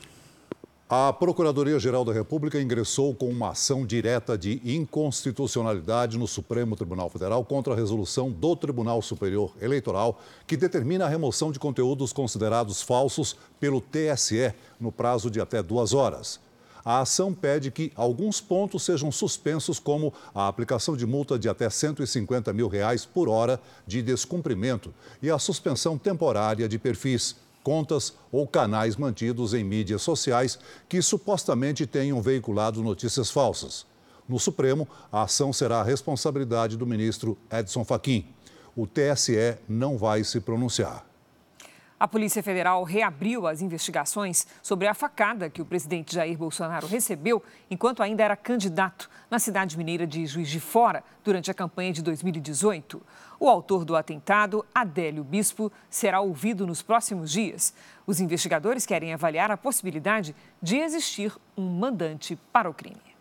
A 0.88 1.12
Procuradoria-Geral 1.12 2.06
da 2.06 2.14
República 2.14 2.62
ingressou 2.62 3.16
com 3.16 3.28
uma 3.28 3.50
ação 3.50 3.88
direta 3.88 4.38
de 4.38 4.62
inconstitucionalidade 4.64 6.16
no 6.16 6.28
Supremo 6.28 6.76
Tribunal 6.76 7.10
Federal 7.10 7.44
contra 7.44 7.74
a 7.74 7.76
resolução 7.76 8.30
do 8.30 8.56
Tribunal 8.56 9.02
Superior 9.02 9.52
Eleitoral 9.60 10.22
que 10.46 10.56
determina 10.56 11.06
a 11.06 11.10
remoção 11.10 11.52
de 11.52 11.58
conteúdos 11.58 12.14
considerados 12.14 12.84
falsos 12.84 13.36
pelo 13.60 13.82
TSE 13.82 14.54
no 14.80 14.92
prazo 14.92 15.32
de 15.32 15.42
até 15.42 15.64
duas 15.64 15.92
horas. 15.92 16.40
A 16.86 17.00
ação 17.00 17.34
pede 17.34 17.72
que 17.72 17.92
alguns 17.96 18.40
pontos 18.40 18.84
sejam 18.84 19.12
suspensos, 19.12 19.80
como 19.80 20.14
a 20.36 20.48
aplicação 20.48 20.96
de 20.96 21.04
multa 21.04 21.40
de 21.40 21.50
até 21.50 21.68
150 21.68 22.54
mil 22.54 22.68
reais 22.68 23.08
por 23.08 23.28
hora 23.28 23.60
de 23.88 24.04
descumprimento 24.04 24.94
e 25.20 25.32
a 25.32 25.40
suspensão 25.40 25.98
temporária 25.98 26.70
de 26.70 26.78
perfis 26.78 27.38
contas 27.66 28.14
ou 28.32 28.48
canais 28.48 28.96
mantidos 28.96 29.56
em 29.56 29.64
mídias 29.64 30.04
sociais 30.04 30.60
que 30.88 31.02
supostamente 31.02 31.88
tenham 31.88 32.22
veiculado 32.22 32.84
notícias 32.84 33.32
falsas. 33.32 33.88
No 34.30 34.40
Supremo, 34.40 34.88
a 35.12 35.24
ação 35.24 35.52
será 35.52 35.80
a 35.80 35.84
responsabilidade 35.84 36.78
do 36.78 36.86
ministro 36.86 37.36
Edson 37.52 37.84
Fachin. 37.84 38.28
O 38.76 38.86
TSE 38.86 39.58
não 39.68 39.98
vai 39.98 40.24
se 40.24 40.40
pronunciar. 40.40 41.04
A 41.98 42.08
Polícia 42.08 42.44
Federal 42.44 42.84
reabriu 42.84 43.48
as 43.48 43.62
investigações 43.62 44.46
sobre 44.62 44.86
a 44.86 44.94
facada 44.94 45.50
que 45.50 45.62
o 45.62 45.66
presidente 45.66 46.14
Jair 46.14 46.38
Bolsonaro 46.38 46.86
recebeu 46.86 47.42
enquanto 47.72 48.04
ainda 48.04 48.22
era 48.22 48.36
candidato 48.36 49.10
na 49.32 49.40
cidade 49.40 49.78
mineira 49.78 50.06
de 50.06 50.26
Juiz 50.28 50.50
de 50.50 50.60
Fora 50.60 51.04
durante 51.24 51.50
a 51.50 51.54
campanha 51.54 51.94
de 51.94 52.04
2018. 52.04 53.02
O 53.40 53.50
autor 53.50 53.84
do 53.84 53.96
atentado, 53.96 54.66
Adélio 54.74 55.24
Bispo, 55.24 55.72
será 55.90 56.22
ouvido 56.22 56.66
nos 56.66 56.82
próximos 56.82 57.32
dias. 57.32 57.74
Os 58.08 58.20
investigadores 58.20 58.86
querem 58.86 59.14
avaliar 59.14 59.52
a 59.52 59.58
possibilidade 59.58 60.36
de 60.62 60.78
existir 60.78 61.36
um 61.58 61.70
mandante 61.70 62.38
para 62.52 62.70
o 62.70 62.74
crime. 62.74 63.16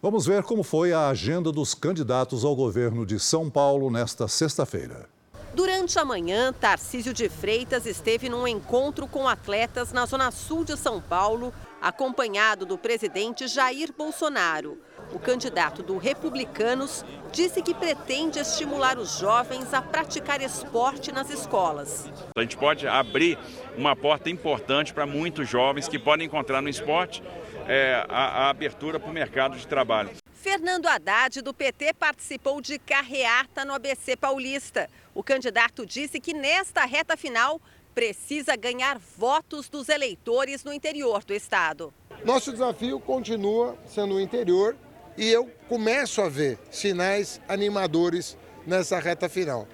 Vamos 0.00 0.26
ver 0.26 0.42
como 0.42 0.62
foi 0.62 0.92
a 0.92 1.08
agenda 1.08 1.52
dos 1.52 1.74
candidatos 1.74 2.44
ao 2.44 2.56
governo 2.56 3.06
de 3.06 3.20
São 3.20 3.48
Paulo 3.48 3.90
nesta 3.90 4.26
sexta-feira. 4.26 5.08
Durante 5.54 5.98
a 5.98 6.04
manhã, 6.04 6.50
Tarcísio 6.50 7.12
de 7.12 7.28
Freitas 7.28 7.84
esteve 7.84 8.28
num 8.30 8.48
encontro 8.48 9.06
com 9.06 9.28
atletas 9.28 9.92
na 9.92 10.06
zona 10.06 10.30
sul 10.30 10.64
de 10.64 10.78
São 10.78 10.98
Paulo, 10.98 11.52
acompanhado 11.80 12.64
do 12.64 12.78
presidente 12.78 13.46
Jair 13.46 13.92
Bolsonaro. 13.96 14.78
O 15.12 15.18
candidato 15.18 15.82
do 15.82 15.98
Republicanos 15.98 17.04
disse 17.30 17.60
que 17.62 17.74
pretende 17.74 18.38
estimular 18.38 18.98
os 18.98 19.18
jovens 19.18 19.74
a 19.74 19.82
praticar 19.82 20.40
esporte 20.40 21.12
nas 21.12 21.28
escolas. 21.28 22.10
A 22.36 22.40
gente 22.40 22.56
pode 22.56 22.88
abrir 22.88 23.38
uma 23.76 23.94
porta 23.94 24.30
importante 24.30 24.92
para 24.94 25.04
muitos 25.04 25.48
jovens 25.48 25.86
que 25.86 25.98
podem 25.98 26.26
encontrar 26.26 26.62
no 26.62 26.68
esporte 26.68 27.22
é, 27.68 28.04
a, 28.08 28.46
a 28.46 28.50
abertura 28.50 28.98
para 28.98 29.10
o 29.10 29.12
mercado 29.12 29.56
de 29.56 29.66
trabalho. 29.66 30.10
Fernando 30.32 30.86
Haddad, 30.86 31.42
do 31.42 31.54
PT, 31.54 31.94
participou 31.94 32.60
de 32.60 32.78
carreata 32.78 33.64
no 33.64 33.74
ABC 33.74 34.16
Paulista. 34.16 34.88
O 35.14 35.22
candidato 35.22 35.86
disse 35.86 36.18
que 36.18 36.32
nesta 36.32 36.84
reta 36.84 37.16
final 37.16 37.60
precisa 37.94 38.56
ganhar 38.56 38.98
votos 38.98 39.68
dos 39.68 39.88
eleitores 39.88 40.64
no 40.64 40.72
interior 40.72 41.22
do 41.22 41.34
estado. 41.34 41.92
Nosso 42.24 42.50
desafio 42.50 42.98
continua 42.98 43.76
sendo 43.86 44.14
o 44.14 44.20
interior 44.20 44.74
e 45.16 45.28
eu 45.28 45.50
começo 45.68 46.22
a 46.22 46.28
ver 46.28 46.58
sinais 46.70 47.40
animadores 47.48 48.36
nessa 48.66 48.98
reta 48.98 49.28
final. 49.28 49.66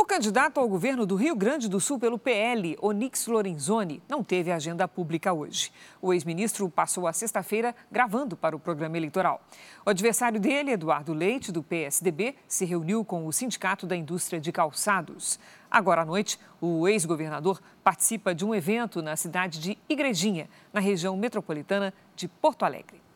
O 0.00 0.04
candidato 0.04 0.60
ao 0.60 0.68
governo 0.68 1.04
do 1.04 1.16
Rio 1.16 1.34
Grande 1.34 1.68
do 1.68 1.80
Sul 1.80 1.98
pelo 1.98 2.20
PL, 2.20 2.78
Onix 2.80 3.26
Lorenzoni, 3.26 4.00
não 4.08 4.22
teve 4.22 4.52
agenda 4.52 4.86
pública 4.86 5.32
hoje. 5.32 5.72
O 6.00 6.14
ex-ministro 6.14 6.70
passou 6.70 7.08
a 7.08 7.12
sexta-feira 7.12 7.74
gravando 7.90 8.36
para 8.36 8.54
o 8.54 8.60
programa 8.60 8.96
eleitoral. 8.96 9.42
O 9.84 9.90
adversário 9.90 10.38
dele, 10.38 10.70
Eduardo 10.70 11.12
Leite, 11.12 11.50
do 11.50 11.64
PSDB, 11.64 12.36
se 12.46 12.64
reuniu 12.64 13.04
com 13.04 13.26
o 13.26 13.32
Sindicato 13.32 13.88
da 13.88 13.96
Indústria 13.96 14.40
de 14.40 14.52
Calçados. 14.52 15.36
Agora 15.68 16.02
à 16.02 16.04
noite, 16.04 16.38
o 16.60 16.86
ex-governador 16.86 17.60
participa 17.82 18.32
de 18.32 18.44
um 18.44 18.54
evento 18.54 19.02
na 19.02 19.16
cidade 19.16 19.58
de 19.58 19.76
Igrejinha, 19.88 20.48
na 20.72 20.78
região 20.78 21.16
metropolitana 21.16 21.92
de 22.14 22.28
Porto 22.28 22.64
Alegre. 22.64 23.07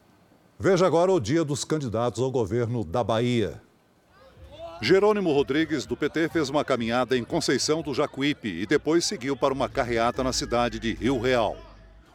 Veja 0.64 0.86
agora 0.86 1.10
o 1.10 1.18
dia 1.18 1.44
dos 1.44 1.64
candidatos 1.64 2.22
ao 2.22 2.30
governo 2.30 2.84
da 2.84 3.02
Bahia. 3.02 3.60
Jerônimo 4.80 5.32
Rodrigues, 5.32 5.84
do 5.86 5.96
PT, 5.96 6.28
fez 6.28 6.48
uma 6.50 6.64
caminhada 6.64 7.18
em 7.18 7.24
Conceição 7.24 7.82
do 7.82 7.92
Jacuípe 7.92 8.46
e 8.46 8.64
depois 8.64 9.04
seguiu 9.04 9.36
para 9.36 9.52
uma 9.52 9.68
carreata 9.68 10.22
na 10.22 10.32
cidade 10.32 10.78
de 10.78 10.92
Rio 10.92 11.18
Real. 11.18 11.56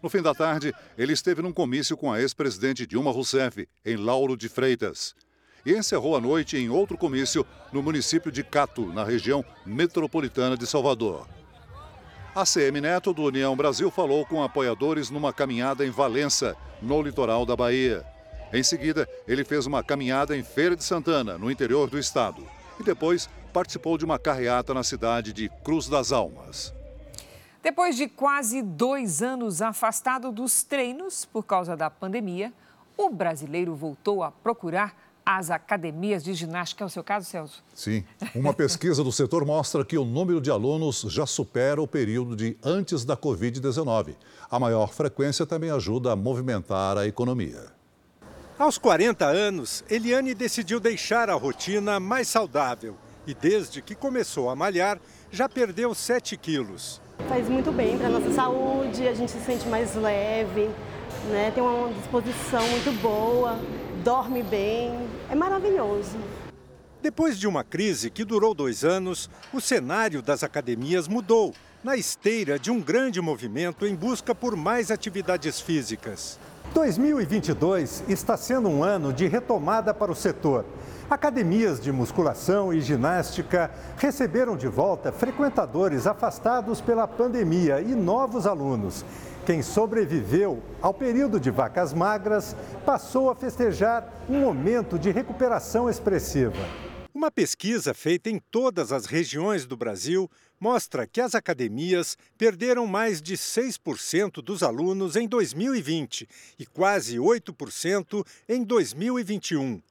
No 0.02 0.10
fim 0.10 0.22
da 0.22 0.34
tarde, 0.34 0.74
ele 0.98 1.12
esteve 1.12 1.41
num 1.41 1.52
comício 1.52 1.98
com 1.98 2.10
a 2.10 2.22
ex-presidente 2.22 2.88
Dilma 2.88 3.12
Rousseff, 3.12 3.68
em 3.86 3.98
Lauro 3.98 4.38
de 4.38 4.48
Freitas. 4.48 5.14
E 5.66 5.74
encerrou 5.74 6.16
a 6.16 6.22
noite 6.22 6.56
em 6.56 6.70
outro 6.70 6.98
comício 6.98 7.45
no 7.74 7.84
município 7.84 8.32
de 8.32 8.45
Cato, 8.45 8.86
na 8.93 9.04
região 9.04 9.43
metropolitana 9.66 10.56
de 10.56 10.66
Salvador. 10.66 11.28
A 12.34 12.45
CM 12.45 12.80
Neto, 12.80 13.12
do 13.12 13.24
União 13.24 13.58
Brasil, 13.58 13.91
falou 13.91 14.26
com 14.26 14.41
apoiadores 14.41 15.10
numa 15.10 15.34
caminhada 15.34 15.86
em 15.86 15.89
Valença, 15.89 16.56
no 16.82 17.02
litoral 17.02 17.45
da 17.45 17.54
Bahia. 17.54 18.06
Em 18.54 18.64
seguida, 18.64 19.08
ele 19.28 19.43
fez 19.43 19.66
uma 19.66 19.84
caminhada 19.84 20.36
em 20.38 20.43
Feira 20.43 20.76
de 20.76 20.84
Santana, 20.84 21.38
no 21.38 21.52
interior 21.52 21.89
do 21.89 22.00
estado 22.00 22.43
e 22.80 22.84
depois 22.84 23.30
participou 23.52 23.98
de 23.98 24.06
uma 24.06 24.20
carreata 24.20 24.74
na 24.74 24.84
cidade 24.84 25.34
de 25.34 25.50
Cruz 25.64 25.88
das 25.88 26.12
Almas. 26.12 26.74
Depois 27.62 27.98
de 27.98 28.08
quase 28.08 28.62
dois 28.62 29.22
anos 29.22 29.62
afastado 29.62 30.32
dos 30.32 30.64
treinos 30.64 31.26
por 31.26 31.43
causa 31.43 31.76
da 31.76 31.89
pandemia, 31.89 32.54
o 32.95 33.10
brasileiro 33.10 33.76
voltou 33.76 34.24
a 34.24 34.32
procurar 34.32 34.95
as 35.26 35.52
academias 35.52 36.24
de 36.24 36.34
ginástica. 36.34 36.86
É 36.86 36.88
o 36.88 36.89
seu 36.89 37.04
caso, 37.04 37.26
Celso? 37.26 37.62
Sim. 37.74 38.06
Uma 38.34 38.54
pesquisa 38.54 39.04
do 39.04 39.12
setor 39.12 39.45
mostra 39.45 39.84
que 39.84 39.98
o 39.98 40.06
número 40.06 40.39
de 40.39 40.50
alunos 40.50 41.02
já 41.10 41.26
supera 41.26 41.82
o 41.82 41.88
período 41.88 42.36
de 42.36 42.58
antes 42.64 43.04
da 43.04 43.18
Covid-19. 43.18 44.16
A 44.50 44.58
maior 44.58 44.93
frequência 44.93 45.45
também 45.45 45.70
ajuda 45.70 46.14
a 46.14 46.16
movimentar 46.16 46.98
a 46.98 47.06
economia. 47.06 47.76
Aos 48.60 48.80
40 48.80 49.24
anos, 49.24 49.84
Eliane 49.88 50.34
decidiu 50.34 50.80
deixar 50.80 51.30
a 51.30 51.36
rotina 51.36 51.99
mais 51.99 52.28
saudável 52.28 52.97
e 53.28 53.32
desde 53.32 53.84
que 53.84 53.93
começou 53.93 54.49
a 54.49 54.55
malhar, 54.55 54.99
já 55.30 55.47
perdeu 55.47 55.93
7 55.93 56.36
quilos. 56.38 56.99
Faz 57.30 57.47
muito 57.47 57.72
bem 57.72 57.99
para 57.99 58.08
a 58.08 58.10
nossa 58.10 58.34
saúde, 58.34 59.08
a 59.08 59.14
gente 59.14 59.32
se 59.32 59.39
sente 59.41 59.68
mais 59.68 59.93
leve, 59.93 60.72
né? 61.30 61.51
tem 61.53 61.62
uma 61.62 61.93
disposição 61.93 62.68
muito 62.70 62.91
boa, 62.99 63.60
dorme 64.03 64.41
bem, 64.41 65.08
é 65.30 65.36
maravilhoso. 65.36 66.18
Depois 66.99 67.38
de 67.38 67.47
uma 67.47 67.64
crise 67.64 68.10
que 68.10 68.26
durou 68.26 68.55
dois 68.55 68.84
anos, 68.84 69.30
o 69.53 69.62
cenário 69.62 70.20
das 70.20 70.41
academias 70.41 71.08
mudou, 71.08 71.53
na 71.84 71.95
esteira 71.95 72.58
de 72.58 72.72
um 72.72 72.82
grande 72.82 73.22
movimento 73.22 73.86
em 73.86 73.93
busca 73.93 74.34
por 74.34 74.55
mais 74.55 74.89
atividades 74.89 75.62
físicas. 75.62 76.39
2022 76.78 78.03
está 78.07 78.38
sendo 78.38 78.69
um 78.69 78.84
ano 78.84 79.11
de 79.11 79.25
retomada 79.25 79.95
para 79.95 80.11
o 80.11 80.15
setor. 80.15 80.63
Academias 81.09 81.80
de 81.80 81.91
musculação 81.91 82.71
e 82.71 82.82
ginástica 82.82 83.71
receberam 83.97 84.55
de 84.55 84.67
volta 84.67 85.11
frequentadores 85.11 86.05
afastados 86.05 86.80
pela 86.80 87.07
pandemia 87.07 87.82
e 87.82 87.95
novos 87.95 88.45
alunos. 88.45 89.03
Quem 89.43 89.63
sobreviveu 89.63 90.61
ao 90.80 90.93
período 90.93 91.39
de 91.39 91.49
vacas 91.49 91.93
magras 91.93 92.55
passou 92.86 93.32
a 93.32 93.36
festejar 93.36 94.07
um 94.30 94.41
momento 94.41 94.99
de 94.99 95.09
recuperação 95.09 95.89
expressiva. 95.89 96.53
Uma 97.11 97.32
pesquisa 97.32 97.95
feita 97.95 98.30
em 98.30 98.38
todas 98.51 98.91
as 98.91 99.07
regiões 99.07 99.65
do 99.65 99.75
Brasil 99.75 100.30
mostra 100.60 101.08
que 101.08 101.22
as 101.22 101.36
academias 101.36 102.18
perderam 102.38 102.88
mais 102.88 103.22
de 103.22 103.36
6% 103.36 104.41
dos 104.41 104.64
alunos 104.64 105.16
em 105.16 105.28
2020 105.28 106.28
e 106.60 106.66
quase 106.66 107.18
8% 107.18 108.26
em 108.47 108.64
2021. 108.64 109.82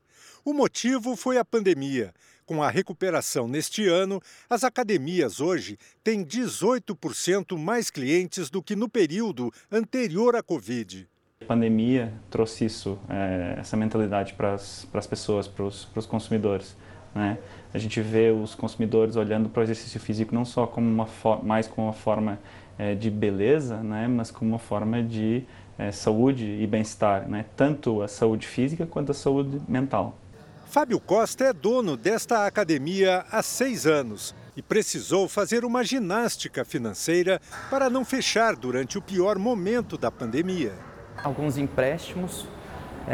O 0.44 0.52
motivo 0.52 1.16
foi 1.16 1.38
a 1.38 1.44
pandemia. 1.44 2.14
Com 2.44 2.62
a 2.62 2.70
recuperação 2.70 3.48
neste 3.48 3.88
ano, 3.88 4.22
as 4.48 4.62
academias 4.62 5.40
hoje 5.40 5.76
têm 6.04 6.24
18% 6.24 7.58
mais 7.58 7.90
clientes 7.90 8.48
do 8.48 8.62
que 8.62 8.76
no 8.76 8.88
período 8.88 9.52
anterior 9.70 10.36
à 10.36 10.42
Covid. 10.44 11.08
A 11.40 11.44
pandemia 11.44 12.12
trouxe 12.30 12.64
isso, 12.64 12.98
é, 13.08 13.56
essa 13.58 13.76
mentalidade 13.76 14.34
para 14.34 14.54
as 14.54 15.06
pessoas, 15.08 15.48
para 15.48 15.64
os 15.64 16.06
consumidores. 16.06 16.76
Né? 17.16 17.38
A 17.72 17.78
gente 17.78 17.98
vê 18.02 18.30
os 18.30 18.54
consumidores 18.54 19.16
olhando 19.16 19.48
para 19.48 19.60
o 19.60 19.62
exercício 19.62 19.98
físico 19.98 20.34
não 20.34 20.44
só 20.44 20.66
como 20.66 20.86
uma 20.86 21.08
mais 21.42 21.66
como 21.66 21.86
uma 21.86 21.92
forma 21.94 22.38
é, 22.78 22.94
de 22.94 23.10
beleza, 23.10 23.78
né? 23.78 24.06
mas 24.06 24.30
como 24.30 24.50
uma 24.50 24.58
forma 24.58 25.02
de 25.02 25.42
é, 25.78 25.90
saúde 25.90 26.44
e 26.44 26.66
bem-estar, 26.66 27.26
né? 27.26 27.46
tanto 27.56 28.02
a 28.02 28.08
saúde 28.08 28.46
física 28.46 28.84
quanto 28.84 29.12
a 29.12 29.14
saúde 29.14 29.58
mental. 29.66 30.18
Fábio 30.66 31.00
Costa 31.00 31.44
é 31.44 31.52
dono 31.54 31.96
desta 31.96 32.46
academia 32.46 33.24
há 33.30 33.42
seis 33.42 33.86
anos 33.86 34.34
e 34.54 34.60
precisou 34.60 35.26
fazer 35.26 35.64
uma 35.64 35.82
ginástica 35.82 36.66
financeira 36.66 37.40
para 37.70 37.88
não 37.88 38.04
fechar 38.04 38.54
durante 38.56 38.98
o 38.98 39.02
pior 39.02 39.38
momento 39.38 39.96
da 39.96 40.10
pandemia. 40.10 40.74
Alguns 41.22 41.56
empréstimos 41.56 42.46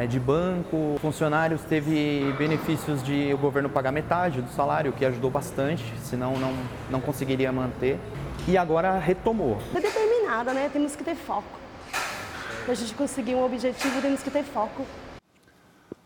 de 0.09 0.19
banco, 0.19 0.97
funcionários 1.01 1.63
teve 1.63 2.35
benefícios 2.39 3.03
de 3.03 3.33
o 3.35 3.39
governo 3.39 3.69
pagar 3.69 3.93
metade 3.93 4.41
do 4.41 4.51
salário, 4.51 4.91
o 4.91 4.95
que 4.95 5.05
ajudou 5.05 5.31
bastante, 5.31 5.85
senão 5.99 6.39
não, 6.39 6.55
não 6.91 7.01
conseguiria 7.01 7.53
manter. 7.53 7.99
E 8.49 8.57
agora 8.57 8.99
retomou. 8.99 9.59
É 9.75 9.81
determinada, 9.81 10.53
né? 10.53 10.71
Temos 10.73 10.97
que 10.97 11.05
ter 11.05 11.15
foco. 11.15 11.61
Para 12.65 12.73
a 12.73 12.77
gente 12.77 12.95
conseguir 12.95 13.35
um 13.35 13.45
objetivo, 13.45 14.01
temos 14.01 14.23
que 14.23 14.31
ter 14.31 14.43
foco. 14.43 14.87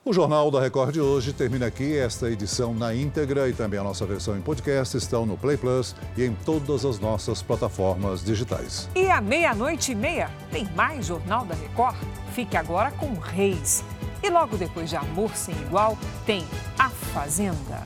O 0.09 0.13
Jornal 0.13 0.53
da 0.53 0.61
Record 0.61 0.93
de 0.93 1.01
hoje 1.01 1.33
termina 1.33 1.67
aqui. 1.67 1.99
Esta 1.99 2.31
edição 2.31 2.73
na 2.73 2.95
íntegra 2.95 3.49
e 3.49 3.53
também 3.53 3.81
a 3.81 3.83
nossa 3.83 4.07
versão 4.07 4.39
em 4.39 4.41
podcast 4.41 4.97
estão 4.97 5.27
no 5.27 5.37
Play 5.37 5.57
Plus 5.57 5.97
e 6.17 6.23
em 6.23 6.33
todas 6.33 6.85
as 6.85 7.01
nossas 7.01 7.43
plataformas 7.43 8.23
digitais. 8.25 8.89
E 8.95 9.11
à 9.11 9.21
meia-noite 9.21 9.91
e 9.91 9.95
meia 9.97 10.31
tem 10.53 10.65
mais 10.77 11.07
Jornal 11.07 11.45
da 11.45 11.57
Record. 11.57 11.97
Fique 12.33 12.57
agora 12.57 12.93
com 12.93 13.15
Reis. 13.15 13.83
E 14.23 14.31
logo 14.31 14.57
depois 14.57 14.89
de 14.89 14.95
Amor 14.95 15.35
Sem 15.35 15.57
Igual 15.63 15.99
tem 16.25 16.45
A 16.79 16.89
Fazenda. 16.89 17.85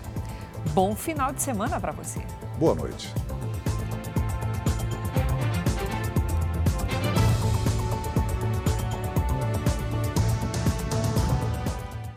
Bom 0.74 0.94
final 0.94 1.32
de 1.32 1.40
semana 1.40 1.80
para 1.80 1.92
você. 1.92 2.20
Boa 2.58 2.74
noite. 2.74 3.14